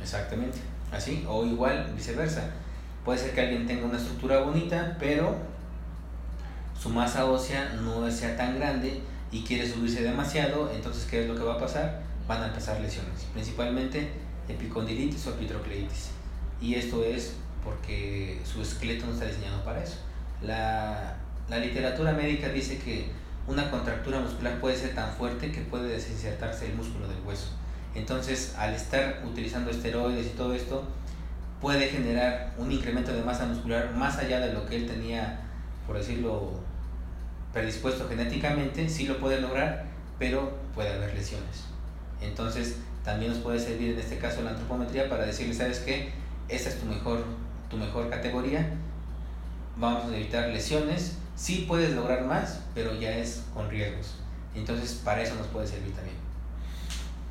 Exactamente, 0.00 0.58
así, 0.92 1.24
o 1.28 1.44
igual 1.44 1.92
viceversa. 1.94 2.50
Puede 3.04 3.18
ser 3.18 3.34
que 3.34 3.40
alguien 3.40 3.66
tenga 3.66 3.86
una 3.86 3.98
estructura 3.98 4.40
bonita, 4.40 4.96
pero 4.98 5.36
su 6.78 6.90
masa 6.90 7.26
ósea 7.26 7.78
no 7.82 8.10
sea 8.10 8.36
tan 8.36 8.56
grande 8.56 9.00
y 9.30 9.42
quiere 9.42 9.68
subirse 9.68 10.02
demasiado, 10.02 10.70
entonces 10.72 11.06
¿qué 11.06 11.22
es 11.22 11.28
lo 11.28 11.34
que 11.34 11.42
va 11.42 11.54
a 11.54 11.58
pasar? 11.58 12.02
Van 12.28 12.42
a 12.42 12.48
empezar 12.48 12.80
lesiones, 12.80 13.26
principalmente 13.32 14.10
epicondilitis 14.48 15.26
o 15.26 15.30
epitrocleitis. 15.30 16.10
Y 16.60 16.74
esto 16.74 17.04
es 17.04 17.34
porque 17.64 18.40
su 18.44 18.62
esqueleto 18.62 19.06
no 19.06 19.12
está 19.12 19.26
diseñado 19.26 19.64
para 19.64 19.82
eso. 19.82 19.96
La, 20.42 21.16
la 21.48 21.58
literatura 21.58 22.12
médica 22.12 22.48
dice 22.48 22.78
que 22.78 23.10
una 23.46 23.70
contractura 23.70 24.20
muscular 24.20 24.60
puede 24.60 24.76
ser 24.76 24.94
tan 24.94 25.10
fuerte 25.12 25.52
que 25.52 25.60
puede 25.62 25.88
desinsertarse 25.88 26.66
el 26.66 26.74
músculo 26.74 27.08
del 27.08 27.20
hueso. 27.26 27.48
Entonces, 27.94 28.54
al 28.56 28.74
estar 28.74 29.22
utilizando 29.24 29.70
esteroides 29.70 30.26
y 30.26 30.30
todo 30.30 30.54
esto, 30.54 30.84
puede 31.60 31.88
generar 31.88 32.54
un 32.58 32.72
incremento 32.72 33.12
de 33.12 33.22
masa 33.22 33.46
muscular 33.46 33.92
más 33.94 34.18
allá 34.18 34.40
de 34.40 34.52
lo 34.52 34.66
que 34.66 34.76
él 34.76 34.86
tenía, 34.86 35.40
por 35.86 35.96
decirlo, 35.96 36.60
predispuesto 37.54 38.06
genéticamente, 38.08 38.90
sí 38.90 39.06
lo 39.06 39.18
puede 39.18 39.40
lograr, 39.40 39.86
pero 40.18 40.58
puede 40.74 40.92
haber 40.92 41.14
lesiones. 41.14 41.64
Entonces, 42.20 42.76
también 43.04 43.32
nos 43.32 43.40
puede 43.40 43.58
servir 43.58 43.92
en 43.92 43.98
este 43.98 44.18
caso 44.18 44.42
la 44.42 44.50
antropometría 44.50 45.08
para 45.08 45.24
decirle, 45.24 45.54
¿sabes 45.54 45.78
qué? 45.78 46.10
Esta 46.48 46.68
es 46.68 46.80
tu 46.80 46.86
mejor, 46.86 47.24
tu 47.70 47.76
mejor 47.76 48.10
categoría, 48.10 48.68
vamos 49.76 50.12
a 50.12 50.16
evitar 50.16 50.48
lesiones, 50.48 51.16
sí 51.36 51.64
puedes 51.68 51.94
lograr 51.94 52.24
más, 52.24 52.60
pero 52.74 52.98
ya 52.98 53.16
es 53.16 53.44
con 53.54 53.70
riesgos. 53.70 54.16
Entonces, 54.54 55.00
para 55.04 55.22
eso 55.22 55.34
nos 55.36 55.46
puede 55.46 55.66
servir 55.66 55.92
también. 55.94 56.16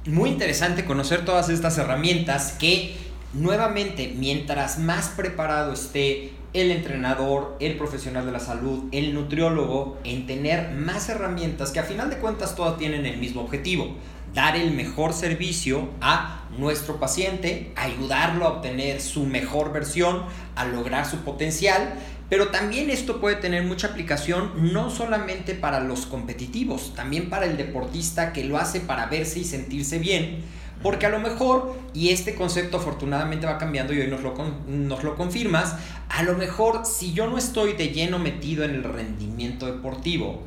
Muy 0.06 0.30
interesante 0.30 0.86
conocer 0.86 1.26
todas 1.26 1.50
estas 1.50 1.78
herramientas 1.78 2.56
que, 2.60 2.98
nuevamente, 3.34 4.14
mientras 4.18 4.78
más 4.78 5.10
preparado 5.10 5.74
esté 5.74 6.34
el 6.54 6.72
entrenador, 6.72 7.58
el 7.60 7.78
profesional 7.78 8.26
de 8.26 8.32
la 8.32 8.40
salud, 8.40 8.84
el 8.92 9.14
nutriólogo, 9.14 9.98
en 10.04 10.28
tener 10.28 10.72
más 10.72 11.10
herramientas 11.10 11.72
que 11.72 11.80
a 11.80 11.84
final 11.84 12.10
de 12.10 12.18
cuentas 12.18 12.56
todas 12.56 12.78
tienen 12.78 13.06
el 13.06 13.18
mismo 13.18 13.42
objetivo, 13.42 13.96
dar 14.34 14.56
el 14.56 14.72
mejor 14.72 15.14
servicio 15.14 15.90
a 16.00 16.46
nuestro 16.58 17.00
paciente, 17.00 17.72
ayudarlo 17.76 18.46
a 18.46 18.50
obtener 18.50 19.02
su 19.02 19.26
mejor 19.26 19.74
versión, 19.74 20.24
a 20.56 20.66
lograr 20.66 21.08
su 21.08 21.18
potencial, 21.18 21.96
pero 22.30 22.50
también 22.50 22.90
esto 22.90 23.20
puede 23.20 23.36
tener 23.36 23.64
mucha 23.64 23.88
aplicación 23.88 24.74
no 24.74 24.90
solamente 24.90 25.56
para 25.56 25.80
los 25.80 26.06
competitivos, 26.06 26.94
también 26.96 27.30
para 27.30 27.46
el 27.46 27.58
deportista 27.58 28.34
que 28.34 28.44
lo 28.44 28.58
hace 28.58 28.80
para 28.80 29.08
verse 29.08 29.40
y 29.40 29.44
sentirse 29.44 30.00
bien, 30.00 30.44
porque 30.84 31.06
a 31.06 31.10
lo 31.10 31.20
mejor, 31.20 31.76
y 31.94 32.10
este 32.10 32.36
concepto 32.36 32.78
afortunadamente 32.78 33.48
va 33.48 33.58
cambiando 33.58 33.94
y 33.94 34.02
hoy 34.02 34.08
nos 34.08 34.22
lo, 34.22 34.36
nos 34.68 35.04
lo 35.04 35.16
confirmas, 35.16 35.78
a 36.10 36.24
lo 36.24 36.36
mejor 36.38 36.86
si 36.86 37.14
yo 37.14 37.28
no 37.28 37.38
estoy 37.38 37.74
de 37.74 37.88
lleno 37.88 38.20
metido 38.20 38.66
en 38.66 38.72
el 38.72 38.84
rendimiento 38.84 39.66
deportivo, 39.66 40.44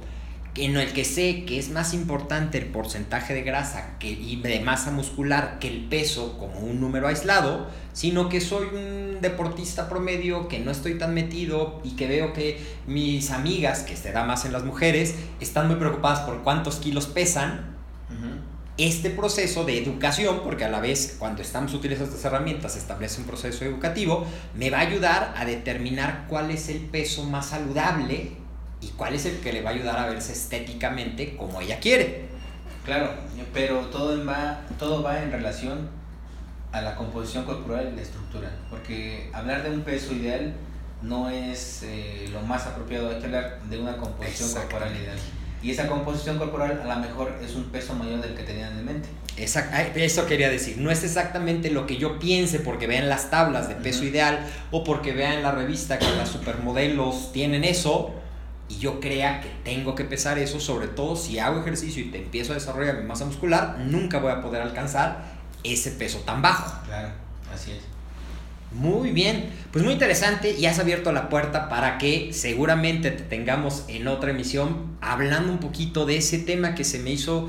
en 0.54 0.76
el 0.76 0.92
que 0.92 1.04
sé 1.04 1.44
que 1.44 1.58
es 1.58 1.70
más 1.70 1.92
importante 1.92 2.58
el 2.58 2.66
porcentaje 2.66 3.34
de 3.34 3.42
grasa 3.42 3.98
que, 3.98 4.08
y 4.08 4.36
de 4.36 4.60
masa 4.60 4.90
muscular 4.90 5.58
que 5.58 5.68
el 5.68 5.84
peso 5.84 6.38
como 6.38 6.60
un 6.60 6.80
número 6.80 7.08
aislado, 7.08 7.66
sino 7.92 8.28
que 8.28 8.40
soy 8.40 8.66
un 8.66 9.20
deportista 9.20 9.88
promedio 9.88 10.48
que 10.48 10.58
no 10.58 10.70
estoy 10.70 10.98
tan 10.98 11.14
metido 11.14 11.80
y 11.84 11.90
que 11.90 12.06
veo 12.06 12.32
que 12.32 12.60
mis 12.86 13.30
amigas, 13.30 13.82
que 13.82 13.96
se 13.96 14.12
da 14.12 14.24
más 14.24 14.44
en 14.44 14.52
las 14.52 14.64
mujeres, 14.64 15.14
están 15.40 15.66
muy 15.68 15.76
preocupadas 15.76 16.20
por 16.20 16.42
cuántos 16.42 16.76
kilos 16.76 17.06
pesan. 17.06 17.76
Este 18.78 19.08
proceso 19.08 19.64
de 19.64 19.82
educación, 19.82 20.40
porque 20.44 20.64
a 20.64 20.68
la 20.68 20.80
vez 20.80 21.16
cuando 21.18 21.40
estamos 21.40 21.72
utilizando 21.72 22.14
estas 22.14 22.26
herramientas 22.26 22.74
se 22.74 22.78
establece 22.78 23.22
un 23.22 23.26
proceso 23.26 23.64
educativo, 23.64 24.26
me 24.54 24.68
va 24.68 24.78
a 24.78 24.80
ayudar 24.82 25.34
a 25.34 25.46
determinar 25.46 26.26
cuál 26.28 26.50
es 26.50 26.68
el 26.68 26.80
peso 26.80 27.24
más 27.24 27.46
saludable 27.46 28.32
y 28.82 28.88
cuál 28.88 29.14
es 29.14 29.24
el 29.24 29.38
que 29.40 29.54
le 29.54 29.62
va 29.62 29.70
a 29.70 29.72
ayudar 29.72 29.98
a 29.98 30.06
verse 30.06 30.32
estéticamente 30.32 31.36
como 31.36 31.60
ella 31.62 31.80
quiere. 31.80 32.26
Claro, 32.84 33.10
pero 33.54 33.86
todo 33.86 34.22
va, 34.26 34.60
todo 34.78 35.02
va 35.02 35.22
en 35.22 35.32
relación 35.32 35.88
a 36.70 36.82
la 36.82 36.94
composición 36.96 37.44
corporal 37.44 37.90
y 37.92 37.96
la 37.96 38.02
estructura, 38.02 38.50
porque 38.68 39.30
hablar 39.32 39.62
de 39.62 39.70
un 39.70 39.80
peso 39.80 40.12
ideal 40.12 40.54
no 41.00 41.30
es 41.30 41.82
eh, 41.82 42.28
lo 42.30 42.42
más 42.42 42.66
apropiado, 42.66 43.08
hay 43.08 43.18
que 43.18 43.26
hablar 43.26 43.62
de 43.62 43.78
una 43.78 43.96
composición 43.96 44.52
corporal 44.52 44.94
ideal. 44.94 45.18
Y 45.62 45.70
esa 45.70 45.88
composición 45.88 46.38
corporal 46.38 46.80
a 46.82 46.94
lo 46.94 47.00
mejor 47.00 47.38
es 47.42 47.54
un 47.54 47.64
peso 47.64 47.94
mayor 47.94 48.20
del 48.20 48.34
que 48.34 48.42
tenían 48.42 48.78
en 48.78 48.84
mente. 48.84 49.08
Exacto, 49.36 49.76
eso 49.96 50.26
quería 50.26 50.48
decir, 50.48 50.78
no 50.78 50.90
es 50.90 51.04
exactamente 51.04 51.70
lo 51.70 51.86
que 51.86 51.96
yo 51.96 52.18
piense 52.18 52.58
porque 52.58 52.86
vean 52.86 53.08
las 53.08 53.30
tablas 53.30 53.68
de 53.68 53.74
peso 53.74 54.04
ideal 54.04 54.46
o 54.70 54.82
porque 54.82 55.12
vean 55.12 55.42
la 55.42 55.52
revista 55.52 55.98
que 55.98 56.10
las 56.16 56.30
supermodelos 56.30 57.32
tienen 57.32 57.64
eso, 57.64 58.14
y 58.68 58.78
yo 58.78 58.98
crea 58.98 59.40
que 59.40 59.48
tengo 59.64 59.94
que 59.94 60.04
pesar 60.04 60.38
eso, 60.38 60.58
sobre 60.58 60.88
todo 60.88 61.16
si 61.16 61.38
hago 61.38 61.60
ejercicio 61.60 62.02
y 62.02 62.10
te 62.10 62.18
empiezo 62.18 62.52
a 62.52 62.54
desarrollar 62.54 62.96
mi 62.96 63.04
masa 63.04 63.24
muscular, 63.24 63.78
nunca 63.78 64.18
voy 64.18 64.32
a 64.32 64.40
poder 64.40 64.62
alcanzar 64.62 65.24
ese 65.62 65.92
peso 65.92 66.18
tan 66.20 66.42
bajo. 66.42 66.84
Claro, 66.86 67.10
así 67.52 67.72
es. 67.72 67.95
Muy 68.72 69.12
bien, 69.12 69.50
pues 69.72 69.84
muy 69.84 69.94
interesante 69.94 70.54
y 70.58 70.66
has 70.66 70.78
abierto 70.78 71.12
la 71.12 71.28
puerta 71.28 71.68
para 71.68 71.98
que 71.98 72.32
seguramente 72.32 73.10
te 73.10 73.22
tengamos 73.22 73.84
en 73.88 74.08
otra 74.08 74.30
emisión 74.30 74.98
hablando 75.00 75.52
un 75.52 75.58
poquito 75.58 76.04
de 76.04 76.16
ese 76.18 76.38
tema 76.38 76.74
que 76.74 76.84
se 76.84 76.98
me 76.98 77.10
hizo 77.10 77.48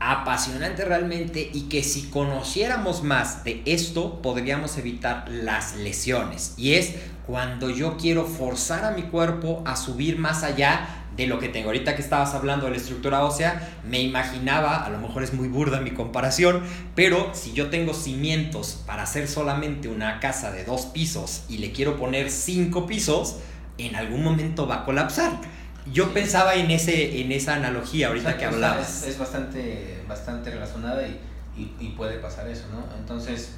apasionante 0.00 0.84
realmente 0.84 1.50
y 1.52 1.62
que 1.62 1.82
si 1.82 2.08
conociéramos 2.08 3.02
más 3.02 3.44
de 3.44 3.62
esto 3.66 4.20
podríamos 4.20 4.76
evitar 4.76 5.26
las 5.30 5.76
lesiones. 5.76 6.54
Y 6.56 6.74
es 6.74 6.94
cuando 7.26 7.70
yo 7.70 7.96
quiero 7.96 8.26
forzar 8.26 8.84
a 8.84 8.90
mi 8.90 9.02
cuerpo 9.04 9.62
a 9.64 9.76
subir 9.76 10.18
más 10.18 10.42
allá 10.42 11.03
de 11.16 11.26
lo 11.26 11.38
que 11.38 11.48
tengo. 11.48 11.68
Ahorita 11.68 11.94
que 11.94 12.02
estabas 12.02 12.34
hablando 12.34 12.66
de 12.66 12.72
la 12.72 12.76
estructura 12.78 13.24
ósea, 13.24 13.76
me 13.88 14.00
imaginaba, 14.00 14.84
a 14.84 14.90
lo 14.90 14.98
mejor 14.98 15.22
es 15.22 15.32
muy 15.32 15.48
burda 15.48 15.80
mi 15.80 15.92
comparación, 15.92 16.62
pero 16.94 17.30
si 17.34 17.52
yo 17.52 17.70
tengo 17.70 17.94
cimientos 17.94 18.82
para 18.86 19.02
hacer 19.02 19.28
solamente 19.28 19.88
una 19.88 20.20
casa 20.20 20.50
de 20.50 20.64
dos 20.64 20.86
pisos 20.86 21.44
y 21.48 21.58
le 21.58 21.72
quiero 21.72 21.96
poner 21.96 22.30
cinco 22.30 22.86
pisos, 22.86 23.36
en 23.78 23.96
algún 23.96 24.22
momento 24.22 24.66
va 24.66 24.76
a 24.76 24.84
colapsar. 24.84 25.32
Yo 25.92 26.14
pensaba 26.14 26.54
en, 26.54 26.70
ese, 26.70 27.20
en 27.20 27.30
esa 27.32 27.54
analogía 27.54 28.08
ahorita 28.08 28.38
que 28.38 28.46
hablabas. 28.46 29.06
Es, 29.06 29.18
bastante, 29.18 30.02
bastante 30.08 30.50
relacionada 30.50 31.06
y, 31.06 31.20
y, 31.78 31.88
puede 31.90 32.18
pasar 32.18 32.48
eso, 32.48 32.64
¿no? 32.72 32.84
Entonces, 32.96 33.52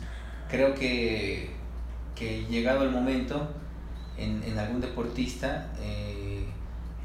creo 0.51 0.75
que, 0.75 1.51
que 2.17 2.45
llegado 2.47 2.83
el 2.83 2.91
momento, 2.91 3.49
en, 4.19 4.43
en 4.43 4.59
algún 4.59 4.81
deportista, 4.81 5.69
eh, 5.81 6.46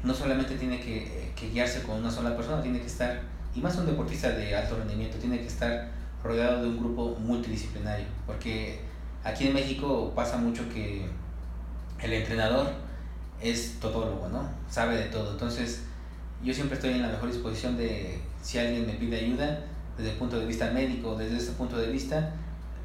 no 0.02 0.14
solamente 0.14 0.56
tiene 0.56 0.80
que, 0.80 1.32
que, 1.36 1.50
guiarse 1.50 1.82
con 1.82 1.98
una 1.98 2.10
sola 2.10 2.36
persona, 2.36 2.62
tiene 2.62 2.80
que 2.80 2.86
estar, 2.86 3.20
y 3.54 3.60
más 3.60 3.76
un 3.76 3.86
deportista 3.86 4.30
de 4.30 4.54
alto 4.54 4.76
rendimiento, 4.76 5.18
tiene 5.18 5.38
que 5.38 5.46
estar 5.46 5.90
rodeado 6.22 6.62
de 6.62 6.68
un 6.68 6.78
grupo 6.78 7.16
multidisciplinario, 7.18 8.06
porque 8.26 8.80
aquí 9.24 9.48
en 9.48 9.54
México 9.54 10.12
pasa 10.14 10.36
mucho 10.36 10.68
que 10.68 11.06
el 12.00 12.12
entrenador 12.12 12.68
es 13.40 13.78
todólogo, 13.80 14.28
¿no? 14.28 14.48
Sabe 14.70 14.96
de 14.96 15.04
todo. 15.04 15.32
Entonces, 15.32 15.84
yo 16.42 16.52
siempre 16.54 16.76
estoy 16.76 16.92
en 16.92 17.02
la 17.02 17.08
mejor 17.08 17.30
disposición 17.30 17.76
de, 17.76 18.20
si 18.42 18.58
alguien 18.58 18.86
me 18.86 18.94
pide 18.94 19.16
ayuda, 19.16 19.60
desde 19.96 20.12
el 20.12 20.16
punto 20.16 20.38
de 20.38 20.46
vista 20.46 20.70
médico, 20.70 21.16
desde 21.16 21.36
ese 21.36 21.52
punto 21.52 21.76
de 21.76 21.88
vista, 21.88 22.32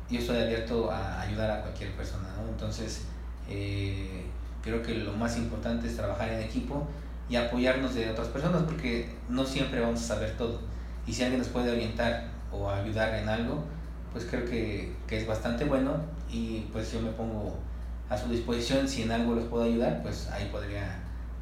yo 0.10 0.20
estoy 0.20 0.38
abierto 0.38 0.92
a 0.92 1.22
ayudar 1.22 1.50
a 1.52 1.62
cualquier 1.62 1.92
persona. 1.92 2.28
Entonces, 2.50 3.04
eh, 3.50 4.26
creo 4.62 4.82
que 4.82 4.96
lo 4.96 5.14
más 5.14 5.38
importante 5.38 5.88
es 5.88 5.96
trabajar 5.96 6.30
en 6.30 6.42
equipo 6.42 6.88
y 7.30 7.36
apoyarnos 7.36 7.94
de 7.94 8.10
otras 8.10 8.28
personas, 8.28 8.64
porque 8.64 9.10
no 9.30 9.46
siempre 9.46 9.80
vamos 9.80 10.02
a 10.02 10.16
saber 10.16 10.38
todo. 10.38 10.60
Y 11.06 11.14
si 11.14 11.24
alguien 11.24 11.40
nos 11.40 11.50
puede 11.50 11.72
orientar 11.72 12.26
o 12.52 12.70
ayudar 12.70 13.14
en 13.16 13.30
algo, 13.30 13.64
pues 14.12 14.26
creo 14.26 14.46
que, 14.46 14.94
que 15.08 15.18
es 15.18 15.28
bastante 15.28 15.66
bueno 15.66 15.98
y 16.32 16.66
pues 16.72 16.92
yo 16.92 17.02
me 17.02 17.12
pongo 17.12 17.56
a 18.10 18.18
su 18.18 18.30
disposición. 18.30 18.88
Si 18.88 19.04
en 19.04 19.12
algo 19.12 19.36
les 19.36 19.46
puedo 19.46 19.64
ayudar, 19.64 20.02
pues 20.02 20.28
ahí 20.30 20.50
podría, 20.52 21.00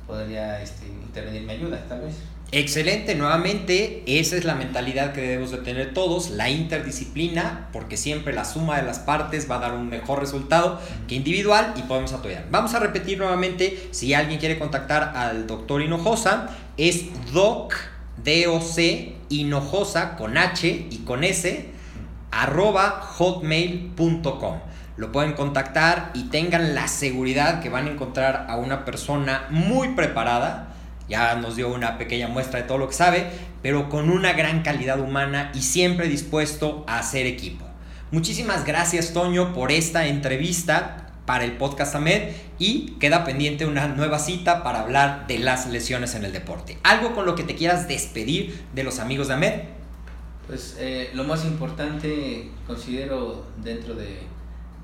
podría 0.08 0.62
este, 0.62 0.88
intervenir 0.88 1.44
mi 1.44 1.54
ayuda, 1.54 1.84
tal 1.88 2.02
vez. 2.02 2.16
Excelente, 2.52 3.16
nuevamente, 3.16 4.04
esa 4.06 4.38
es 4.38 4.46
la 4.46 4.56
mentalidad 4.56 5.14
que 5.14 5.22
debemos 5.22 5.52
de 5.52 5.58
tener 5.58 5.93
todos, 5.93 6.30
la 6.30 6.50
interdisciplina, 6.50 7.70
porque 7.74 7.98
siempre 7.98 8.34
la 8.34 8.46
suma 8.46 8.78
de 8.78 8.84
las 8.84 9.00
partes 9.00 9.50
va 9.50 9.56
a 9.58 9.60
dar 9.60 9.74
un 9.74 9.89
mejor 9.89 10.20
resultado 10.20 10.80
que 11.08 11.16
individual 11.16 11.74
y 11.76 11.82
podemos 11.82 12.14
apoyar. 12.14 12.46
Vamos 12.52 12.74
a 12.74 12.80
repetir 12.80 13.18
nuevamente, 13.18 13.89
si 13.91 14.14
alguien 14.14 14.39
quiere 14.39 14.60
contactar 14.60 15.14
al 15.16 15.48
doctor 15.48 15.82
Hinojosa, 15.82 16.50
es 16.78 17.06
doc, 17.34 17.74
D-O-C, 18.24 19.16
Hinojosa, 19.30 20.16
con 20.16 20.38
H 20.38 20.88
y 20.89 20.98
con 21.00 21.24
S, 21.24 21.66
arroba 22.32 23.02
hotmail.com 23.02 24.60
lo 24.98 25.12
pueden 25.12 25.34
contactar 25.34 26.12
y 26.14 26.30
tengan 26.30 26.74
la 26.74 26.88
seguridad 26.88 27.62
que 27.62 27.70
van 27.70 27.88
a 27.88 27.91
encontrar 27.91 28.46
a 28.50 28.56
una 28.56 28.86
persona 28.86 29.46
muy 29.50 29.89
preparada. 29.89 30.74
Ya 31.08 31.36
nos 31.36 31.56
dio 31.56 31.74
una 31.74 31.97
pequeña 31.97 32.28
muestra 32.28 32.62
de 32.62 32.68
todo 32.68 32.78
lo 32.78 32.88
que 32.88 32.93
sabe, 32.93 33.28
pero 33.62 33.89
con 33.89 34.10
una 34.10 34.34
gran 34.34 34.64
calidad 34.64 34.99
humana 34.99 35.51
y 35.53 35.62
siempre 35.62 36.08
dispuesto 36.08 36.84
a 36.88 36.99
hacer 36.99 37.26
equipo. 37.26 37.66
Muchísimas 38.12 38.66
gracias 38.66 39.14
Toño 39.14 39.53
por 39.53 39.72
esta 39.72 40.08
entrevista 40.08 41.12
para 41.26 41.43
el 41.43 41.53
podcast 41.53 41.95
AMED 41.95 42.34
y 42.60 42.91
queda 42.99 43.24
pendiente 43.24 43.66
una 43.66 43.88
nueva 43.88 44.20
cita 44.20 44.64
para 44.64 44.82
hablar 44.82 45.28
de 45.28 45.39
las 45.39 45.68
lesiones 45.68 46.16
en 46.16 46.26
el 46.26 46.32
deporte. 46.32 46.78
¿Algo 46.84 47.14
con 47.14 47.26
lo 47.26 47.36
que 47.36 47.43
te 47.43 47.56
quieras 47.56 47.88
despedir 47.88 48.64
de 48.74 48.84
los 48.84 48.99
amigos 48.99 49.28
de 49.28 49.34
AMED? 49.34 49.53
Pues 50.47 50.78
eh, 50.80 51.10
lo 51.14 51.24
más 51.24 51.43
importante 51.45 52.49
considero 52.68 53.45
dentro 53.64 53.95
de 53.95 54.20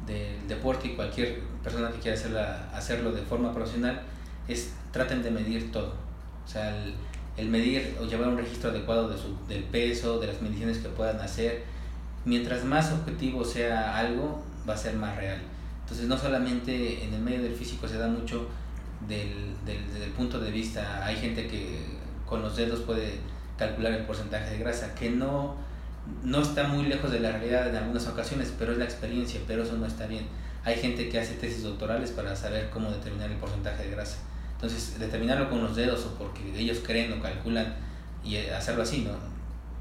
del 0.06 0.48
deporte 0.48 0.88
y 0.88 0.92
cualquier 0.92 1.40
persona 1.64 1.92
que 1.92 2.00
quiera 2.00 2.18
hacerla, 2.18 2.70
hacerlo 2.74 3.12
de 3.12 3.22
forma 3.22 3.54
profesional 3.54 4.02
es 4.48 4.74
traten 4.92 5.24
de 5.24 5.32
medir 5.32 5.72
todo. 5.72 5.94
O 6.46 6.48
sea, 6.48 6.76
el, 7.38 7.48
medir 7.48 7.98
o 8.00 8.06
llevar 8.06 8.28
un 8.30 8.38
registro 8.38 8.70
adecuado 8.70 9.10
de 9.10 9.18
su, 9.18 9.36
del 9.48 9.64
peso, 9.64 10.20
de 10.20 10.28
las 10.28 10.42
mediciones 10.42 10.80
que 10.80 10.90
puedan 10.90 11.20
hacer. 11.20 11.64
Mientras 12.26 12.64
más 12.64 12.92
objetivo 12.92 13.44
sea 13.44 13.98
algo, 13.98 14.44
va 14.68 14.74
a 14.74 14.78
ser 14.78 14.96
más 14.96 15.16
real. 15.16 15.40
Entonces, 15.82 16.08
no 16.08 16.18
solamente 16.18 17.04
en 17.04 17.14
el 17.14 17.22
medio 17.22 17.42
del 17.42 17.56
físico 17.56 17.88
se 17.88 17.98
da 17.98 18.08
mucho 18.08 18.48
del, 19.08 19.56
del, 19.66 19.88
desde 19.92 20.06
el 20.06 20.12
punto 20.12 20.40
de 20.40 20.52
vista, 20.52 21.04
hay 21.04 21.16
gente 21.16 21.48
que 21.48 21.80
con 22.26 22.42
los 22.42 22.56
dedos 22.56 22.82
puede 22.82 23.20
calcular 23.58 23.94
el 23.94 24.06
porcentaje 24.06 24.52
de 24.52 24.58
grasa, 24.60 24.94
que 24.96 25.10
no 25.10 25.56
no 26.24 26.42
está 26.42 26.68
muy 26.68 26.86
lejos 26.86 27.12
de 27.12 27.20
la 27.20 27.32
realidad 27.32 27.70
en 27.70 27.76
algunas 27.76 28.08
ocasiones, 28.08 28.54
pero 28.58 28.72
es 28.72 28.78
la 28.78 28.86
experiencia, 28.86 29.40
pero 29.48 29.64
eso 29.64 29.78
no 29.78 29.86
está 29.86 30.08
bien. 30.08 30.26
Hay 30.64 30.76
gente 30.76 31.10
que 31.10 31.20
hace 31.20 31.36
tesis 31.36 31.64
doctorales 31.64 32.12
para 32.12 32.36
saber 32.36 32.70
cómo 32.70 32.92
determinar 32.92 33.32
el 33.32 33.38
porcentaje 33.38 33.84
de 33.84 33.92
grasa. 33.92 34.18
Entonces, 34.62 35.00
determinarlo 35.00 35.50
con 35.50 35.64
los 35.64 35.76
dedos 35.76 36.06
o 36.06 36.14
porque 36.20 36.40
ellos 36.56 36.82
creen 36.86 37.12
o 37.14 37.20
calculan 37.20 37.74
y 38.24 38.36
eh, 38.36 38.54
hacerlo 38.54 38.84
así, 38.84 39.00
¿no? 39.00 39.14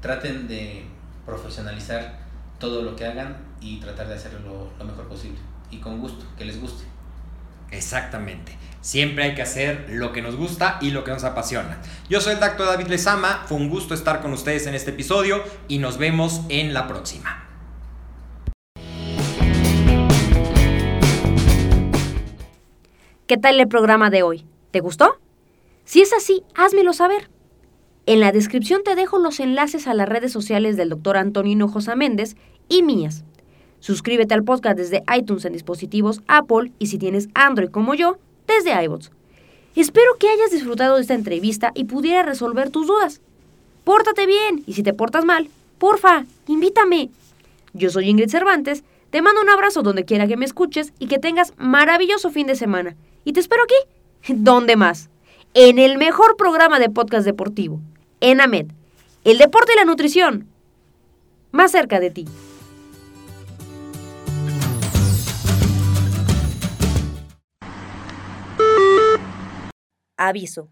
Traten 0.01 0.47
de 0.47 0.85
profesionalizar 1.23 2.17
todo 2.57 2.81
lo 2.81 2.95
que 2.95 3.05
hagan 3.05 3.37
y 3.61 3.79
tratar 3.79 4.07
de 4.07 4.15
hacerlo 4.15 4.71
lo 4.79 4.85
mejor 4.85 5.07
posible 5.07 5.37
y 5.69 5.77
con 5.77 5.99
gusto, 5.99 6.25
que 6.35 6.45
les 6.45 6.59
guste. 6.59 6.85
Exactamente. 7.69 8.57
Siempre 8.81 9.23
hay 9.23 9.35
que 9.35 9.43
hacer 9.43 9.85
lo 9.87 10.11
que 10.11 10.23
nos 10.23 10.35
gusta 10.35 10.79
y 10.81 10.89
lo 10.89 11.03
que 11.03 11.11
nos 11.11 11.25
apasiona. 11.25 11.77
Yo 12.09 12.19
soy 12.19 12.33
el 12.33 12.39
doctor 12.39 12.65
David 12.65 12.87
Lezama, 12.87 13.43
fue 13.45 13.57
un 13.57 13.69
gusto 13.69 13.93
estar 13.93 14.19
con 14.23 14.33
ustedes 14.33 14.65
en 14.65 14.73
este 14.73 14.89
episodio 14.89 15.43
y 15.67 15.77
nos 15.77 15.99
vemos 15.99 16.41
en 16.49 16.73
la 16.73 16.87
próxima. 16.87 17.47
¿Qué 23.27 23.37
tal 23.37 23.59
el 23.59 23.67
programa 23.67 24.09
de 24.09 24.23
hoy? 24.23 24.50
¿Te 24.71 24.79
gustó? 24.79 25.17
Si 25.83 26.01
es 26.01 26.13
así, 26.13 26.43
házmelo 26.55 26.93
saber. 26.93 27.29
En 28.05 28.19
la 28.19 28.31
descripción 28.31 28.83
te 28.83 28.95
dejo 28.95 29.19
los 29.19 29.39
enlaces 29.39 29.87
a 29.87 29.93
las 29.93 30.09
redes 30.09 30.31
sociales 30.31 30.77
del 30.77 30.89
doctor 30.89 31.17
Antonio 31.17 31.51
Hinojosa 31.51 31.95
Méndez 31.95 32.35
y 32.69 32.81
mías. 32.81 33.23
Suscríbete 33.79 34.33
al 34.33 34.43
podcast 34.43 34.77
desde 34.77 35.03
iTunes 35.15 35.45
en 35.45 35.53
dispositivos 35.53 36.21
Apple 36.27 36.71
y 36.79 36.87
si 36.87 36.97
tienes 36.97 37.29
Android 37.33 37.69
como 37.69 37.93
yo, 37.93 38.17
desde 38.47 38.81
iBots. 38.83 39.11
Espero 39.75 40.17
que 40.19 40.29
hayas 40.29 40.51
disfrutado 40.51 40.95
de 40.95 41.01
esta 41.01 41.13
entrevista 41.13 41.71
y 41.75 41.85
pudiera 41.85 42.23
resolver 42.23 42.69
tus 42.69 42.87
dudas. 42.87 43.21
Pórtate 43.83 44.25
bien 44.25 44.63
y 44.65 44.73
si 44.73 44.83
te 44.83 44.93
portas 44.93 45.25
mal, 45.25 45.49
porfa, 45.77 46.25
invítame. 46.47 47.09
Yo 47.73 47.89
soy 47.89 48.09
Ingrid 48.09 48.29
Cervantes, 48.29 48.83
te 49.09 49.21
mando 49.21 49.41
un 49.41 49.49
abrazo 49.49 49.81
donde 49.81 50.05
quiera 50.05 50.27
que 50.27 50.37
me 50.37 50.45
escuches 50.45 50.93
y 50.99 51.07
que 51.07 51.19
tengas 51.19 51.53
maravilloso 51.57 52.29
fin 52.29 52.47
de 52.47 52.55
semana. 52.55 52.95
Y 53.25 53.33
te 53.33 53.39
espero 53.39 53.63
aquí. 53.63 53.75
¿Dónde 54.27 54.75
más? 54.75 55.09
En 55.53 55.79
el 55.79 55.97
mejor 55.97 56.37
programa 56.37 56.79
de 56.79 56.89
podcast 56.89 57.25
deportivo, 57.25 57.81
en 58.19 58.41
AMED. 58.41 58.67
El 59.23 59.37
deporte 59.37 59.73
y 59.73 59.77
la 59.77 59.85
nutrición. 59.85 60.47
Más 61.51 61.71
cerca 61.71 61.99
de 61.99 62.11
ti. 62.11 62.25
Aviso. 70.17 70.69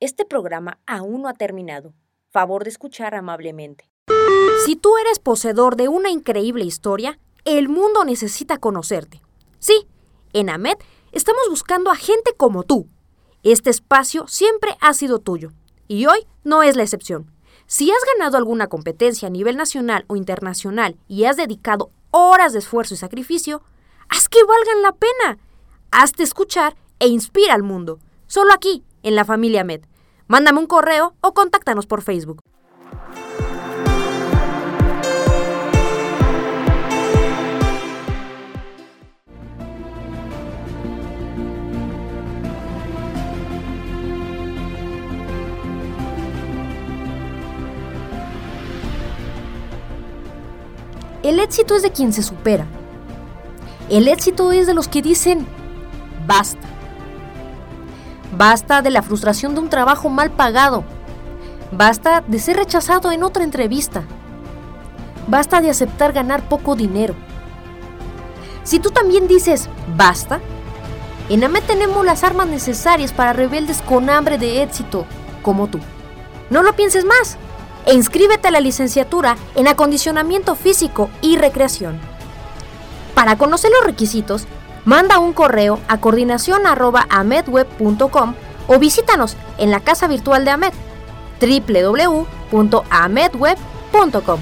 Este 0.00 0.24
programa 0.24 0.78
aún 0.86 1.22
no 1.22 1.28
ha 1.28 1.34
terminado. 1.34 1.94
Favor 2.30 2.64
de 2.64 2.70
escuchar 2.70 3.14
amablemente. 3.14 3.88
Si 4.66 4.76
tú 4.76 4.96
eres 4.98 5.18
poseedor 5.18 5.76
de 5.76 5.88
una 5.88 6.10
increíble 6.10 6.64
historia, 6.64 7.18
el 7.44 7.68
mundo 7.68 8.04
necesita 8.04 8.58
conocerte. 8.58 9.22
Sí, 9.58 9.86
en 10.32 10.50
AMED 10.50 10.76
estamos 11.14 11.42
buscando 11.48 11.90
a 11.90 11.96
gente 11.96 12.34
como 12.36 12.64
tú. 12.64 12.88
Este 13.42 13.70
espacio 13.70 14.26
siempre 14.26 14.76
ha 14.80 14.92
sido 14.94 15.20
tuyo 15.20 15.52
y 15.88 16.06
hoy 16.06 16.26
no 16.42 16.62
es 16.62 16.76
la 16.76 16.82
excepción. 16.82 17.30
Si 17.66 17.90
has 17.90 17.98
ganado 18.14 18.36
alguna 18.36 18.66
competencia 18.66 19.28
a 19.28 19.30
nivel 19.30 19.56
nacional 19.56 20.04
o 20.08 20.16
internacional 20.16 20.96
y 21.08 21.24
has 21.24 21.36
dedicado 21.36 21.90
horas 22.10 22.52
de 22.52 22.58
esfuerzo 22.58 22.94
y 22.94 22.96
sacrificio, 22.96 23.62
haz 24.08 24.28
que 24.28 24.42
valgan 24.44 24.82
la 24.82 24.92
pena. 24.92 25.38
Hazte 25.90 26.22
escuchar 26.22 26.76
e 26.98 27.06
inspira 27.06 27.54
al 27.54 27.62
mundo. 27.62 28.00
Solo 28.26 28.52
aquí, 28.52 28.82
en 29.02 29.14
la 29.14 29.24
familia 29.24 29.64
Med. 29.64 29.82
Mándame 30.26 30.58
un 30.58 30.66
correo 30.66 31.14
o 31.20 31.32
contáctanos 31.32 31.86
por 31.86 32.02
Facebook. 32.02 32.40
El 51.24 51.40
éxito 51.40 51.74
es 51.74 51.80
de 51.80 51.90
quien 51.90 52.12
se 52.12 52.22
supera. 52.22 52.66
El 53.88 54.08
éxito 54.08 54.52
es 54.52 54.66
de 54.66 54.74
los 54.74 54.88
que 54.88 55.00
dicen, 55.00 55.46
basta. 56.26 56.68
Basta 58.36 58.82
de 58.82 58.90
la 58.90 59.00
frustración 59.00 59.54
de 59.54 59.62
un 59.62 59.70
trabajo 59.70 60.10
mal 60.10 60.30
pagado. 60.30 60.84
Basta 61.72 62.22
de 62.26 62.38
ser 62.38 62.58
rechazado 62.58 63.10
en 63.10 63.22
otra 63.22 63.42
entrevista. 63.42 64.04
Basta 65.26 65.62
de 65.62 65.70
aceptar 65.70 66.12
ganar 66.12 66.46
poco 66.46 66.76
dinero. 66.76 67.14
Si 68.62 68.78
tú 68.78 68.90
también 68.90 69.26
dices 69.26 69.70
basta, 69.96 70.40
en 71.30 71.42
AME 71.42 71.62
tenemos 71.62 72.04
las 72.04 72.22
armas 72.22 72.48
necesarias 72.48 73.14
para 73.14 73.32
rebeldes 73.32 73.80
con 73.80 74.10
hambre 74.10 74.36
de 74.36 74.62
éxito, 74.62 75.06
como 75.40 75.68
tú. 75.68 75.80
No 76.50 76.62
lo 76.62 76.76
pienses 76.76 77.06
más 77.06 77.38
e 77.86 77.94
inscríbete 77.94 78.48
a 78.48 78.50
la 78.50 78.60
licenciatura 78.60 79.36
en 79.54 79.68
acondicionamiento 79.68 80.54
físico 80.54 81.08
y 81.20 81.36
recreación. 81.36 81.98
Para 83.14 83.36
conocer 83.38 83.70
los 83.70 83.86
requisitos, 83.86 84.46
manda 84.84 85.18
un 85.18 85.32
correo 85.32 85.80
a 85.88 85.98
coordinación.amedweb.com 86.00 88.34
o 88.66 88.78
visítanos 88.78 89.36
en 89.58 89.70
la 89.70 89.80
casa 89.80 90.08
virtual 90.08 90.44
de 90.44 90.50
AMED 90.50 90.72
www.amedweb.com. 91.40 94.40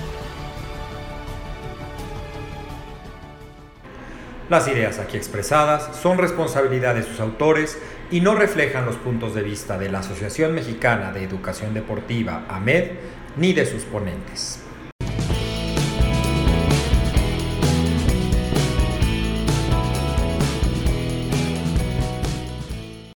Las 4.49 4.67
ideas 4.69 4.99
aquí 4.99 5.17
expresadas 5.17 5.97
son 5.97 6.19
responsabilidad 6.19 6.95
de 6.95 7.05
sus 7.05 7.21
autores 7.21 7.79
y 8.11 8.21
no 8.21 8.35
reflejan 8.35 8.85
los 8.85 8.97
puntos 8.97 9.35
de 9.35 9.43
vista 9.43 9.79
de 9.79 9.91
la 9.91 10.01
Asociación 10.01 10.55
Mexicana 10.55 11.11
de 11.11 11.25
Educación 11.25 11.73
Deportiva, 11.73 12.45
AMED, 12.49 12.91
ni 13.37 13.53
de 13.53 13.67
sus 13.67 13.83
ponentes. 13.85 14.62